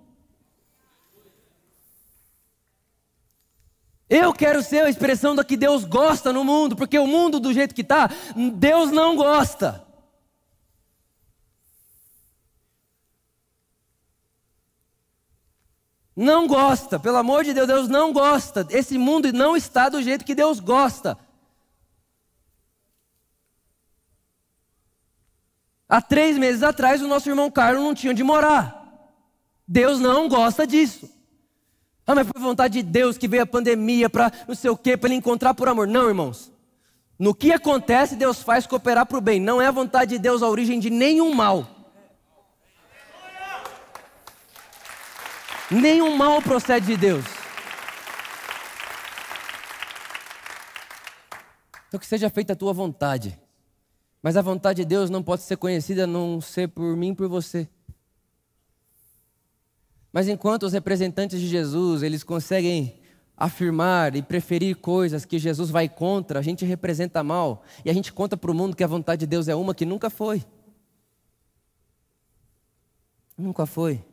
Eu 4.09 4.33
quero 4.33 4.63
ser 4.63 4.85
a 4.85 4.89
expressão 4.89 5.35
do 5.35 5.45
que 5.45 5.55
Deus 5.55 5.85
gosta 5.85 6.33
no 6.33 6.43
mundo, 6.43 6.75
porque 6.75 6.97
o 6.97 7.05
mundo 7.05 7.39
do 7.39 7.53
jeito 7.53 7.75
que 7.75 7.81
está, 7.81 8.09
Deus 8.55 8.89
não 8.89 9.15
gosta. 9.15 9.88
Não 16.19 16.47
gosta, 16.47 16.99
pelo 16.99 17.15
amor 17.15 17.45
de 17.45 17.53
Deus, 17.53 17.65
Deus 17.65 17.87
não 17.87 18.11
gosta. 18.11 18.67
Esse 18.71 18.97
mundo 18.97 19.31
não 19.31 19.55
está 19.55 19.87
do 19.87 20.03
jeito 20.03 20.25
que 20.25 20.35
Deus 20.35 20.59
gosta. 20.59 21.17
Há 25.87 26.01
três 26.01 26.37
meses 26.37 26.61
atrás, 26.61 27.01
o 27.01 27.07
nosso 27.07 27.29
irmão 27.29 27.49
Carlos 27.49 27.81
não 27.81 27.95
tinha 27.95 28.11
onde 28.11 28.21
morar. 28.21 28.99
Deus 29.65 30.01
não 30.01 30.27
gosta 30.27 30.67
disso. 30.67 31.09
Ah, 32.05 32.13
mas 32.13 32.27
foi 32.27 32.41
vontade 32.41 32.81
de 32.81 32.83
Deus 32.83 33.17
que 33.17 33.25
veio 33.25 33.43
a 33.43 33.47
pandemia 33.47 34.09
para 34.09 34.29
não 34.45 34.55
sei 34.55 34.69
o 34.69 34.75
quê, 34.75 34.97
para 34.97 35.07
ele 35.07 35.15
encontrar 35.19 35.53
por 35.53 35.69
amor. 35.69 35.87
Não, 35.87 36.09
irmãos. 36.09 36.51
No 37.17 37.33
que 37.33 37.53
acontece, 37.53 38.17
Deus 38.17 38.43
faz 38.43 38.67
cooperar 38.67 39.05
para 39.05 39.17
o 39.17 39.21
bem. 39.21 39.39
Não 39.39 39.61
é 39.61 39.67
a 39.67 39.71
vontade 39.71 40.17
de 40.17 40.19
Deus 40.19 40.43
a 40.43 40.49
origem 40.49 40.81
de 40.81 40.89
nenhum 40.89 41.33
mal. 41.33 41.78
Nenhum 45.71 46.15
mal 46.17 46.41
procede 46.41 46.87
de 46.87 46.97
Deus. 46.97 47.25
Então 51.87 51.99
que 51.99 52.05
seja 52.05 52.29
feita 52.29 52.53
a 52.53 52.55
tua 52.55 52.73
vontade. 52.73 53.39
Mas 54.21 54.35
a 54.35 54.41
vontade 54.41 54.83
de 54.83 54.85
Deus 54.85 55.09
não 55.09 55.23
pode 55.23 55.43
ser 55.43 55.57
conhecida 55.57 56.05
não 56.05 56.41
ser 56.41 56.67
por 56.69 56.95
mim 56.95 57.13
por 57.13 57.27
você. 57.27 57.69
Mas 60.11 60.27
enquanto 60.27 60.63
os 60.63 60.73
representantes 60.73 61.39
de 61.39 61.47
Jesus, 61.47 62.03
eles 62.03 62.23
conseguem 62.23 62.99
afirmar 63.37 64.15
e 64.15 64.21
preferir 64.21 64.75
coisas 64.75 65.23
que 65.23 65.39
Jesus 65.39 65.69
vai 65.69 65.87
contra, 65.87 66.39
a 66.39 66.41
gente 66.41 66.65
representa 66.65 67.23
mal 67.23 67.63
e 67.85 67.89
a 67.89 67.93
gente 67.93 68.11
conta 68.11 68.35
para 68.35 68.51
o 68.51 68.53
mundo 68.53 68.75
que 68.75 68.83
a 68.83 68.87
vontade 68.87 69.21
de 69.21 69.27
Deus 69.27 69.47
é 69.47 69.55
uma 69.55 69.73
que 69.73 69.85
nunca 69.85 70.09
foi. 70.09 70.43
Nunca 73.37 73.65
foi. 73.65 74.03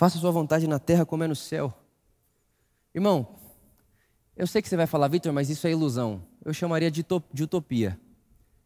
Faça 0.00 0.18
sua 0.18 0.30
vontade 0.30 0.66
na 0.66 0.78
terra 0.78 1.04
como 1.04 1.24
é 1.24 1.26
no 1.26 1.36
céu. 1.36 1.74
Irmão, 2.94 3.36
eu 4.34 4.46
sei 4.46 4.62
que 4.62 4.68
você 4.70 4.74
vai 4.74 4.86
falar, 4.86 5.08
Vitor, 5.08 5.30
mas 5.30 5.50
isso 5.50 5.66
é 5.66 5.72
ilusão. 5.72 6.22
Eu 6.42 6.54
chamaria 6.54 6.90
de 6.90 7.04
utopia. 7.42 8.00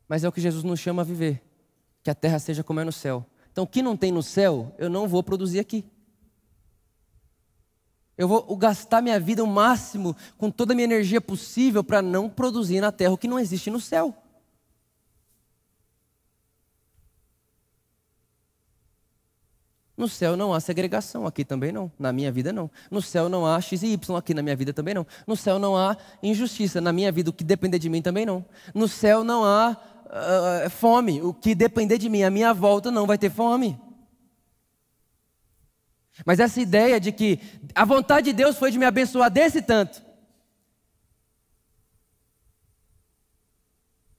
Mas 0.09 0.23
é 0.23 0.29
o 0.29 0.31
que 0.31 0.41
Jesus 0.41 0.63
nos 0.63 0.79
chama 0.79 1.03
a 1.03 1.05
viver. 1.05 1.43
Que 2.05 2.11
a 2.11 2.15
terra 2.15 2.39
seja 2.39 2.63
como 2.63 2.79
é 2.79 2.85
no 2.85 2.93
céu. 2.93 3.27
Então, 3.51 3.65
o 3.65 3.67
que 3.67 3.83
não 3.83 3.97
tem 3.97 4.13
no 4.13 4.23
céu, 4.23 4.73
eu 4.79 4.89
não 4.89 5.09
vou 5.09 5.25
produzir 5.25 5.59
aqui. 5.59 5.85
Eu 8.17 8.29
vou 8.29 8.57
gastar 8.57 9.03
minha 9.03 9.19
vida 9.19 9.43
o 9.43 9.47
máximo, 9.49 10.15
com 10.39 10.53
toda 10.53 10.73
a 10.73 10.77
minha 10.77 10.85
energia 10.85 11.21
possível, 11.21 11.83
para 11.83 12.01
não 12.01 12.31
produzir 12.31 12.81
na 12.81 12.93
terra 12.93 13.13
o 13.13 13.19
que 13.19 13.27
não 13.27 13.41
existe 13.41 13.71
no 13.71 13.81
céu. 13.81 14.17
No 19.97 20.09
céu 20.09 20.37
não 20.37 20.53
há 20.53 20.59
segregação, 20.59 21.25
aqui 21.25 21.45
também 21.45 21.71
não. 21.71 21.91
Na 21.99 22.13
minha 22.13 22.33
vida 22.33 22.53
não. 22.53 22.69
No 22.91 23.01
céu 23.01 23.29
não 23.29 23.47
há 23.47 23.61
X 23.61 23.83
e 23.83 23.93
Y, 23.93 24.17
aqui 24.17 24.35
na 24.35 24.43
minha 24.43 24.57
vida 24.57 24.73
também 24.73 24.93
não. 24.93 25.07
No 25.27 25.37
céu 25.37 25.59
não 25.59 25.77
há 25.77 25.97
injustiça, 26.23 26.81
na 26.81 26.93
minha 26.93 27.13
vida 27.13 27.31
o 27.31 27.33
que 27.33 27.45
depender 27.45 27.79
de 27.79 27.89
mim 27.89 28.03
também 28.03 28.27
não. 28.27 28.45
No 28.75 28.89
céu 28.89 29.23
não 29.23 29.45
há 29.45 29.77
uh, 30.07 30.71
fome. 30.71 31.23
O 31.23 31.33
que 31.33 31.55
depender 31.55 31.97
de 31.99 32.09
mim, 32.09 32.25
a 32.25 32.31
minha 32.31 32.53
volta 32.53 32.91
não 32.91 33.07
vai 33.07 33.17
ter 33.17 33.31
fome. 33.31 33.81
Mas 36.27 36.41
essa 36.41 36.61
ideia 36.61 36.99
de 36.99 37.13
que 37.13 37.39
a 37.75 37.85
vontade 37.85 38.27
de 38.27 38.33
Deus 38.33 38.57
foi 38.57 38.73
de 38.73 38.79
me 38.79 38.85
abençoar 38.85 39.31
desse 39.31 39.63
tanto. 39.63 40.03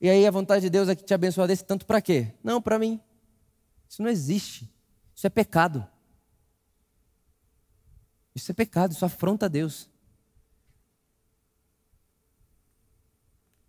E 0.00 0.08
aí 0.08 0.26
a 0.26 0.30
vontade 0.30 0.62
de 0.62 0.70
Deus 0.70 0.88
é 0.88 0.94
que 0.94 1.04
te 1.04 1.12
abençoar 1.12 1.48
desse 1.48 1.64
tanto 1.64 1.84
para 1.84 2.00
quê? 2.00 2.32
Não, 2.42 2.60
para 2.60 2.78
mim. 2.78 3.00
Isso 3.88 4.02
não 4.02 4.10
existe. 4.10 4.70
Isso 5.16 5.26
é 5.26 5.30
pecado. 5.30 5.86
Isso 8.34 8.50
é 8.50 8.54
pecado, 8.54 8.92
isso 8.92 9.04
afronta 9.04 9.46
a 9.46 9.48
Deus. 9.48 9.88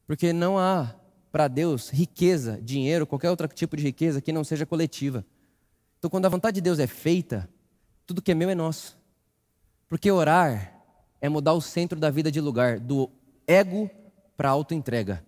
Porque 0.05 0.33
não 0.33 0.59
há 0.59 0.93
para 1.31 1.47
Deus 1.47 1.89
riqueza, 1.89 2.61
dinheiro, 2.61 3.07
qualquer 3.07 3.29
outro 3.29 3.47
tipo 3.47 3.77
de 3.77 3.83
riqueza 3.83 4.21
que 4.21 4.33
não 4.33 4.43
seja 4.43 4.65
coletiva. 4.65 5.25
Então, 5.97 6.09
quando 6.09 6.25
a 6.25 6.29
vontade 6.29 6.55
de 6.55 6.61
Deus 6.61 6.79
é 6.79 6.87
feita, 6.87 7.49
tudo 8.05 8.21
que 8.21 8.31
é 8.31 8.35
meu 8.35 8.49
é 8.49 8.55
nosso. 8.55 8.97
Porque 9.87 10.11
orar 10.11 10.83
é 11.21 11.29
mudar 11.29 11.53
o 11.53 11.61
centro 11.61 11.97
da 11.97 12.09
vida 12.09 12.29
de 12.29 12.41
lugar, 12.41 12.77
do 12.77 13.09
ego 13.47 13.89
para 14.35 14.49
a 14.49 14.51
autoentrega. 14.51 15.25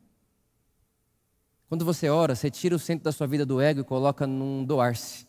Quando 1.69 1.85
você 1.85 2.09
ora, 2.09 2.35
você 2.35 2.51
tira 2.51 2.75
o 2.75 2.79
centro 2.79 3.05
da 3.05 3.11
sua 3.13 3.25
vida 3.25 3.45
do 3.45 3.61
ego 3.61 3.79
e 3.81 3.83
coloca 3.85 4.27
num 4.27 4.65
doar-se. 4.65 5.28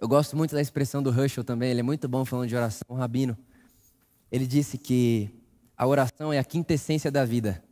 Eu 0.00 0.08
gosto 0.08 0.36
muito 0.36 0.54
da 0.54 0.60
expressão 0.60 1.02
do 1.02 1.10
Russell 1.10 1.44
também, 1.44 1.70
ele 1.70 1.80
é 1.80 1.82
muito 1.82 2.08
bom 2.08 2.24
falando 2.24 2.48
de 2.48 2.56
oração, 2.56 2.86
um 2.90 2.94
rabino. 2.94 3.36
Ele 4.30 4.46
disse 4.46 4.76
que 4.76 5.30
a 5.76 5.86
oração 5.86 6.32
é 6.32 6.38
a 6.38 6.44
quintessência 6.44 7.10
da 7.10 7.24
vida. 7.24 7.62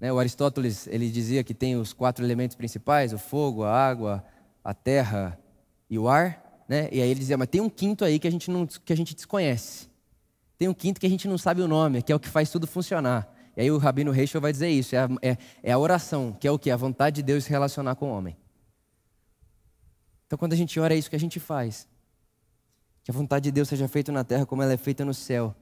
Né, 0.00 0.12
o 0.12 0.18
Aristóteles 0.18 0.86
ele 0.86 1.10
dizia 1.10 1.44
que 1.44 1.52
tem 1.52 1.76
os 1.76 1.92
quatro 1.92 2.24
elementos 2.24 2.56
principais: 2.56 3.12
o 3.12 3.18
fogo, 3.18 3.64
a 3.64 3.72
água, 3.72 4.24
a 4.64 4.72
terra 4.72 5.38
e 5.88 5.98
o 5.98 6.08
ar. 6.08 6.64
Né? 6.68 6.88
E 6.92 7.02
aí 7.02 7.10
ele 7.10 7.20
dizia, 7.20 7.36
mas 7.36 7.48
tem 7.48 7.60
um 7.60 7.68
quinto 7.68 8.04
aí 8.04 8.18
que 8.18 8.28
a 8.28 8.30
gente 8.30 8.50
não, 8.50 8.66
que 8.66 8.92
a 8.92 8.96
gente 8.96 9.14
desconhece. 9.14 9.88
Tem 10.56 10.68
um 10.68 10.74
quinto 10.74 11.00
que 11.00 11.06
a 11.06 11.10
gente 11.10 11.26
não 11.26 11.36
sabe 11.36 11.60
o 11.62 11.68
nome, 11.68 12.02
que 12.02 12.12
é 12.12 12.14
o 12.14 12.20
que 12.20 12.28
faz 12.28 12.48
tudo 12.50 12.66
funcionar. 12.66 13.28
E 13.56 13.62
aí 13.62 13.70
o 13.70 13.78
Rabino 13.78 14.12
Reichel 14.12 14.40
vai 14.40 14.52
dizer 14.52 14.68
isso, 14.68 14.94
é 14.94 14.98
a, 14.98 15.08
é, 15.20 15.36
é 15.62 15.72
a 15.72 15.78
oração, 15.78 16.36
que 16.38 16.46
é 16.46 16.50
o 16.50 16.58
que? 16.58 16.70
A 16.70 16.76
vontade 16.76 17.16
de 17.16 17.22
Deus 17.22 17.44
se 17.44 17.50
relacionar 17.50 17.96
com 17.96 18.10
o 18.10 18.14
homem. 18.14 18.36
Então 20.30 20.38
quando 20.38 20.52
a 20.52 20.56
gente 20.56 20.78
ora 20.78 20.94
é 20.94 20.96
isso 20.96 21.10
que 21.10 21.16
a 21.16 21.18
gente 21.18 21.40
faz. 21.40 21.88
Que 23.02 23.10
a 23.10 23.14
vontade 23.14 23.42
de 23.42 23.50
Deus 23.50 23.68
seja 23.68 23.88
feita 23.88 24.12
na 24.12 24.22
terra 24.22 24.46
como 24.46 24.62
ela 24.62 24.72
é 24.72 24.76
feita 24.76 25.04
no 25.04 25.12
céu. 25.12 25.52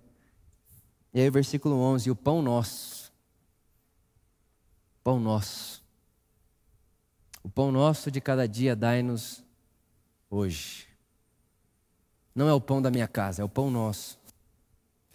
E 1.15 1.23
aí 1.23 1.31
versículo 1.31 1.75
11, 1.77 2.11
o 2.11 2.15
pão 2.15 2.43
nosso. 2.43 3.11
Pão 5.03 5.19
nosso. 5.19 5.83
O 7.43 7.49
pão 7.49 7.73
nosso 7.73 8.11
de 8.11 8.21
cada 8.21 8.47
dia 8.47 8.77
dai-nos 8.77 9.43
hoje. 10.29 10.87
Não 12.35 12.47
é 12.47 12.53
o 12.53 12.61
pão 12.61 12.83
da 12.83 12.91
minha 12.91 13.09
casa, 13.09 13.41
é 13.41 13.45
o 13.47 13.49
pão 13.49 13.71
nosso. 13.71 14.21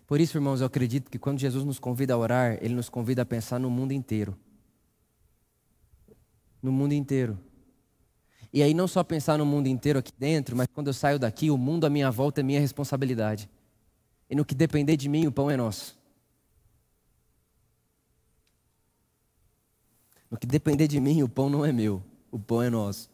Por 0.08 0.20
isso, 0.20 0.36
irmãos, 0.36 0.62
eu 0.62 0.66
acredito 0.66 1.12
que 1.12 1.20
quando 1.20 1.38
Jesus 1.38 1.64
nos 1.64 1.78
convida 1.78 2.16
a 2.16 2.18
orar, 2.18 2.58
Ele 2.60 2.74
nos 2.74 2.90
convida 2.90 3.22
a 3.22 3.26
pensar 3.26 3.60
no 3.60 3.70
mundo 3.70 3.92
inteiro. 3.92 4.36
No 6.60 6.72
mundo 6.72 6.94
inteiro. 6.94 7.38
E 8.54 8.62
aí, 8.62 8.72
não 8.74 8.88
só 8.88 9.04
pensar 9.04 9.38
no 9.40 9.46
mundo 9.46 9.68
inteiro 9.68 9.98
aqui 9.98 10.12
dentro, 10.16 10.56
mas 10.56 10.68
quando 10.72 10.88
eu 10.88 10.94
saio 10.94 11.18
daqui, 11.18 11.50
o 11.50 11.58
mundo 11.58 11.86
à 11.86 11.90
minha 11.90 12.12
volta 12.12 12.40
é 12.40 12.44
minha 12.44 12.60
responsabilidade. 12.60 13.50
E 14.30 14.36
no 14.36 14.46
que 14.46 14.54
depender 14.54 14.96
de 14.96 15.10
mim, 15.10 15.26
o 15.26 15.32
pão 15.32 15.50
é 15.50 15.58
nosso. 15.58 15.98
No 20.30 20.38
que 20.38 20.46
depender 20.46 20.88
de 20.88 21.00
mim, 21.00 21.24
o 21.24 21.30
pão 21.30 21.50
não 21.50 21.66
é 21.66 21.72
meu, 21.72 22.04
o 22.32 22.38
pão 22.38 22.62
é 22.62 22.70
nosso. 22.70 23.10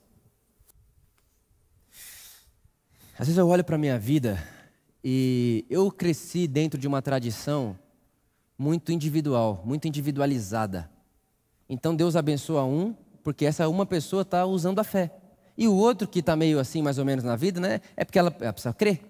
Às 3.18 3.28
vezes 3.28 3.38
eu 3.38 3.48
olho 3.48 3.64
para 3.64 3.76
a 3.76 3.80
minha 3.80 4.00
vida 4.00 4.42
e 5.04 5.66
eu 5.70 5.92
cresci 5.92 6.48
dentro 6.48 6.80
de 6.80 6.88
uma 6.88 7.02
tradição 7.02 7.78
muito 8.58 8.94
individual, 8.94 9.62
muito 9.66 9.88
individualizada. 9.88 10.90
Então 11.68 11.94
Deus 11.94 12.16
abençoa 12.16 12.64
um, 12.64 12.94
porque 13.22 13.46
essa 13.46 13.68
uma 13.68 13.86
pessoa 13.86 14.22
está 14.22 14.46
usando 14.46 14.80
a 14.80 14.84
fé. 14.86 15.19
E 15.60 15.68
o 15.68 15.76
outro 15.76 16.08
que 16.08 16.20
está 16.20 16.38
meio 16.38 16.58
assim, 16.58 16.82
mais 16.82 16.98
ou 16.98 17.04
menos 17.04 17.22
na 17.22 17.36
vida, 17.36 17.60
né, 17.60 17.82
é 17.98 18.06
porque 18.06 18.18
ela, 18.18 18.34
ela 18.40 18.54
precisa 18.54 18.74
crer. 18.74 19.02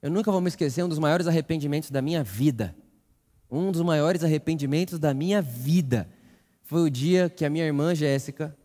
Eu 0.00 0.12
nunca 0.12 0.30
vou 0.30 0.40
me 0.40 0.46
esquecer 0.46 0.80
um 0.84 0.88
dos 0.88 1.00
maiores 1.00 1.26
arrependimentos 1.26 1.90
da 1.90 2.00
minha 2.00 2.22
vida. 2.22 2.72
Um 3.50 3.72
dos 3.72 3.82
maiores 3.82 4.22
arrependimentos 4.22 5.00
da 5.00 5.12
minha 5.12 5.42
vida 5.42 6.08
foi 6.62 6.82
o 6.82 6.88
dia 6.88 7.28
que 7.28 7.44
a 7.44 7.50
minha 7.50 7.64
irmã 7.64 7.96
Jéssica, 7.96 8.56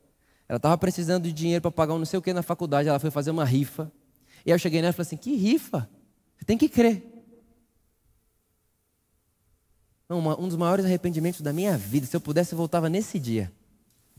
ela 0.47 0.57
estava 0.57 0.77
precisando 0.77 1.23
de 1.23 1.33
dinheiro 1.33 1.59
para 1.59 1.71
pagar 1.71 1.95
um 1.95 1.97
não 1.97 2.05
sei 2.05 2.19
o 2.19 2.21
que 2.21 2.31
na 2.31 2.43
faculdade, 2.43 2.87
ela 2.87 2.99
foi 2.99 3.09
fazer 3.09 3.31
uma 3.31 3.43
rifa. 3.43 3.91
E 4.45 4.51
aí 4.51 4.55
eu 4.55 4.59
cheguei 4.59 4.79
nela 4.79 4.91
e 4.91 4.93
falei 4.93 5.07
assim: 5.07 5.17
que 5.17 5.35
rifa? 5.35 5.89
Você 6.37 6.45
tem 6.45 6.55
que 6.55 6.69
crer. 6.69 7.03
Não, 10.07 10.19
uma, 10.19 10.39
um 10.39 10.47
dos 10.47 10.55
maiores 10.55 10.85
arrependimentos 10.85 11.41
da 11.41 11.51
minha 11.51 11.75
vida, 11.75 12.05
se 12.05 12.15
eu 12.15 12.21
pudesse, 12.21 12.53
eu 12.53 12.57
voltava 12.57 12.87
nesse 12.87 13.17
dia 13.17 13.51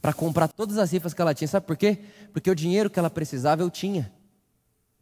para 0.01 0.13
comprar 0.13 0.49
todas 0.49 0.79
as 0.79 0.93
rifas 0.93 1.13
que 1.13 1.21
ela 1.21 1.35
tinha. 1.35 1.49
Sabe 1.49 1.67
por 1.67 1.77
quê? 1.77 1.99
Porque 2.33 2.51
o 2.51 2.55
dinheiro 2.55 2.89
que 2.89 2.99
ela 2.99 3.11
precisava 3.11 3.63
eu 3.63 3.71
tinha. 3.71 4.13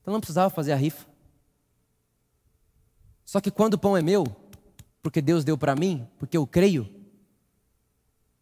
Então 0.01 0.13
não 0.13 0.21
precisava 0.21 0.51
fazer 0.51 0.73
a 0.73 0.77
rifa. 0.77 1.07
Só 3.25 3.41
que 3.41 3.51
quando 3.51 3.75
o 3.75 3.79
pão 3.79 3.97
é 3.97 4.03
meu, 4.03 4.25
porque 5.03 5.21
Deus 5.21 5.45
deu 5.45 5.59
para 5.59 5.75
mim, 5.75 6.09
porque 6.19 6.37
eu 6.37 6.47
creio, 6.47 6.89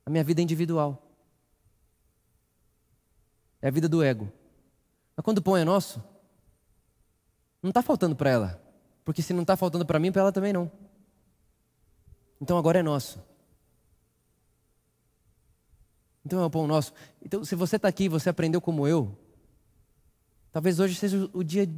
a 0.04 0.10
minha 0.10 0.22
vida 0.22 0.40
é 0.40 0.44
individual. 0.44 1.00
É 3.62 3.68
a 3.68 3.70
vida 3.70 3.88
do 3.88 4.02
ego. 4.02 4.30
Mas 5.16 5.24
quando 5.24 5.38
o 5.38 5.42
pão 5.42 5.56
é 5.56 5.64
nosso, 5.64 6.04
não 7.62 7.70
está 7.70 7.82
faltando 7.82 8.14
para 8.14 8.30
ela. 8.30 8.62
Porque 9.04 9.22
se 9.22 9.32
não 9.32 9.42
está 9.42 9.56
faltando 9.56 9.86
para 9.86 9.98
mim, 9.98 10.12
para 10.12 10.22
ela 10.22 10.32
também 10.32 10.52
não. 10.52 10.70
Então 12.40 12.58
agora 12.58 12.78
é 12.78 12.82
nosso. 12.82 13.22
Então 16.24 16.40
é 16.40 16.44
o 16.44 16.50
pão 16.50 16.66
nosso. 16.66 16.92
Então, 17.22 17.44
se 17.44 17.54
você 17.54 17.76
está 17.76 17.88
aqui 17.88 18.08
você 18.08 18.28
aprendeu 18.30 18.60
como 18.60 18.88
eu, 18.88 19.16
talvez 20.50 20.80
hoje 20.80 20.94
seja 20.94 21.28
o 21.32 21.42
dia 21.42 21.68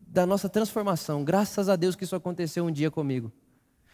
da 0.00 0.24
nossa 0.24 0.48
transformação. 0.48 1.24
Graças 1.24 1.68
a 1.68 1.76
Deus 1.76 1.96
que 1.96 2.04
isso 2.04 2.16
aconteceu 2.16 2.64
um 2.64 2.70
dia 2.70 2.90
comigo. 2.90 3.32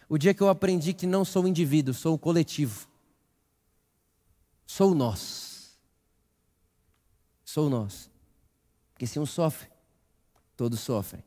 O 0.07 0.17
dia 0.17 0.33
que 0.33 0.41
eu 0.41 0.49
aprendi 0.49 0.93
que 0.93 1.07
não 1.07 1.25
sou 1.25 1.43
um 1.43 1.47
indivíduo, 1.47 1.93
sou 1.93 2.15
um 2.15 2.17
coletivo. 2.17 2.87
Sou 4.67 4.93
nós. 4.93 5.77
Sou 7.43 7.69
nós. 7.69 8.09
Porque 8.93 9.07
se 9.07 9.19
um 9.19 9.25
sofre, 9.25 9.67
todos 10.55 10.79
sofrem. 10.79 11.23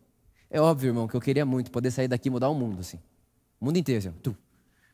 É 0.48 0.60
óbvio, 0.60 0.88
irmão, 0.88 1.08
que 1.08 1.16
eu 1.16 1.20
queria 1.20 1.44
muito 1.44 1.70
poder 1.70 1.90
sair 1.90 2.08
daqui 2.08 2.28
e 2.28 2.30
mudar 2.30 2.48
o 2.48 2.54
mundo, 2.54 2.80
assim. 2.80 2.98
O 3.60 3.64
mundo 3.64 3.78
inteiro, 3.78 3.98
assim, 3.98 4.18
tu. 4.22 4.36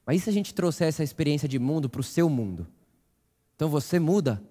Mas 0.07 0.17
e 0.17 0.25
se 0.25 0.31
a 0.31 0.33
gente 0.33 0.55
trouxer 0.55 0.89
essa 0.89 1.05
experiência 1.05 1.47
de 1.47 1.59
mundo 1.59 1.89
para 1.91 2.01
o 2.01 2.05
seu 2.05 2.29
mundo? 2.31 2.67
Então 3.61 3.69
você 3.69 3.99
muda 3.99 4.43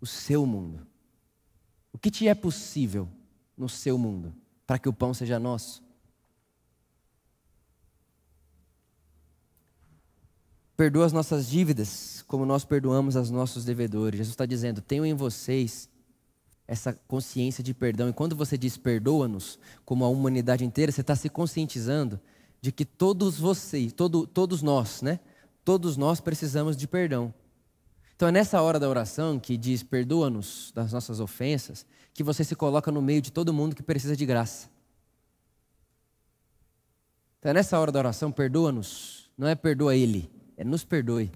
o 0.00 0.06
seu 0.06 0.44
mundo. 0.44 0.84
O 1.92 1.98
que 1.98 2.10
te 2.10 2.26
é 2.26 2.34
possível 2.34 3.08
no 3.56 3.68
seu 3.68 3.96
mundo 3.96 4.34
para 4.66 4.76
que 4.76 4.88
o 4.88 4.92
pão 4.92 5.14
seja 5.14 5.38
nosso? 5.38 5.80
Perdoa 10.76 11.06
as 11.06 11.12
nossas 11.12 11.46
dívidas 11.48 12.24
como 12.26 12.44
nós 12.44 12.64
perdoamos 12.64 13.14
aos 13.14 13.30
nossos 13.30 13.64
devedores. 13.64 14.18
Jesus 14.18 14.32
está 14.32 14.46
dizendo: 14.46 14.80
tenham 14.80 15.06
em 15.06 15.14
vocês 15.14 15.88
essa 16.66 16.92
consciência 17.06 17.62
de 17.62 17.72
perdão. 17.72 18.08
E 18.08 18.12
quando 18.12 18.34
você 18.34 18.58
diz 18.58 18.76
perdoa-nos, 18.76 19.60
como 19.84 20.04
a 20.04 20.08
humanidade 20.08 20.64
inteira, 20.64 20.90
você 20.90 21.02
está 21.02 21.14
se 21.14 21.28
conscientizando 21.28 22.18
de 22.60 22.72
que 22.72 22.84
todos 22.84 23.38
vocês, 23.38 23.92
todo, 23.92 24.26
todos 24.26 24.60
nós, 24.60 25.02
né? 25.02 25.20
Todos 25.64 25.96
nós 25.96 26.20
precisamos 26.20 26.76
de 26.76 26.88
perdão. 26.88 27.32
Então 28.20 28.28
é 28.28 28.32
nessa 28.32 28.60
hora 28.60 28.78
da 28.78 28.86
oração 28.86 29.40
que 29.40 29.56
diz 29.56 29.82
perdoa-nos 29.82 30.70
das 30.74 30.92
nossas 30.92 31.20
ofensas, 31.20 31.86
que 32.12 32.22
você 32.22 32.44
se 32.44 32.54
coloca 32.54 32.92
no 32.92 33.00
meio 33.00 33.22
de 33.22 33.32
todo 33.32 33.50
mundo 33.50 33.74
que 33.74 33.82
precisa 33.82 34.14
de 34.14 34.26
graça. 34.26 34.68
Então 37.38 37.48
é 37.48 37.54
nessa 37.54 37.80
hora 37.80 37.90
da 37.90 37.98
oração, 37.98 38.30
perdoa-nos, 38.30 39.30
não 39.38 39.48
é 39.48 39.54
perdoa 39.54 39.96
ele, 39.96 40.30
é 40.58 40.62
nos 40.62 40.84
perdoe. 40.84 41.32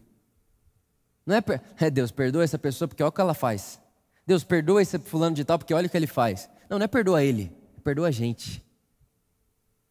Não 1.24 1.34
é, 1.34 1.42
é 1.78 1.88
Deus, 1.88 2.10
perdoa 2.10 2.44
essa 2.44 2.58
pessoa 2.58 2.86
porque 2.86 3.02
olha 3.02 3.08
o 3.08 3.12
que 3.12 3.20
ela 3.22 3.32
faz. 3.32 3.80
Deus, 4.26 4.44
perdoa 4.44 4.82
esse 4.82 4.98
fulano 4.98 5.34
de 5.34 5.42
tal 5.42 5.58
porque 5.58 5.72
olha 5.72 5.86
o 5.86 5.90
que 5.90 5.96
ele 5.96 6.06
faz. 6.06 6.50
Não, 6.68 6.78
não 6.78 6.84
é 6.84 6.86
perdoa 6.86 7.24
ele, 7.24 7.50
é 7.78 7.80
perdoa 7.80 8.08
a 8.08 8.10
gente. 8.10 8.62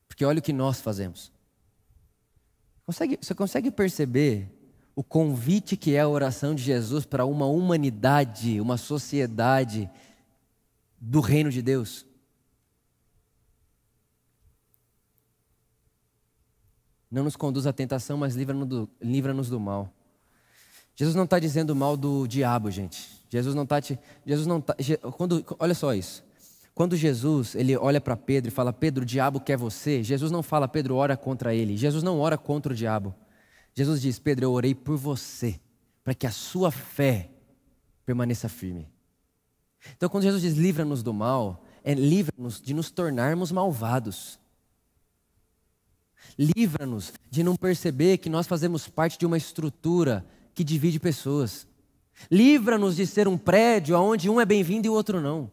Porque 0.07 0.23
olha 0.23 0.37
o 0.37 0.43
que 0.43 0.53
nós 0.53 0.79
fazemos. 0.79 1.31
Consegue, 2.85 3.17
você 3.19 3.33
consegue 3.33 3.71
perceber 3.71 4.47
o 4.95 5.03
convite 5.03 5.75
que 5.75 5.95
é 5.95 6.01
a 6.01 6.07
oração 6.07 6.53
de 6.53 6.61
Jesus 6.61 7.05
para 7.05 7.25
uma 7.25 7.45
humanidade, 7.45 8.61
uma 8.61 8.77
sociedade 8.77 9.89
do 10.99 11.19
reino 11.19 11.49
de 11.49 11.61
Deus? 11.61 12.05
Não 17.09 17.23
nos 17.23 17.35
conduz 17.35 17.67
à 17.67 17.73
tentação, 17.73 18.17
mas 18.17 18.35
livra-nos 18.35 18.67
do, 18.67 18.89
livra 18.99 19.33
do 19.33 19.59
mal. 19.59 19.93
Jesus 20.95 21.15
não 21.15 21.23
está 21.23 21.39
dizendo 21.39 21.75
mal 21.75 21.97
do 21.97 22.27
diabo, 22.27 22.69
gente. 22.69 23.23
Jesus 23.29 23.55
não 23.55 23.63
está 23.63 23.81
te, 23.81 23.99
Jesus 24.25 24.47
não 24.47 24.61
tá, 24.61 24.75
quando, 25.15 25.43
olha 25.59 25.73
só 25.73 25.93
isso. 25.93 26.23
Quando 26.73 26.95
Jesus 26.95 27.53
ele 27.55 27.77
olha 27.77 28.01
para 28.01 28.15
Pedro 28.15 28.49
e 28.49 28.51
fala, 28.51 28.73
Pedro, 28.73 29.03
o 29.03 29.05
diabo 29.05 29.39
quer 29.39 29.57
você. 29.57 30.03
Jesus 30.03 30.31
não 30.31 30.41
fala, 30.41 30.67
Pedro, 30.67 30.95
ora 30.95 31.15
contra 31.15 31.53
ele. 31.53 31.77
Jesus 31.77 32.03
não 32.03 32.19
ora 32.19 32.37
contra 32.37 32.73
o 32.73 32.75
diabo. 32.75 33.13
Jesus 33.75 34.01
diz, 34.01 34.19
Pedro, 34.19 34.45
eu 34.45 34.51
orei 34.51 34.75
por 34.75 34.97
você, 34.97 35.59
para 36.03 36.13
que 36.13 36.27
a 36.27 36.31
sua 36.31 36.71
fé 36.71 37.29
permaneça 38.05 38.47
firme. 38.47 38.87
Então, 39.97 40.09
quando 40.09 40.23
Jesus 40.23 40.41
diz 40.41 40.53
livra-nos 40.55 41.01
do 41.01 41.13
mal, 41.13 41.63
é 41.83 41.93
livra-nos 41.93 42.61
de 42.61 42.73
nos 42.73 42.91
tornarmos 42.91 43.51
malvados. 43.51 44.39
Livra-nos 46.37 47.13
de 47.29 47.43
não 47.43 47.55
perceber 47.55 48.17
que 48.17 48.29
nós 48.29 48.47
fazemos 48.47 48.87
parte 48.87 49.17
de 49.17 49.25
uma 49.25 49.37
estrutura 49.37 50.25
que 50.53 50.63
divide 50.63 50.99
pessoas. 50.99 51.67
Livra-nos 52.31 52.95
de 52.95 53.05
ser 53.05 53.27
um 53.27 53.37
prédio 53.37 53.99
onde 53.99 54.29
um 54.29 54.39
é 54.39 54.45
bem-vindo 54.45 54.87
e 54.87 54.89
o 54.89 54.93
outro 54.93 55.19
não. 55.19 55.51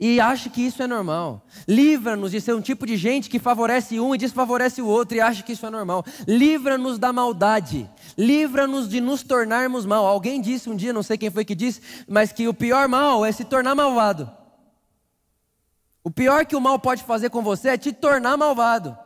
E 0.00 0.20
acha 0.20 0.48
que 0.48 0.62
isso 0.62 0.82
é 0.82 0.86
normal. 0.86 1.44
Livra-nos 1.66 2.30
de 2.30 2.40
ser 2.40 2.54
um 2.54 2.60
tipo 2.60 2.86
de 2.86 2.96
gente 2.96 3.28
que 3.28 3.38
favorece 3.38 3.98
um 3.98 4.14
e 4.14 4.18
desfavorece 4.18 4.80
o 4.80 4.86
outro 4.86 5.16
e 5.16 5.20
acha 5.20 5.42
que 5.42 5.52
isso 5.52 5.66
é 5.66 5.70
normal. 5.70 6.04
Livra-nos 6.26 6.98
da 6.98 7.12
maldade. 7.12 7.90
Livra-nos 8.16 8.88
de 8.88 9.00
nos 9.00 9.22
tornarmos 9.22 9.84
mal. 9.84 10.06
Alguém 10.06 10.40
disse 10.40 10.70
um 10.70 10.76
dia, 10.76 10.92
não 10.92 11.02
sei 11.02 11.18
quem 11.18 11.30
foi 11.30 11.44
que 11.44 11.54
disse, 11.54 11.80
mas 12.06 12.30
que 12.30 12.46
o 12.46 12.54
pior 12.54 12.86
mal 12.86 13.24
é 13.24 13.32
se 13.32 13.44
tornar 13.44 13.74
malvado. 13.74 14.30
O 16.04 16.10
pior 16.10 16.46
que 16.46 16.54
o 16.54 16.60
mal 16.60 16.78
pode 16.78 17.02
fazer 17.02 17.30
com 17.30 17.42
você 17.42 17.70
é 17.70 17.76
te 17.76 17.92
tornar 17.92 18.36
malvado. 18.36 18.96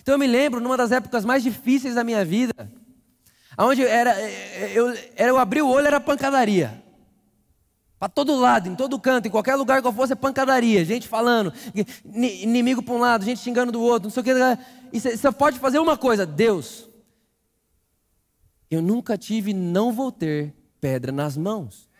Então 0.00 0.14
eu 0.14 0.18
me 0.18 0.28
lembro, 0.28 0.60
numa 0.60 0.76
das 0.76 0.92
épocas 0.92 1.24
mais 1.24 1.42
difíceis 1.42 1.96
da 1.96 2.04
minha 2.04 2.24
vida, 2.24 2.70
Onde 3.58 3.84
era, 3.84 4.18
eu, 4.72 4.88
era, 5.16 5.28
eu 5.30 5.38
abri 5.38 5.60
o 5.60 5.68
olho, 5.68 5.86
era 5.86 6.00
pancadaria. 6.00 6.82
Para 8.00 8.08
todo 8.08 8.34
lado, 8.34 8.66
em 8.66 8.74
todo 8.74 8.98
canto, 8.98 9.28
em 9.28 9.30
qualquer 9.30 9.56
lugar 9.56 9.82
que 9.82 9.86
eu 9.86 9.92
fosse, 9.92 10.14
é 10.14 10.16
pancadaria. 10.16 10.82
Gente 10.86 11.06
falando, 11.06 11.52
inimigo 12.02 12.82
para 12.82 12.94
um 12.94 12.98
lado, 12.98 13.26
gente 13.26 13.40
xingando 13.40 13.70
do 13.70 13.82
outro, 13.82 14.04
não 14.04 14.10
sei 14.10 14.22
o 14.22 14.24
que. 14.24 14.32
E 14.90 14.98
você 14.98 15.30
pode 15.30 15.58
fazer 15.58 15.78
uma 15.78 15.98
coisa: 15.98 16.24
Deus, 16.24 16.88
Eu 18.70 18.80
nunca 18.80 19.18
tive, 19.18 19.52
não 19.52 19.92
vou 19.92 20.10
ter 20.10 20.54
pedra 20.80 21.12
nas 21.12 21.36
mãos. 21.36 21.90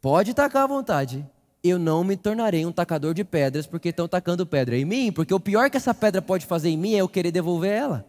Pode 0.00 0.32
tacar 0.32 0.62
à 0.62 0.66
vontade. 0.66 1.28
Eu 1.62 1.78
não 1.78 2.02
me 2.02 2.16
tornarei 2.16 2.64
um 2.64 2.72
tacador 2.72 3.12
de 3.12 3.22
pedras 3.22 3.66
porque 3.66 3.90
estão 3.90 4.08
tacando 4.08 4.46
pedra 4.46 4.78
em 4.78 4.84
mim, 4.86 5.12
porque 5.12 5.34
o 5.34 5.38
pior 5.38 5.68
que 5.68 5.76
essa 5.76 5.92
pedra 5.92 6.22
pode 6.22 6.46
fazer 6.46 6.70
em 6.70 6.78
mim 6.78 6.94
é 6.94 7.02
eu 7.02 7.08
querer 7.08 7.30
devolver 7.30 7.70
ela. 7.72 8.08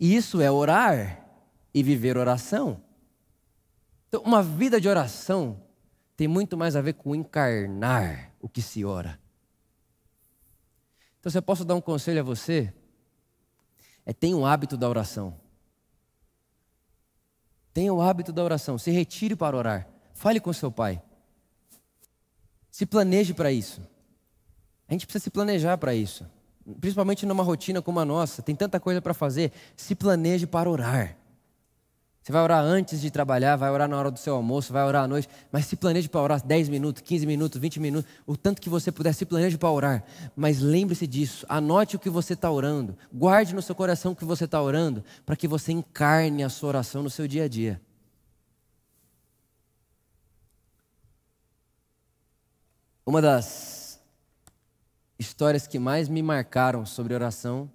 Isso 0.00 0.40
é 0.40 0.50
orar 0.50 1.26
e 1.74 1.82
viver 1.82 2.16
oração. 2.16 2.80
Então, 4.10 4.22
uma 4.22 4.42
vida 4.42 4.80
de 4.80 4.88
oração 4.88 5.62
tem 6.16 6.26
muito 6.26 6.56
mais 6.56 6.74
a 6.74 6.82
ver 6.82 6.94
com 6.94 7.14
encarnar 7.14 8.32
o 8.40 8.48
que 8.48 8.60
se 8.60 8.84
ora. 8.84 9.20
Então, 11.20 11.30
se 11.30 11.38
eu 11.38 11.42
posso 11.42 11.64
dar 11.64 11.76
um 11.76 11.80
conselho 11.80 12.18
a 12.18 12.24
você, 12.24 12.74
é 14.04 14.12
tenha 14.12 14.36
o 14.36 14.44
hábito 14.44 14.76
da 14.76 14.88
oração. 14.88 15.38
Tenha 17.72 17.94
o 17.94 18.02
hábito 18.02 18.32
da 18.32 18.42
oração. 18.42 18.78
Se 18.78 18.90
retire 18.90 19.36
para 19.36 19.56
orar. 19.56 19.88
Fale 20.12 20.40
com 20.40 20.52
seu 20.52 20.72
pai. 20.72 21.00
Se 22.68 22.84
planeje 22.84 23.32
para 23.32 23.52
isso. 23.52 23.80
A 24.88 24.92
gente 24.92 25.06
precisa 25.06 25.22
se 25.22 25.30
planejar 25.30 25.78
para 25.78 25.94
isso. 25.94 26.28
Principalmente 26.80 27.24
numa 27.24 27.44
rotina 27.44 27.80
como 27.80 28.00
a 28.00 28.04
nossa. 28.04 28.42
Tem 28.42 28.56
tanta 28.56 28.80
coisa 28.80 29.00
para 29.00 29.14
fazer. 29.14 29.52
Se 29.76 29.94
planeje 29.94 30.48
para 30.48 30.68
orar. 30.68 31.16
Você 32.22 32.32
vai 32.32 32.42
orar 32.42 32.62
antes 32.62 33.00
de 33.00 33.10
trabalhar, 33.10 33.56
vai 33.56 33.70
orar 33.70 33.88
na 33.88 33.96
hora 33.96 34.10
do 34.10 34.18
seu 34.18 34.34
almoço, 34.34 34.72
vai 34.74 34.84
orar 34.84 35.04
à 35.04 35.08
noite, 35.08 35.26
mas 35.50 35.64
se 35.64 35.74
planeje 35.74 36.06
para 36.06 36.20
orar 36.20 36.46
10 36.46 36.68
minutos, 36.68 37.00
15 37.00 37.26
minutos, 37.26 37.58
20 37.58 37.80
minutos, 37.80 38.10
o 38.26 38.36
tanto 38.36 38.60
que 38.60 38.68
você 38.68 38.92
puder, 38.92 39.14
se 39.14 39.24
planeje 39.24 39.56
para 39.56 39.70
orar. 39.70 40.04
Mas 40.36 40.60
lembre-se 40.60 41.06
disso, 41.06 41.46
anote 41.48 41.96
o 41.96 41.98
que 41.98 42.10
você 42.10 42.34
está 42.34 42.50
orando, 42.50 42.96
guarde 43.10 43.54
no 43.54 43.62
seu 43.62 43.74
coração 43.74 44.12
o 44.12 44.16
que 44.16 44.24
você 44.24 44.44
está 44.44 44.60
orando, 44.60 45.02
para 45.24 45.34
que 45.34 45.48
você 45.48 45.72
encarne 45.72 46.42
a 46.42 46.50
sua 46.50 46.68
oração 46.68 47.02
no 47.02 47.08
seu 47.08 47.26
dia 47.26 47.44
a 47.44 47.48
dia. 47.48 47.80
Uma 53.06 53.22
das 53.22 53.98
histórias 55.18 55.66
que 55.66 55.78
mais 55.78 56.06
me 56.06 56.22
marcaram 56.22 56.84
sobre 56.84 57.14
oração 57.14 57.70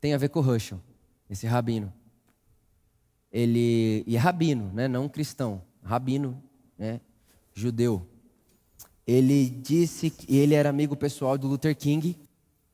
tem 0.00 0.12
a 0.12 0.18
ver 0.18 0.28
com 0.28 0.40
Russell, 0.40 0.80
esse 1.30 1.46
rabino 1.46 1.92
ele 3.32 4.04
e 4.06 4.16
rabino, 4.16 4.70
né, 4.72 4.88
não 4.88 5.08
cristão, 5.08 5.62
rabino, 5.82 6.42
né, 6.78 7.00
judeu. 7.54 8.06
Ele 9.06 9.48
disse 9.48 10.10
que 10.10 10.36
ele 10.36 10.54
era 10.54 10.68
amigo 10.68 10.96
pessoal 10.96 11.38
do 11.38 11.46
Luther 11.46 11.76
King, 11.76 12.16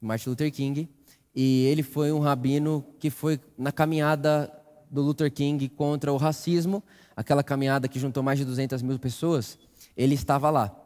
Martin 0.01 0.31
Luther 0.31 0.53
King, 0.53 0.89
e 1.35 1.65
ele 1.67 1.83
foi 1.83 2.13
um 2.13 2.19
rabino 2.19 2.85
que 2.99 3.11
foi 3.11 3.41
na 3.57 3.73
caminhada 3.73 4.53
do 4.91 5.03
Luther 5.03 5.33
King 5.33 5.69
contra 5.69 6.13
o 6.13 6.17
racismo, 6.17 6.83
aquela 7.17 7.43
caminhada 7.43 7.89
que 7.89 7.99
juntou 7.99 8.23
mais 8.23 8.39
de 8.39 8.45
200 8.45 8.83
mil 8.83 8.99
pessoas, 8.99 9.59
ele 9.97 10.15
estava 10.15 10.51
lá. 10.51 10.81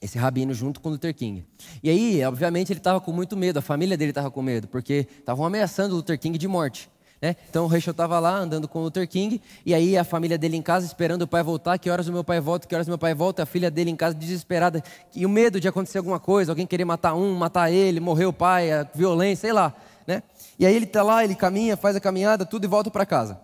Esse 0.00 0.18
rabino 0.18 0.52
junto 0.52 0.80
com 0.80 0.88
Luther 0.88 1.14
King. 1.14 1.44
E 1.80 1.88
aí, 1.88 2.24
obviamente, 2.24 2.72
ele 2.72 2.80
estava 2.80 3.00
com 3.00 3.12
muito 3.12 3.36
medo, 3.36 3.58
a 3.58 3.62
família 3.62 3.96
dele 3.96 4.10
estava 4.10 4.32
com 4.32 4.42
medo, 4.42 4.66
porque 4.66 5.06
estavam 5.18 5.46
ameaçando 5.46 5.94
Luther 5.94 6.18
King 6.18 6.36
de 6.36 6.48
morte. 6.48 6.90
Né? 7.22 7.36
Então 7.48 7.64
o 7.64 7.68
Rachel 7.68 7.92
estava 7.92 8.18
lá 8.18 8.36
andando 8.36 8.66
com 8.66 8.80
o 8.80 8.82
Luther 8.82 9.08
King, 9.08 9.40
e 9.64 9.72
aí 9.72 9.96
a 9.96 10.02
família 10.02 10.36
dele 10.36 10.56
em 10.56 10.62
casa 10.62 10.84
esperando 10.84 11.22
o 11.22 11.28
pai 11.28 11.40
voltar, 11.40 11.78
que 11.78 11.88
horas 11.88 12.08
o 12.08 12.12
meu 12.12 12.24
pai 12.24 12.40
volta, 12.40 12.66
que 12.66 12.74
horas 12.74 12.88
o 12.88 12.90
meu 12.90 12.98
pai 12.98 13.14
volta, 13.14 13.44
a 13.44 13.46
filha 13.46 13.70
dele 13.70 13.90
em 13.90 13.96
casa 13.96 14.12
desesperada, 14.12 14.82
e 15.14 15.24
o 15.24 15.28
medo 15.28 15.60
de 15.60 15.68
acontecer 15.68 15.98
alguma 15.98 16.18
coisa, 16.18 16.50
alguém 16.50 16.66
querer 16.66 16.84
matar 16.84 17.14
um, 17.14 17.32
matar 17.36 17.70
ele, 17.70 18.00
morrer 18.00 18.26
o 18.26 18.32
pai, 18.32 18.72
a 18.72 18.82
violência, 18.92 19.42
sei 19.42 19.52
lá. 19.52 19.72
Né? 20.04 20.20
E 20.58 20.66
aí 20.66 20.74
ele 20.74 20.84
está 20.84 21.04
lá, 21.04 21.22
ele 21.22 21.36
caminha, 21.36 21.76
faz 21.76 21.94
a 21.94 22.00
caminhada, 22.00 22.44
tudo 22.44 22.64
e 22.64 22.66
volta 22.66 22.90
para 22.90 23.06
casa. 23.06 23.40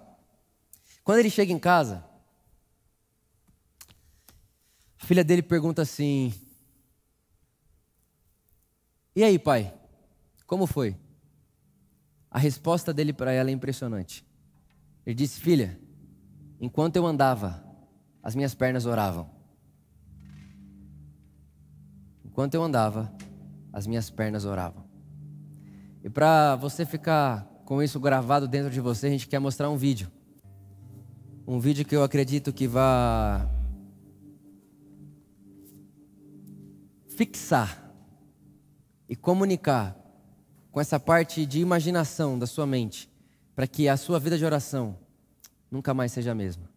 Quando 1.05 1.20
ele 1.20 1.31
chega 1.31 1.53
em 1.53 1.59
casa, 1.59 2.05
a 5.01 5.07
filha 5.07 5.22
dele 5.22 5.41
pergunta 5.41 5.83
assim: 5.83 6.35
E 9.14 9.22
aí, 9.22 9.39
pai, 9.39 9.72
como 10.47 10.66
foi? 10.66 10.97
A 12.31 12.39
resposta 12.39 12.93
dele 12.93 13.12
para 13.12 13.33
ela 13.33 13.51
é 13.51 13.53
impressionante. 13.53 14.24
Ele 15.07 15.14
disse: 15.14 15.41
Filha, 15.41 15.79
enquanto 16.61 16.97
eu 16.97 17.07
andava, 17.07 17.64
as 18.22 18.35
minhas 18.35 18.55
pernas 18.55 18.85
oravam. 18.85 19.31
Enquanto 22.24 22.55
eu 22.55 22.62
andava, 22.62 23.12
as 23.72 23.87
minhas 23.87 24.11
pernas 24.11 24.45
oravam. 24.45 24.85
E 26.05 26.11
para 26.11 26.55
você 26.57 26.87
ficar 26.87 27.45
com 27.64 27.83
isso 27.83 27.99
gravado 27.99 28.47
dentro 28.47 28.70
de 28.70 28.81
você, 28.81 29.07
a 29.07 29.11
gente 29.11 29.26
quer 29.26 29.39
mostrar 29.39 29.68
um 29.70 29.76
vídeo. 29.76 30.11
Um 31.47 31.59
vídeo 31.59 31.85
que 31.85 31.97
eu 31.97 32.03
acredito 32.03 32.53
que 32.53 32.68
vai 32.68 33.49
fixar 37.09 37.93
e 39.09 39.16
comunicar 39.16 39.97
com 40.71 40.81
essa 40.81 41.01
parte 41.01 41.45
de 41.47 41.61
imaginação 41.61 42.39
da 42.39 42.47
sua 42.47 42.66
mente, 42.66 43.09
para 43.55 43.66
que 43.66 43.89
a 43.89 43.97
sua 43.97 44.21
vida 44.21 44.39
de 44.39 44.45
oração 44.45 44.97
nunca 45.71 45.93
mais 45.93 46.12
seja 46.12 46.33
a 46.33 46.35
mesma. 46.35 46.69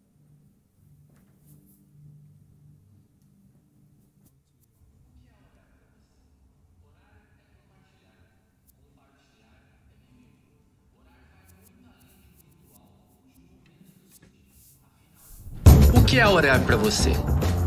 O 15.95 16.03
que 16.03 16.19
é 16.19 16.27
orar 16.27 16.61
para 16.65 16.75
você? 16.75 17.11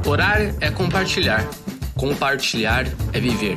Orar 0.06 0.40
é 0.60 0.70
compartilhar. 0.70 1.42
Compartilhar 1.96 2.84
é 3.12 3.20
viver. 3.20 3.56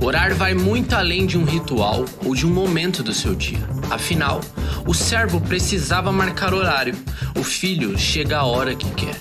Orar 0.00 0.34
vai 0.34 0.54
muito 0.54 0.94
além 0.94 1.26
de 1.26 1.36
um 1.36 1.44
ritual 1.44 2.04
ou 2.24 2.34
de 2.34 2.46
um 2.46 2.50
momento 2.50 3.02
do 3.02 3.12
seu 3.12 3.34
dia. 3.34 3.58
Afinal, 3.90 4.40
o 4.86 4.94
servo 4.94 5.40
precisava 5.40 6.12
marcar 6.12 6.54
horário. 6.54 6.94
O 7.36 7.42
filho 7.42 7.98
chega 7.98 8.38
a 8.38 8.44
hora 8.44 8.76
que 8.76 8.88
quer. 8.92 9.16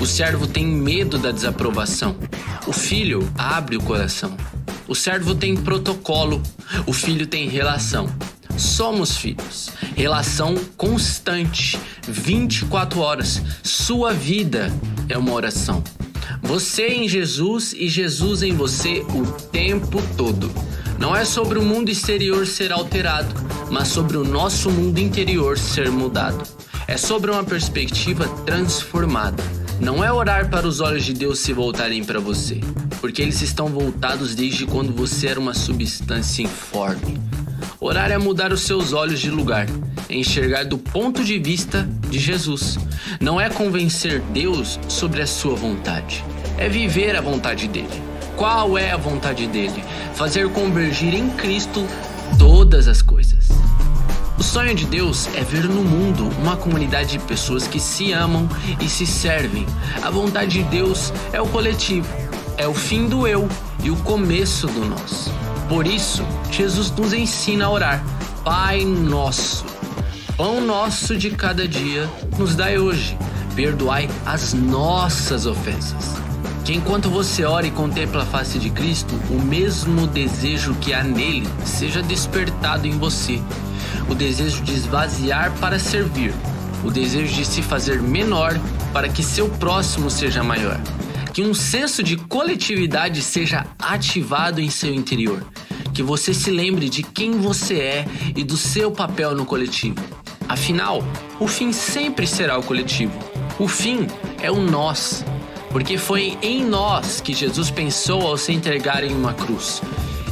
O 0.00 0.06
servo 0.06 0.46
tem 0.46 0.66
medo 0.66 1.18
da 1.18 1.30
desaprovação. 1.30 2.16
O 2.66 2.72
filho 2.72 3.30
abre 3.36 3.76
o 3.76 3.82
coração. 3.82 4.34
O 4.88 4.94
servo 4.94 5.34
tem 5.34 5.54
protocolo. 5.56 6.42
O 6.86 6.92
filho 6.92 7.26
tem 7.26 7.46
relação. 7.46 8.08
Somos 8.56 9.16
filhos. 9.18 9.70
Relação 9.94 10.54
constante, 10.76 11.78
24 12.08 13.00
horas. 13.00 13.42
Sua 13.62 14.12
vida 14.12 14.72
é 15.08 15.18
uma 15.18 15.32
oração. 15.32 15.82
Você 16.42 16.88
em 16.88 17.08
Jesus 17.08 17.72
e 17.72 17.88
Jesus 17.88 18.42
em 18.42 18.54
você 18.54 19.04
o 19.14 19.24
tempo 19.50 20.02
todo. 20.16 20.50
Não 20.98 21.14
é 21.14 21.24
sobre 21.24 21.58
o 21.58 21.62
mundo 21.62 21.90
exterior 21.90 22.46
ser 22.46 22.72
alterado, 22.72 23.34
mas 23.70 23.88
sobre 23.88 24.16
o 24.16 24.24
nosso 24.24 24.70
mundo 24.70 24.98
interior 24.98 25.58
ser 25.58 25.90
mudado. 25.90 26.42
É 26.86 26.96
sobre 26.96 27.30
uma 27.30 27.42
perspectiva 27.42 28.28
transformada. 28.44 29.42
Não 29.80 30.02
é 30.04 30.12
orar 30.12 30.48
para 30.48 30.66
os 30.66 30.80
olhos 30.80 31.04
de 31.04 31.12
Deus 31.12 31.38
se 31.40 31.52
voltarem 31.52 32.04
para 32.04 32.20
você, 32.20 32.60
porque 33.00 33.20
eles 33.20 33.42
estão 33.42 33.68
voltados 33.68 34.34
desde 34.34 34.66
quando 34.66 34.92
você 34.92 35.28
era 35.28 35.40
uma 35.40 35.54
substância 35.54 36.42
informe. 36.42 37.20
Orar 37.80 38.10
é 38.10 38.18
mudar 38.18 38.52
os 38.52 38.62
seus 38.62 38.92
olhos 38.92 39.20
de 39.20 39.30
lugar, 39.30 39.66
é 40.08 40.14
enxergar 40.14 40.64
do 40.64 40.78
ponto 40.78 41.24
de 41.24 41.38
vista 41.38 41.88
de 42.08 42.18
Jesus. 42.18 42.78
Não 43.20 43.40
é 43.40 43.50
convencer 43.50 44.20
Deus 44.32 44.78
sobre 44.88 45.20
a 45.20 45.26
sua 45.26 45.54
vontade 45.54 46.24
é 46.56 46.68
viver 46.68 47.16
a 47.16 47.20
vontade 47.20 47.68
dele. 47.68 48.02
Qual 48.36 48.76
é 48.76 48.90
a 48.90 48.96
vontade 48.96 49.46
dele? 49.46 49.84
Fazer 50.14 50.48
convergir 50.50 51.14
em 51.14 51.30
Cristo 51.30 51.86
todas 52.38 52.88
as 52.88 53.02
coisas. 53.02 53.48
O 54.36 54.42
sonho 54.42 54.74
de 54.74 54.84
Deus 54.84 55.28
é 55.34 55.42
ver 55.42 55.64
no 55.64 55.84
mundo 55.84 56.28
uma 56.40 56.56
comunidade 56.56 57.12
de 57.12 57.18
pessoas 57.20 57.68
que 57.68 57.78
se 57.78 58.12
amam 58.12 58.48
e 58.80 58.88
se 58.88 59.06
servem. 59.06 59.64
A 60.02 60.10
vontade 60.10 60.62
de 60.62 60.64
Deus 60.64 61.12
é 61.32 61.40
o 61.40 61.46
coletivo, 61.46 62.08
é 62.56 62.66
o 62.66 62.74
fim 62.74 63.06
do 63.06 63.26
eu 63.28 63.48
e 63.82 63.90
o 63.90 63.96
começo 63.96 64.66
do 64.66 64.84
nós. 64.84 65.30
Por 65.68 65.86
isso, 65.86 66.24
Jesus 66.50 66.90
nos 66.90 67.12
ensina 67.12 67.66
a 67.66 67.70
orar: 67.70 68.04
Pai 68.44 68.84
Nosso, 68.84 69.64
pão 70.36 70.60
nosso 70.60 71.16
de 71.16 71.30
cada 71.30 71.66
dia 71.68 72.10
nos 72.36 72.56
dai 72.56 72.76
hoje, 72.76 73.16
perdoai 73.54 74.10
as 74.26 74.52
nossas 74.52 75.46
ofensas 75.46 76.24
que 76.64 76.72
enquanto 76.72 77.10
você 77.10 77.44
ora 77.44 77.66
e 77.66 77.70
contempla 77.70 78.22
a 78.22 78.26
face 78.26 78.58
de 78.58 78.70
Cristo, 78.70 79.14
o 79.28 79.38
mesmo 79.38 80.06
desejo 80.06 80.74
que 80.76 80.94
há 80.94 81.04
nele 81.04 81.46
seja 81.62 82.02
despertado 82.02 82.86
em 82.86 82.92
você. 82.92 83.38
O 84.08 84.14
desejo 84.14 84.62
de 84.62 84.72
esvaziar 84.72 85.52
para 85.58 85.78
servir, 85.78 86.34
o 86.84 86.90
desejo 86.90 87.34
de 87.34 87.44
se 87.44 87.62
fazer 87.62 88.00
menor 88.02 88.58
para 88.92 89.08
que 89.08 89.22
seu 89.22 89.48
próximo 89.48 90.10
seja 90.10 90.42
maior. 90.42 90.80
Que 91.32 91.42
um 91.42 91.54
senso 91.54 92.02
de 92.02 92.16
coletividade 92.16 93.22
seja 93.22 93.66
ativado 93.78 94.60
em 94.60 94.70
seu 94.70 94.94
interior. 94.94 95.44
Que 95.92 96.02
você 96.02 96.34
se 96.34 96.50
lembre 96.50 96.88
de 96.88 97.02
quem 97.02 97.32
você 97.32 97.78
é 97.78 98.04
e 98.36 98.44
do 98.44 98.56
seu 98.56 98.90
papel 98.90 99.34
no 99.34 99.44
coletivo 99.44 100.02
Afinal, 100.48 101.02
o 101.40 101.48
fim 101.48 101.72
sempre 101.72 102.26
será 102.26 102.58
o 102.58 102.62
coletivo. 102.62 103.12
O 103.58 103.66
fim 103.66 104.06
é 104.42 104.50
o 104.50 104.60
nós, 104.60 105.24
porque 105.70 105.96
foi 105.96 106.36
em 106.42 106.64
nós 106.64 107.20
que 107.20 107.32
Jesus 107.32 107.70
pensou 107.70 108.26
ao 108.26 108.36
se 108.36 108.52
entregar 108.52 109.02
em 109.02 109.14
uma 109.14 109.32
cruz. 109.32 109.80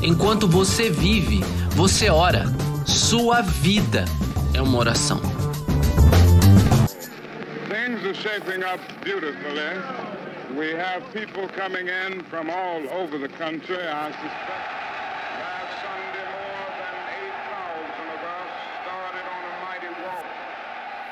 Enquanto 0.02 0.46
você 0.46 0.90
vive, 0.90 1.40
você 1.74 2.10
ora. 2.10 2.52
Sua 2.86 3.42
vida 3.42 4.04
é 4.54 4.60
uma 4.60 4.78
oração. 4.78 5.20
Things 7.68 8.04
are 8.04 8.14
shaping 8.14 8.62
up 8.64 8.80
beautifully. 9.04 9.78
We 10.56 10.74
have 10.74 11.02
people 11.12 11.48
coming 11.56 11.88
in 11.88 12.22
from 12.24 12.50
all 12.50 12.82
over 12.90 13.18
the 13.18 13.28
country. 13.28 13.76
I 13.76 14.10
suspect 14.12 14.68
last 15.40 15.72
Sunday 15.80 16.26
more 16.28 16.70
than 16.76 16.96
8,000 17.48 18.12
of 18.12 18.20
us 18.22 18.50
started 18.82 19.26
on 19.30 19.42
a 19.44 19.54
mighty 19.64 19.92
walk 20.02 20.26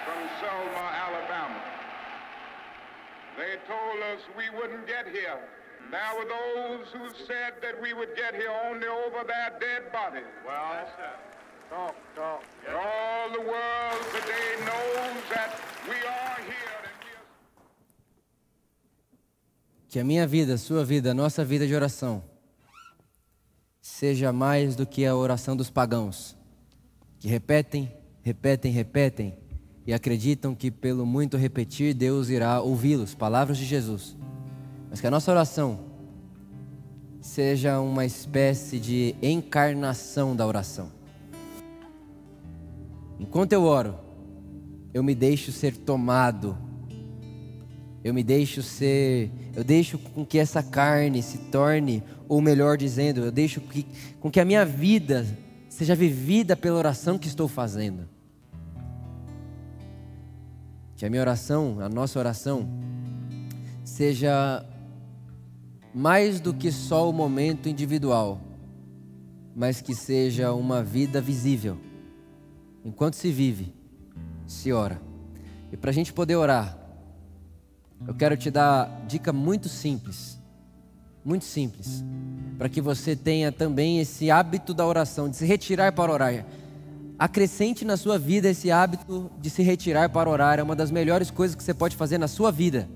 from 0.05 0.21
Selma, 0.41 0.85
Alabama. 1.07 1.61
They 3.39 3.57
told 3.67 4.03
us 4.13 4.21
we 4.37 4.51
wouldn't 4.59 4.87
get 4.87 5.07
here. 5.09 5.39
There 5.91 6.13
were 6.19 6.29
those 6.29 6.87
who 6.93 7.09
said 7.27 7.55
that 7.63 7.81
we 7.81 7.95
would 7.95 8.15
get 8.15 8.35
here 8.35 8.53
only 8.67 8.87
over 8.87 9.25
their 9.25 9.53
dead 9.59 9.91
bodies. 9.93 10.29
Well, 10.47 10.87
Que 19.89 19.99
a 19.99 20.05
minha 20.05 20.27
vida, 20.27 20.55
a 20.55 20.59
sua 20.59 20.85
vida, 20.85 21.11
a 21.11 21.15
nossa 21.15 21.45
vida 21.45 21.67
de 21.67 21.75
oração 21.75 22.23
seja 23.81 24.33
mais 24.33 24.77
do 24.77 24.87
que 24.87 25.05
a 25.05 25.17
oração 25.17 25.57
dos 25.57 25.71
pagãos, 25.71 26.37
que 27.19 27.29
repetem, 27.29 27.93
repetem, 28.23 28.73
repetem 28.73 29.39
e 29.87 29.93
acreditam 29.93 30.55
que 30.55 30.71
pelo 30.71 31.05
muito 31.07 31.37
repetir 31.37 31.95
Deus 31.95 32.29
irá 32.29 32.61
ouvi-los, 32.61 33.15
palavras 33.15 33.59
de 33.59 33.65
Jesus. 33.65 34.17
Mas 34.89 35.01
que 35.01 35.07
a 35.07 35.11
nossa 35.11 35.31
oração 35.31 35.81
seja 37.21 37.81
uma 37.81 38.05
espécie 38.05 38.79
de 38.79 39.15
encarnação 39.23 40.35
da 40.35 40.47
oração. 40.47 41.00
Enquanto 43.21 43.53
eu 43.53 43.63
oro, 43.63 43.95
eu 44.93 45.05
me 45.05 45.15
deixo 45.15 45.53
ser 45.53 45.77
tomado 45.77 46.59
eu 48.03 48.15
me 48.15 48.23
deixo 48.23 48.63
ser, 48.63 49.31
eu 49.55 49.63
deixo 49.63 49.99
com 49.99 50.25
que 50.25 50.39
essa 50.39 50.63
carne 50.63 51.23
se 51.23 51.37
torne, 51.37 52.03
ou 52.29 52.41
melhor 52.41 52.79
dizendo, 52.79 53.21
eu 53.21 53.31
deixo 53.31 53.61
que, 53.61 53.87
com 54.19 54.31
que 54.31 54.41
a 54.41 54.45
minha 54.45 54.65
vida 54.65 55.27
seja 55.69 55.95
vivida 55.95 56.57
pela 56.57 56.79
oração 56.79 57.19
que 57.19 57.29
estou 57.29 57.47
fazendo. 57.47 58.09
Que 60.97 61.05
a 61.05 61.11
minha 61.11 61.21
oração, 61.21 61.79
a 61.81 61.89
nossa 61.89 62.19
oração, 62.19 62.69
seja 63.85 64.65
mais 65.95 66.41
do 66.41 66.55
que 66.55 66.73
só 66.73 67.09
o 67.09 67.13
momento 67.13 67.69
individual, 67.69 68.41
mas 69.55 69.83
que 69.83 69.95
seja 69.95 70.55
uma 70.55 70.83
vida 70.83 71.21
visível. 71.21 71.77
Enquanto 72.85 73.15
se 73.15 73.31
vive, 73.31 73.75
se 74.47 74.73
ora. 74.73 75.01
E 75.73 75.77
para 75.77 75.91
a 75.91 75.95
gente 75.95 76.13
poder 76.13 76.37
orar, 76.37 76.79
eu 78.07 78.15
quero 78.15 78.37
te 78.37 78.51
dar 78.51 79.05
dica 79.07 79.33
muito 79.33 79.69
simples, 79.69 80.39
muito 81.25 81.45
simples, 81.45 82.03
para 82.57 82.69
que 82.69 82.81
você 82.81 83.15
tenha 83.15 83.53
também 83.53 84.01
esse 84.01 84.31
hábito 84.31 84.73
da 84.73 84.87
oração, 84.87 85.29
de 85.29 85.37
se 85.37 85.45
retirar 85.45 85.93
para 85.93 86.11
orar. 86.11 86.47
Acrescente 87.19 87.85
na 87.85 87.99
sua 87.99 88.19
vida 88.19 88.49
esse 88.49 88.71
hábito 88.71 89.31
de 89.39 89.51
se 89.51 89.63
retirar 89.63 90.09
para 90.09 90.31
orar, 90.31 90.59
é 90.59 90.63
uma 90.63 90.75
das 90.75 90.91
melhores 90.91 91.31
coisas 91.31 91.55
que 91.55 91.63
você 91.63 91.75
pode 91.75 91.95
fazer 91.95 92.17
na 92.17 92.27
sua 92.27 92.51
vida. 92.51 92.89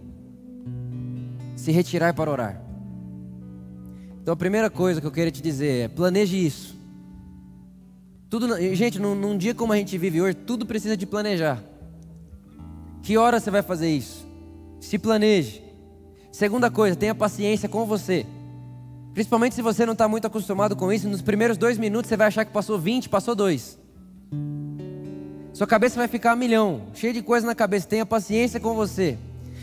Se 1.55 1.71
retirar 1.71 2.15
para 2.15 2.31
orar. 2.31 2.63
Então 4.23 4.33
a 4.33 4.37
primeira 4.37 4.71
coisa 4.71 5.03
que 5.03 5.07
eu 5.07 5.13
queria 5.13 5.31
te 5.31 5.43
dizer 5.43 5.85
é 5.85 5.89
planeje 5.89 6.39
isso. 6.43 6.74
Tudo, 8.35 8.61
gente, 8.75 8.99
num, 8.99 9.15
num 9.15 9.39
dia 9.39 9.55
como 9.55 9.73
a 9.73 9.77
gente 9.77 9.97
vive 9.97 10.21
hoje, 10.21 10.35
tudo 10.35 10.67
precisa 10.67 10.97
de 10.97 11.07
planejar. 11.07 11.63
Que 13.01 13.17
hora 13.17 13.39
você 13.39 13.49
vai 13.49 13.63
fazer 13.63 13.89
isso? 13.89 14.27
Se 14.81 14.99
planeje. 14.99 15.63
Segunda 16.33 16.69
coisa, 16.69 16.97
tenha 16.97 17.15
paciência 17.15 17.69
com 17.69 17.87
você. 17.87 18.27
Principalmente 19.13 19.55
se 19.55 19.63
você 19.63 19.87
não 19.87 19.93
está 19.93 20.09
muito 20.09 20.27
acostumado 20.27 20.75
com 20.75 20.93
isso, 20.93 21.09
nos 21.09 21.23
primeiros 21.23 21.57
dois 21.57 21.79
minutos 21.79 22.09
você 22.09 22.17
vai 22.17 22.27
achar 22.27 22.45
que 22.45 22.51
passou 22.51 22.77
20, 22.77 23.09
passou 23.09 23.37
dois. 23.37 23.79
Sua 25.53 25.69
cabeça 25.69 25.95
vai 25.95 26.09
ficar 26.09 26.33
a 26.33 26.37
milhão, 26.37 26.89
cheia 26.93 27.13
de 27.13 27.23
coisa 27.23 27.47
na 27.47 27.55
cabeça. 27.55 27.87
Tenha 27.87 28.05
paciência 28.05 28.59
com 28.59 28.75
você. 28.75 29.17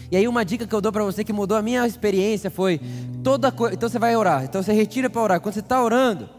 E 0.09 0.15
aí 0.15 0.25
uma 0.29 0.45
dica 0.45 0.65
que 0.65 0.73
eu 0.73 0.79
dou 0.79 0.93
para 0.93 1.03
você 1.03 1.25
que 1.25 1.33
mudou 1.33 1.57
a 1.57 1.61
minha 1.61 1.85
experiência 1.85 2.49
foi 2.49 2.79
toda 3.21 3.51
coisa. 3.51 3.75
Então 3.75 3.89
você 3.89 3.99
vai 3.99 4.15
orar. 4.15 4.45
Então 4.45 4.63
você 4.63 4.71
retira 4.71 5.09
para 5.09 5.21
orar. 5.21 5.41
Quando 5.41 5.55
você 5.55 5.59
está 5.59 5.83
orando, 5.83 6.29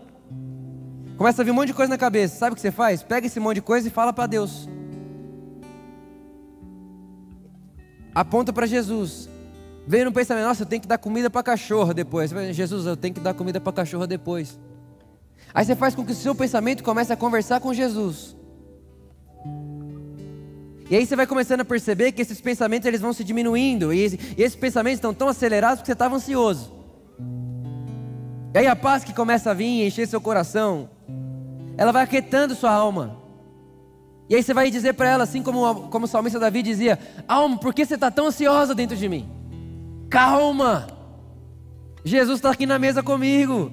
começa 1.22 1.40
a 1.40 1.44
vir 1.44 1.52
um 1.52 1.54
monte 1.54 1.68
de 1.68 1.74
coisa 1.74 1.88
na 1.88 1.96
cabeça. 1.96 2.36
Sabe 2.36 2.52
o 2.52 2.56
que 2.56 2.60
você 2.60 2.72
faz? 2.72 3.00
Pega 3.04 3.28
esse 3.28 3.38
monte 3.38 3.54
de 3.54 3.62
coisa 3.62 3.86
e 3.86 3.90
fala 3.92 4.12
para 4.12 4.26
Deus. 4.26 4.68
Aponta 8.12 8.52
para 8.52 8.66
Jesus. 8.66 9.28
Veio 9.86 10.06
no 10.06 10.12
pensamento, 10.12 10.46
nossa, 10.46 10.62
eu 10.62 10.66
tenho 10.66 10.82
que 10.82 10.88
dar 10.88 10.98
comida 10.98 11.30
para 11.30 11.40
cachorro 11.44 11.94
depois. 11.94 12.32
Jesus, 12.50 12.86
eu 12.86 12.96
tenho 12.96 13.14
que 13.14 13.20
dar 13.20 13.34
comida 13.34 13.60
para 13.60 13.72
cachorro 13.72 14.04
depois. 14.04 14.58
Aí 15.54 15.64
você 15.64 15.76
faz 15.76 15.94
com 15.94 16.04
que 16.04 16.10
o 16.10 16.14
seu 16.14 16.34
pensamento 16.34 16.82
comece 16.82 17.12
a 17.12 17.16
conversar 17.16 17.60
com 17.60 17.72
Jesus. 17.72 18.36
E 20.90 20.96
aí 20.96 21.06
você 21.06 21.14
vai 21.14 21.28
começando 21.28 21.60
a 21.60 21.64
perceber 21.64 22.10
que 22.10 22.20
esses 22.20 22.40
pensamentos 22.40 22.84
eles 22.88 23.00
vão 23.00 23.12
se 23.12 23.22
diminuindo. 23.22 23.92
E, 23.92 24.00
esse- 24.00 24.18
esses 24.36 24.56
pensamentos 24.56 24.96
estão 24.98 25.14
tão 25.14 25.28
acelerados 25.28 25.78
porque 25.78 25.86
você 25.86 25.92
estava 25.92 26.16
ansioso. 26.16 26.72
E 28.52 28.58
aí 28.58 28.66
a 28.66 28.74
paz 28.74 29.04
que 29.04 29.14
começa 29.14 29.52
a 29.52 29.54
vir 29.54 29.66
e 29.66 29.86
encher 29.86 30.08
seu 30.08 30.20
coração, 30.20 30.90
ela 31.76 31.92
vai 31.92 32.04
aquietando 32.04 32.54
sua 32.54 32.70
alma. 32.70 33.16
E 34.28 34.34
aí 34.34 34.42
você 34.42 34.54
vai 34.54 34.70
dizer 34.70 34.94
para 34.94 35.08
ela, 35.08 35.24
assim 35.24 35.42
como, 35.42 35.88
como 35.88 36.04
o 36.06 36.08
salmista 36.08 36.38
Davi 36.38 36.62
dizia: 36.62 36.98
Alma, 37.28 37.58
por 37.58 37.74
que 37.74 37.84
você 37.84 37.94
está 37.94 38.10
tão 38.10 38.26
ansiosa 38.26 38.74
dentro 38.74 38.96
de 38.96 39.08
mim? 39.08 39.30
Calma! 40.08 40.86
Jesus 42.04 42.38
está 42.38 42.50
aqui 42.50 42.66
na 42.66 42.78
mesa 42.78 43.02
comigo. 43.02 43.72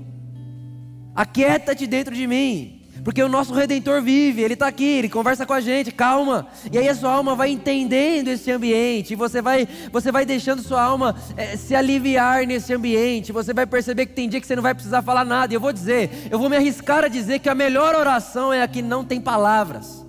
Aquieta-te 1.16 1.88
dentro 1.88 2.16
de 2.16 2.28
mim. 2.28 2.79
Porque 3.04 3.24
o 3.24 3.30
nosso 3.30 3.54
Redentor 3.54 4.02
vive, 4.02 4.42
Ele 4.42 4.54
está 4.54 4.68
aqui, 4.68 4.84
Ele 4.84 5.10
conversa 5.10 5.46
com 5.46 5.54
a 5.54 5.62
gente, 5.62 5.92
calma. 5.92 6.48
E 6.72 6.78
aí 6.78 6.88
a 6.90 6.96
sua 6.96 7.12
alma 7.12 7.36
vai 7.36 7.50
entendendo 7.50 8.28
esse 8.28 8.52
ambiente, 8.52 9.16
você 9.16 9.42
vai, 9.42 9.68
você 9.92 10.12
vai 10.12 10.26
deixando 10.26 10.62
sua 10.62 10.82
alma 10.82 11.16
eh, 11.38 11.56
se 11.56 11.76
aliviar 11.76 12.46
nesse 12.46 12.74
ambiente. 12.74 13.32
Você 13.32 13.54
vai 13.54 13.66
perceber 13.66 14.06
que 14.06 14.14
tem 14.14 14.28
dia 14.28 14.42
que 14.42 14.48
você 14.48 14.56
não 14.56 14.64
vai 14.64 14.74
precisar 14.74 15.02
falar 15.02 15.24
nada. 15.26 15.54
E 15.54 15.56
eu 15.56 15.62
vou 15.62 15.72
dizer, 15.72 16.28
eu 16.30 16.38
vou 16.38 16.50
me 16.50 16.58
arriscar 16.58 17.04
a 17.04 17.08
dizer 17.08 17.40
que 17.40 17.50
a 17.50 17.56
melhor 17.56 17.96
oração 17.96 18.52
é 18.52 18.62
a 18.62 18.68
que 18.68 18.82
não 18.82 19.04
tem 19.04 19.22
palavras. 19.22 20.06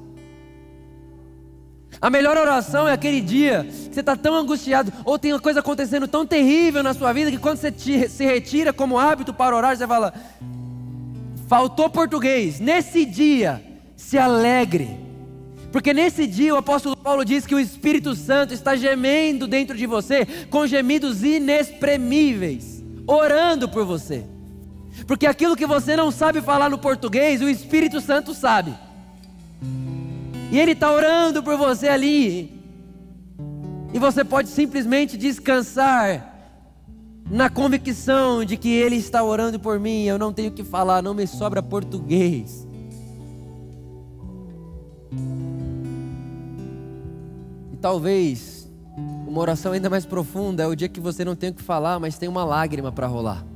A 2.01 2.09
melhor 2.09 2.37
oração 2.39 2.89
é 2.89 2.93
aquele 2.93 3.21
dia 3.21 3.65
que 3.69 3.95
você 3.95 4.01
está 4.01 4.17
tão 4.17 4.35
angustiado, 4.35 4.91
ou 5.05 5.19
tem 5.19 5.33
uma 5.33 5.41
coisa 5.41 5.61
acontecendo 5.61 6.09
tão 6.09 6.25
terrível 6.25 6.83
na 6.83 6.95
sua 6.95 7.13
vida, 7.13 7.31
que 7.31 7.37
quando 7.37 7.59
você 7.59 7.71
te- 7.71 8.09
se 8.09 8.25
retira 8.25 8.73
como 8.73 8.99
hábito 8.99 9.35
para 9.35 9.55
orar, 9.55 9.77
você 9.77 9.87
fala: 9.87 10.15
faltou 11.51 11.91
português. 11.91 12.61
Nesse 12.61 13.05
dia, 13.05 13.61
se 13.97 14.17
alegre. 14.17 14.97
Porque 15.73 15.93
nesse 15.93 16.25
dia 16.25 16.55
o 16.55 16.59
apóstolo 16.59 16.97
Paulo 16.97 17.25
diz 17.25 17.45
que 17.45 17.57
o 17.57 17.59
Espírito 17.59 18.15
Santo 18.15 18.55
está 18.55 18.77
gemendo 18.77 19.49
dentro 19.49 19.77
de 19.77 19.85
você 19.85 20.25
com 20.49 20.65
gemidos 20.65 21.25
inexprimíveis, 21.25 22.85
orando 23.05 23.69
por 23.69 23.85
você. 23.85 24.25
Porque 25.09 25.27
aquilo 25.27 25.57
que 25.57 25.67
você 25.67 25.97
não 25.97 26.13
sabe 26.13 26.41
falar 26.41 26.71
no 26.71 26.79
português, 26.79 27.43
o 27.43 27.49
Espírito 27.49 28.01
Santo 28.01 28.33
sabe. 28.33 28.73
E 30.53 30.59
Ele 30.59 30.73
está 30.73 30.93
orando 30.93 31.43
por 31.43 31.57
você 31.57 31.89
ali. 31.89 32.63
E 33.93 33.99
você 33.99 34.23
pode 34.23 34.49
simplesmente 34.49 35.17
descansar 35.17 36.30
na 37.31 37.49
convicção 37.49 38.45
de 38.45 38.57
que 38.57 38.69
Ele 38.69 38.97
está 38.97 39.23
orando 39.23 39.59
por 39.61 39.79
mim. 39.79 40.03
Eu 40.03 40.19
não 40.19 40.33
tenho 40.33 40.51
que 40.51 40.65
falar, 40.65 41.01
não 41.01 41.15
me 41.15 41.27
sobra 41.27 41.63
português. 41.63 42.67
E 47.73 47.77
talvez 47.77 48.69
uma 49.27 49.41
oração 49.41 49.73
ainda 49.73 49.89
mais 49.89 50.05
profunda 50.05 50.65
é 50.65 50.67
o 50.67 50.75
dia 50.75 50.89
que 50.89 51.01
você 51.01 51.25
não 51.25 51.37
tem 51.37 51.51
o 51.51 51.55
que 51.55 51.63
falar, 51.63 52.01
mas 52.01 52.19
tem 52.19 52.29
uma 52.29 52.45
lágrima 52.45 52.91
para 52.91 53.07
rolar. 53.07 53.47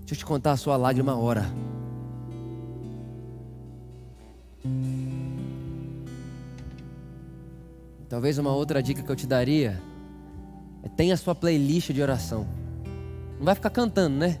Deixa 0.00 0.14
eu 0.14 0.18
te 0.18 0.26
contar 0.26 0.52
a 0.52 0.56
sua 0.56 0.76
lágrima 0.76 1.16
ora. 1.18 1.46
Talvez 8.08 8.38
uma 8.38 8.54
outra 8.54 8.82
dica 8.82 9.02
que 9.02 9.10
eu 9.10 9.16
te 9.16 9.26
daria 9.26 9.80
é 10.82 10.88
tenha 10.88 11.14
a 11.14 11.16
sua 11.16 11.34
playlist 11.34 11.92
de 11.92 12.02
oração. 12.02 12.46
Não 13.38 13.44
vai 13.44 13.54
ficar 13.54 13.70
cantando, 13.70 14.16
né? 14.16 14.38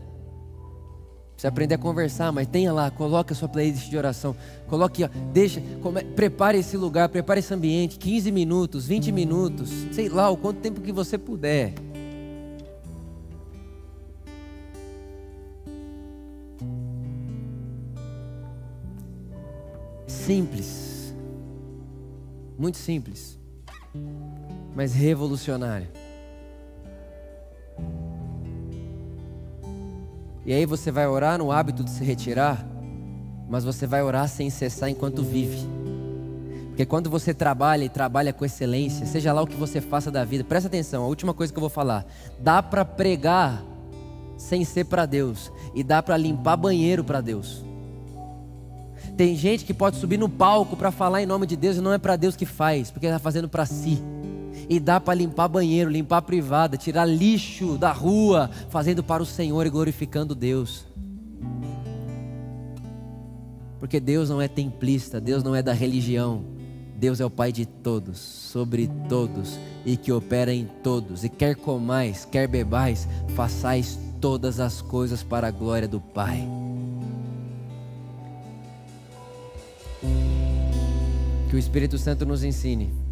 Precisa 1.32 1.50
aprender 1.50 1.76
a 1.76 1.78
conversar, 1.78 2.32
mas 2.32 2.48
tenha 2.48 2.72
lá, 2.72 2.90
coloque 2.90 3.32
a 3.32 3.36
sua 3.36 3.48
playlist 3.48 3.88
de 3.88 3.96
oração. 3.96 4.34
Coloque, 4.66 5.04
ó, 5.04 5.08
deixa, 5.32 5.62
come, 5.80 6.02
prepare 6.02 6.58
esse 6.58 6.76
lugar, 6.76 7.08
prepare 7.08 7.38
esse 7.38 7.54
ambiente, 7.54 7.96
15 7.96 8.32
minutos, 8.32 8.86
20 8.88 9.12
minutos, 9.12 9.70
sei 9.92 10.08
lá, 10.08 10.28
o 10.30 10.36
quanto 10.36 10.58
tempo 10.60 10.80
que 10.80 10.90
você 10.90 11.16
puder. 11.16 11.74
Simples. 20.08 21.14
Muito 22.58 22.78
simples. 22.78 23.38
Mas 24.74 24.92
revolucionário. 24.92 25.97
E 30.48 30.54
aí 30.54 30.64
você 30.64 30.90
vai 30.90 31.06
orar 31.06 31.36
no 31.36 31.52
hábito 31.52 31.84
de 31.84 31.90
se 31.90 32.02
retirar, 32.02 32.66
mas 33.50 33.64
você 33.64 33.86
vai 33.86 34.02
orar 34.02 34.26
sem 34.26 34.48
cessar 34.48 34.88
enquanto 34.88 35.22
vive. 35.22 35.58
Porque 36.68 36.86
quando 36.86 37.10
você 37.10 37.34
trabalha 37.34 37.84
e 37.84 37.88
trabalha 37.90 38.32
com 38.32 38.46
excelência, 38.46 39.04
seja 39.04 39.30
lá 39.30 39.42
o 39.42 39.46
que 39.46 39.56
você 39.56 39.78
faça 39.78 40.10
da 40.10 40.24
vida, 40.24 40.42
presta 40.42 40.66
atenção, 40.66 41.04
a 41.04 41.06
última 41.06 41.34
coisa 41.34 41.52
que 41.52 41.58
eu 41.58 41.60
vou 41.60 41.68
falar. 41.68 42.06
Dá 42.40 42.62
para 42.62 42.82
pregar 42.82 43.62
sem 44.38 44.64
ser 44.64 44.84
para 44.84 45.04
Deus 45.04 45.52
e 45.74 45.84
dá 45.84 46.02
para 46.02 46.16
limpar 46.16 46.56
banheiro 46.56 47.04
para 47.04 47.20
Deus. 47.20 47.62
Tem 49.18 49.36
gente 49.36 49.66
que 49.66 49.74
pode 49.74 49.98
subir 49.98 50.16
no 50.16 50.30
palco 50.30 50.78
para 50.78 50.90
falar 50.90 51.22
em 51.22 51.26
nome 51.26 51.46
de 51.46 51.56
Deus 51.56 51.76
e 51.76 51.82
não 51.82 51.92
é 51.92 51.98
para 51.98 52.16
Deus 52.16 52.34
que 52.34 52.46
faz, 52.46 52.90
porque 52.90 53.04
está 53.04 53.18
fazendo 53.18 53.50
para 53.50 53.66
si 53.66 54.02
e 54.68 54.78
dá 54.78 55.00
para 55.00 55.14
limpar 55.14 55.48
banheiro, 55.48 55.90
limpar 55.90 56.22
privada, 56.22 56.76
tirar 56.76 57.06
lixo 57.06 57.78
da 57.78 57.90
rua, 57.90 58.50
fazendo 58.68 59.02
para 59.02 59.22
o 59.22 59.26
Senhor 59.26 59.66
e 59.66 59.70
glorificando 59.70 60.34
Deus. 60.34 60.84
Porque 63.80 63.98
Deus 63.98 64.28
não 64.28 64.42
é 64.42 64.48
templista, 64.48 65.20
Deus 65.20 65.42
não 65.42 65.54
é 65.54 65.62
da 65.62 65.72
religião. 65.72 66.44
Deus 66.96 67.20
é 67.20 67.24
o 67.24 67.30
Pai 67.30 67.52
de 67.52 67.64
todos, 67.64 68.18
sobre 68.18 68.90
todos 69.08 69.56
e 69.86 69.96
que 69.96 70.10
opera 70.10 70.52
em 70.52 70.66
todos. 70.82 71.22
E 71.22 71.28
quer 71.28 71.54
comais, 71.54 72.24
quer 72.24 72.48
bebais, 72.48 73.08
façais 73.36 73.98
todas 74.20 74.58
as 74.58 74.82
coisas 74.82 75.22
para 75.22 75.46
a 75.46 75.50
glória 75.52 75.86
do 75.86 76.00
Pai. 76.00 76.46
Que 81.48 81.54
o 81.54 81.58
Espírito 81.58 81.96
Santo 81.96 82.26
nos 82.26 82.42
ensine 82.42 83.07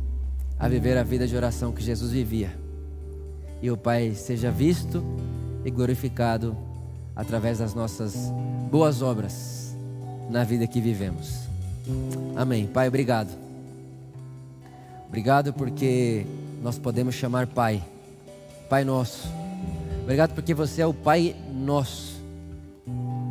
a 0.59 0.69
viver 0.69 0.97
a 0.97 1.03
vida 1.03 1.27
de 1.27 1.37
oração 1.37 1.73
que 1.73 1.83
Jesus 1.83 2.13
vivia. 2.13 2.57
E 3.63 3.71
o 3.71 3.77
Pai 3.77 4.15
seja 4.15 4.51
visto 4.51 5.03
e 5.65 5.71
glorificado 5.71 6.57
através 7.15 7.59
das 7.59 7.75
nossas 7.75 8.33
boas 8.71 9.03
obras 9.03 9.77
na 10.31 10.45
vida 10.45 10.67
que 10.67 10.81
vivemos. 10.81 11.41
Amém. 12.37 12.67
Pai, 12.67 12.89
obrigado. 12.89 13.31
Obrigado 15.09 15.53
porque 15.53 16.27
nós 16.63 16.79
podemos 16.79 17.15
chamar 17.15 17.47
Pai, 17.47 17.83
Pai 18.69 18.85
nosso. 18.85 19.29
Obrigado 20.03 20.35
porque 20.35 20.53
você 20.53 20.83
é 20.83 20.87
o 20.87 20.95
Pai 20.95 21.35
nosso. 21.53 22.21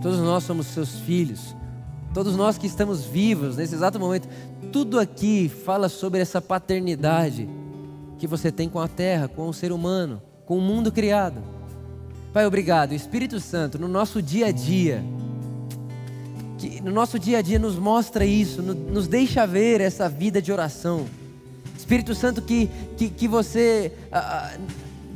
Todos 0.02 0.20
nós 0.20 0.44
somos 0.44 0.68
seus 0.68 1.00
filhos. 1.00 1.56
Todos 2.16 2.38
nós 2.38 2.58
que 2.58 2.66
estamos 2.66 3.04
vivos 3.04 3.58
nesse 3.58 3.76
exato 3.76 4.00
momento, 4.00 4.30
tudo 4.72 4.98
aqui 5.02 5.50
fala 5.50 5.90
sobre 5.90 6.22
essa 6.22 6.42
paternidade 6.42 7.46
que 8.18 8.26
você 8.26 8.50
tem 8.54 8.70
com 8.70 8.80
a 8.80 8.88
terra, 8.88 9.28
com 9.28 9.50
o 9.50 9.54
ser 9.54 9.74
humano, 9.74 10.22
com 10.46 10.58
o 10.58 10.62
mundo 10.62 10.94
criado. 10.94 11.44
Pai, 12.32 12.46
obrigado. 12.46 12.94
Espírito 12.94 13.38
Santo, 13.42 13.78
no 13.78 13.90
nosso 13.90 14.22
dia 14.22 14.46
a 14.46 14.52
dia, 14.54 15.04
que 16.58 16.80
no 16.80 16.90
nosso 16.90 17.20
dia 17.20 17.40
a 17.40 17.42
dia 17.42 17.60
nos 17.60 17.76
mostra 17.76 18.26
isso, 18.26 18.62
nos 18.62 19.10
deixa 19.10 19.46
ver 19.46 19.82
essa 19.82 20.08
vida 20.08 20.42
de 20.42 20.54
oração. 20.54 21.08
Espírito 21.78 22.16
Santo, 22.16 22.42
que, 22.42 22.70
que, 22.96 23.10
que 23.10 23.28
você. 23.28 23.92
Ah, 24.10 24.56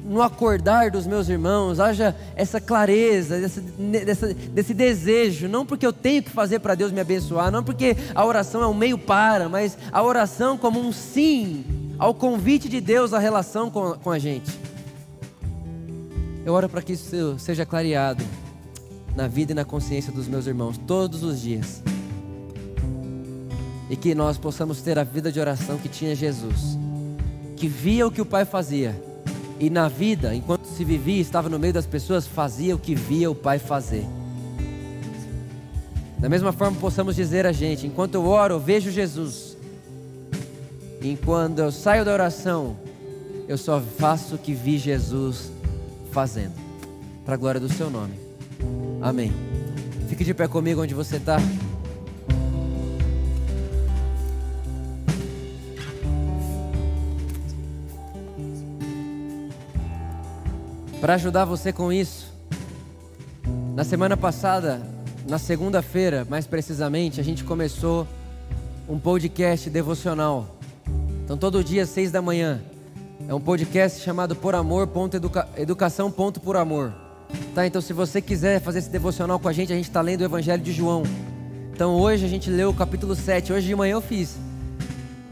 no 0.05 0.21
acordar 0.21 0.89
dos 0.91 1.05
meus 1.05 1.29
irmãos, 1.29 1.79
haja 1.79 2.15
essa 2.35 2.59
clareza, 2.59 3.39
desse, 3.39 3.61
desse, 3.61 4.33
desse 4.33 4.73
desejo, 4.73 5.47
não 5.47 5.65
porque 5.65 5.85
eu 5.85 5.93
tenho 5.93 6.23
que 6.23 6.29
fazer 6.29 6.59
para 6.59 6.75
Deus 6.75 6.91
me 6.91 6.99
abençoar, 6.99 7.51
não 7.51 7.63
porque 7.63 7.95
a 8.15 8.25
oração 8.25 8.61
é 8.61 8.67
um 8.67 8.73
meio 8.73 8.97
para, 8.97 9.47
mas 9.49 9.77
a 9.91 10.01
oração 10.01 10.57
como 10.57 10.79
um 10.79 10.91
sim 10.91 11.63
ao 11.97 12.13
convite 12.13 12.69
de 12.69 12.79
Deus 12.79 13.13
à 13.13 13.19
relação 13.19 13.69
com, 13.69 13.93
com 13.93 14.09
a 14.09 14.17
gente. 14.17 14.51
Eu 16.45 16.53
oro 16.53 16.69
para 16.69 16.81
que 16.81 16.93
isso 16.93 17.37
seja 17.37 17.65
clareado 17.65 18.23
na 19.15 19.27
vida 19.27 19.51
e 19.51 19.55
na 19.55 19.65
consciência 19.65 20.11
dos 20.11 20.27
meus 20.27 20.47
irmãos 20.47 20.79
todos 20.87 21.23
os 21.23 21.41
dias. 21.41 21.83
E 23.89 23.95
que 23.95 24.15
nós 24.15 24.37
possamos 24.37 24.81
ter 24.81 24.97
a 24.97 25.03
vida 25.03 25.31
de 25.31 25.39
oração 25.39 25.77
que 25.77 25.89
tinha 25.89 26.15
Jesus, 26.15 26.77
que 27.55 27.67
via 27.67 28.07
o 28.07 28.11
que 28.11 28.21
o 28.21 28.25
Pai 28.25 28.45
fazia 28.45 29.08
e 29.59 29.69
na 29.69 29.89
vida, 29.89 30.33
enquanto 30.33 30.65
se 30.65 30.85
vivia, 30.85 31.19
estava 31.19 31.49
no 31.49 31.59
meio 31.59 31.73
das 31.73 31.85
pessoas, 31.85 32.25
fazia 32.25 32.73
o 32.73 32.79
que 32.79 32.95
via 32.95 33.29
o 33.29 33.35
Pai 33.35 33.59
fazer. 33.59 34.05
Da 36.17 36.29
mesma 36.29 36.53
forma, 36.53 36.77
possamos 36.79 37.15
dizer 37.15 37.45
a 37.45 37.51
gente: 37.51 37.85
enquanto 37.85 38.15
eu 38.15 38.25
oro, 38.25 38.55
eu 38.55 38.59
vejo 38.59 38.89
Jesus. 38.89 39.57
E 41.01 41.17
quando 41.17 41.59
eu 41.59 41.71
saio 41.71 42.05
da 42.05 42.13
oração, 42.13 42.77
eu 43.47 43.57
só 43.57 43.81
faço 43.81 44.35
o 44.35 44.37
que 44.37 44.53
vi 44.53 44.77
Jesus 44.77 45.51
fazendo. 46.11 46.53
Para 47.25 47.35
a 47.35 47.37
glória 47.37 47.59
do 47.59 47.69
seu 47.69 47.89
nome. 47.89 48.13
Amém. 49.01 49.31
Fique 50.07 50.23
de 50.23 50.33
pé 50.33 50.47
comigo 50.47 50.81
onde 50.81 50.93
você 50.93 51.17
está. 51.17 51.37
Para 61.01 61.13
ajudar 61.13 61.45
você 61.45 61.71
com 61.71 61.93
isso, 61.93 62.27
na 63.73 63.85
semana 63.85 64.17
passada, 64.17 64.81
na 65.25 65.39
segunda-feira, 65.39 66.27
mais 66.29 66.45
precisamente, 66.45 67.21
a 67.21 67.23
gente 67.23 67.45
começou 67.45 68.05
um 68.87 68.99
podcast 68.99 69.69
devocional. 69.69 70.59
Então, 71.23 71.37
todo 71.37 71.63
dia, 71.63 71.85
seis 71.85 72.11
da 72.11 72.21
manhã, 72.21 72.61
é 73.29 73.33
um 73.33 73.39
podcast 73.39 74.01
chamado 74.01 74.35
Por 74.35 74.53
Amor, 74.55 74.89
educa, 75.13 75.47
Educação, 75.55 76.11
por 76.11 76.57
Amor. 76.57 76.93
Tá, 77.55 77.65
então 77.65 77.81
se 77.81 77.93
você 77.93 78.21
quiser 78.21 78.59
fazer 78.59 78.79
esse 78.79 78.89
devocional 78.89 79.39
com 79.39 79.47
a 79.47 79.53
gente, 79.53 79.71
a 79.71 79.75
gente 79.77 79.87
está 79.87 80.01
lendo 80.01 80.21
o 80.21 80.25
Evangelho 80.25 80.61
de 80.61 80.73
João. 80.73 81.03
Então 81.71 81.95
hoje 81.95 82.25
a 82.25 82.27
gente 82.27 82.49
leu 82.49 82.71
o 82.71 82.73
capítulo 82.73 83.15
7, 83.15 83.53
hoje 83.53 83.67
de 83.67 83.75
manhã 83.75 83.93
eu 83.93 84.01
fiz. 84.01 84.35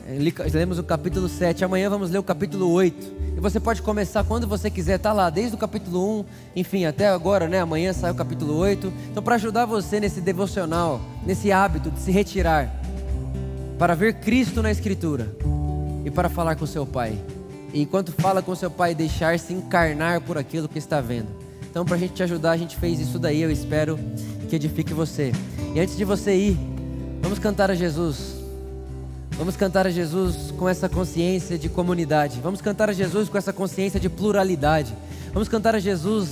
É, 0.07 0.17
lemos 0.49 0.79
o 0.79 0.83
capítulo 0.83 1.27
7, 1.27 1.65
amanhã 1.65 1.89
vamos 1.89 2.09
ler 2.09 2.19
o 2.19 2.23
capítulo 2.23 2.71
8. 2.71 3.26
E 3.37 3.39
você 3.39 3.59
pode 3.59 3.83
começar 3.83 4.23
quando 4.23 4.47
você 4.47 4.67
quiser, 4.67 4.97
tá 4.97 5.13
lá, 5.13 5.29
desde 5.29 5.53
o 5.53 5.59
capítulo 5.59 6.21
1, 6.21 6.25
enfim, 6.55 6.85
até 6.85 7.07
agora, 7.07 7.47
né? 7.47 7.59
Amanhã 7.59 7.93
sai 7.93 8.09
o 8.09 8.15
capítulo 8.15 8.55
8. 8.55 8.91
Então, 9.11 9.21
para 9.21 9.35
ajudar 9.35 9.67
você 9.67 9.99
nesse 9.99 10.19
devocional, 10.19 10.99
nesse 11.23 11.51
hábito 11.51 11.91
de 11.91 11.99
se 11.99 12.09
retirar, 12.09 12.81
para 13.77 13.93
ver 13.93 14.15
Cristo 14.15 14.63
na 14.63 14.71
Escritura 14.71 15.35
e 16.03 16.09
para 16.09 16.29
falar 16.29 16.55
com 16.55 16.65
seu 16.65 16.83
Pai. 16.83 17.15
E 17.71 17.83
enquanto 17.83 18.11
fala 18.11 18.41
com 18.41 18.55
seu 18.55 18.71
Pai, 18.71 18.95
deixar-se 18.95 19.53
encarnar 19.53 20.19
por 20.21 20.35
aquilo 20.35 20.67
que 20.67 20.79
está 20.79 20.99
vendo. 20.99 21.27
Então, 21.69 21.85
para 21.85 21.95
a 21.95 21.99
gente 21.99 22.13
te 22.13 22.23
ajudar, 22.23 22.53
a 22.53 22.57
gente 22.57 22.75
fez 22.75 22.99
isso 22.99 23.19
daí. 23.19 23.39
Eu 23.39 23.51
espero 23.51 23.99
que 24.49 24.55
edifique 24.55 24.95
você. 24.95 25.31
E 25.75 25.79
antes 25.79 25.95
de 25.95 26.03
você 26.03 26.35
ir, 26.35 26.57
vamos 27.21 27.37
cantar 27.37 27.69
a 27.69 27.75
Jesus. 27.75 28.36
Vamos 29.37 29.55
cantar 29.55 29.85
a 29.85 29.91
Jesus 29.91 30.51
com 30.57 30.67
essa 30.67 30.89
consciência 30.89 31.59
de 31.59 31.69
comunidade. 31.69 32.39
Vamos 32.41 32.59
cantar 32.59 32.89
a 32.89 32.93
Jesus 32.93 33.29
com 33.29 33.37
essa 33.37 33.53
consciência 33.53 33.99
de 33.99 34.09
pluralidade. 34.09 34.93
Vamos 35.31 35.47
cantar 35.47 35.75
a 35.75 35.79
Jesus 35.79 36.29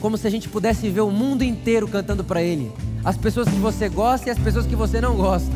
como 0.00 0.18
se 0.18 0.26
a 0.26 0.30
gente 0.30 0.48
pudesse 0.48 0.90
ver 0.90 1.02
o 1.02 1.10
mundo 1.10 1.44
inteiro 1.44 1.86
cantando 1.86 2.24
para 2.24 2.42
Ele. 2.42 2.72
As 3.04 3.16
pessoas 3.16 3.48
que 3.48 3.54
você 3.54 3.88
gosta 3.88 4.28
e 4.28 4.32
as 4.32 4.38
pessoas 4.38 4.66
que 4.66 4.74
você 4.74 5.00
não 5.00 5.14
gosta. 5.14 5.52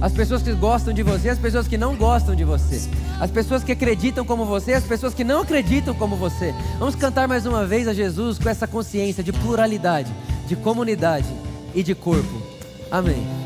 As 0.00 0.12
pessoas 0.12 0.42
que 0.42 0.52
gostam 0.52 0.94
de 0.94 1.02
você 1.02 1.28
e 1.28 1.30
as 1.30 1.38
pessoas 1.38 1.68
que 1.68 1.76
não 1.76 1.94
gostam 1.94 2.34
de 2.34 2.42
você. 2.42 2.80
As 3.20 3.30
pessoas 3.30 3.62
que 3.62 3.72
acreditam 3.72 4.24
como 4.24 4.46
você 4.46 4.70
e 4.70 4.74
as 4.74 4.84
pessoas 4.84 5.12
que 5.12 5.22
não 5.22 5.42
acreditam 5.42 5.94
como 5.94 6.16
você. 6.16 6.54
Vamos 6.78 6.94
cantar 6.94 7.28
mais 7.28 7.44
uma 7.44 7.66
vez 7.66 7.86
a 7.86 7.92
Jesus 7.92 8.38
com 8.38 8.48
essa 8.48 8.66
consciência 8.66 9.22
de 9.22 9.30
pluralidade, 9.30 10.10
de 10.46 10.56
comunidade 10.56 11.28
e 11.74 11.82
de 11.82 11.94
corpo. 11.94 12.40
Amém. 12.90 13.39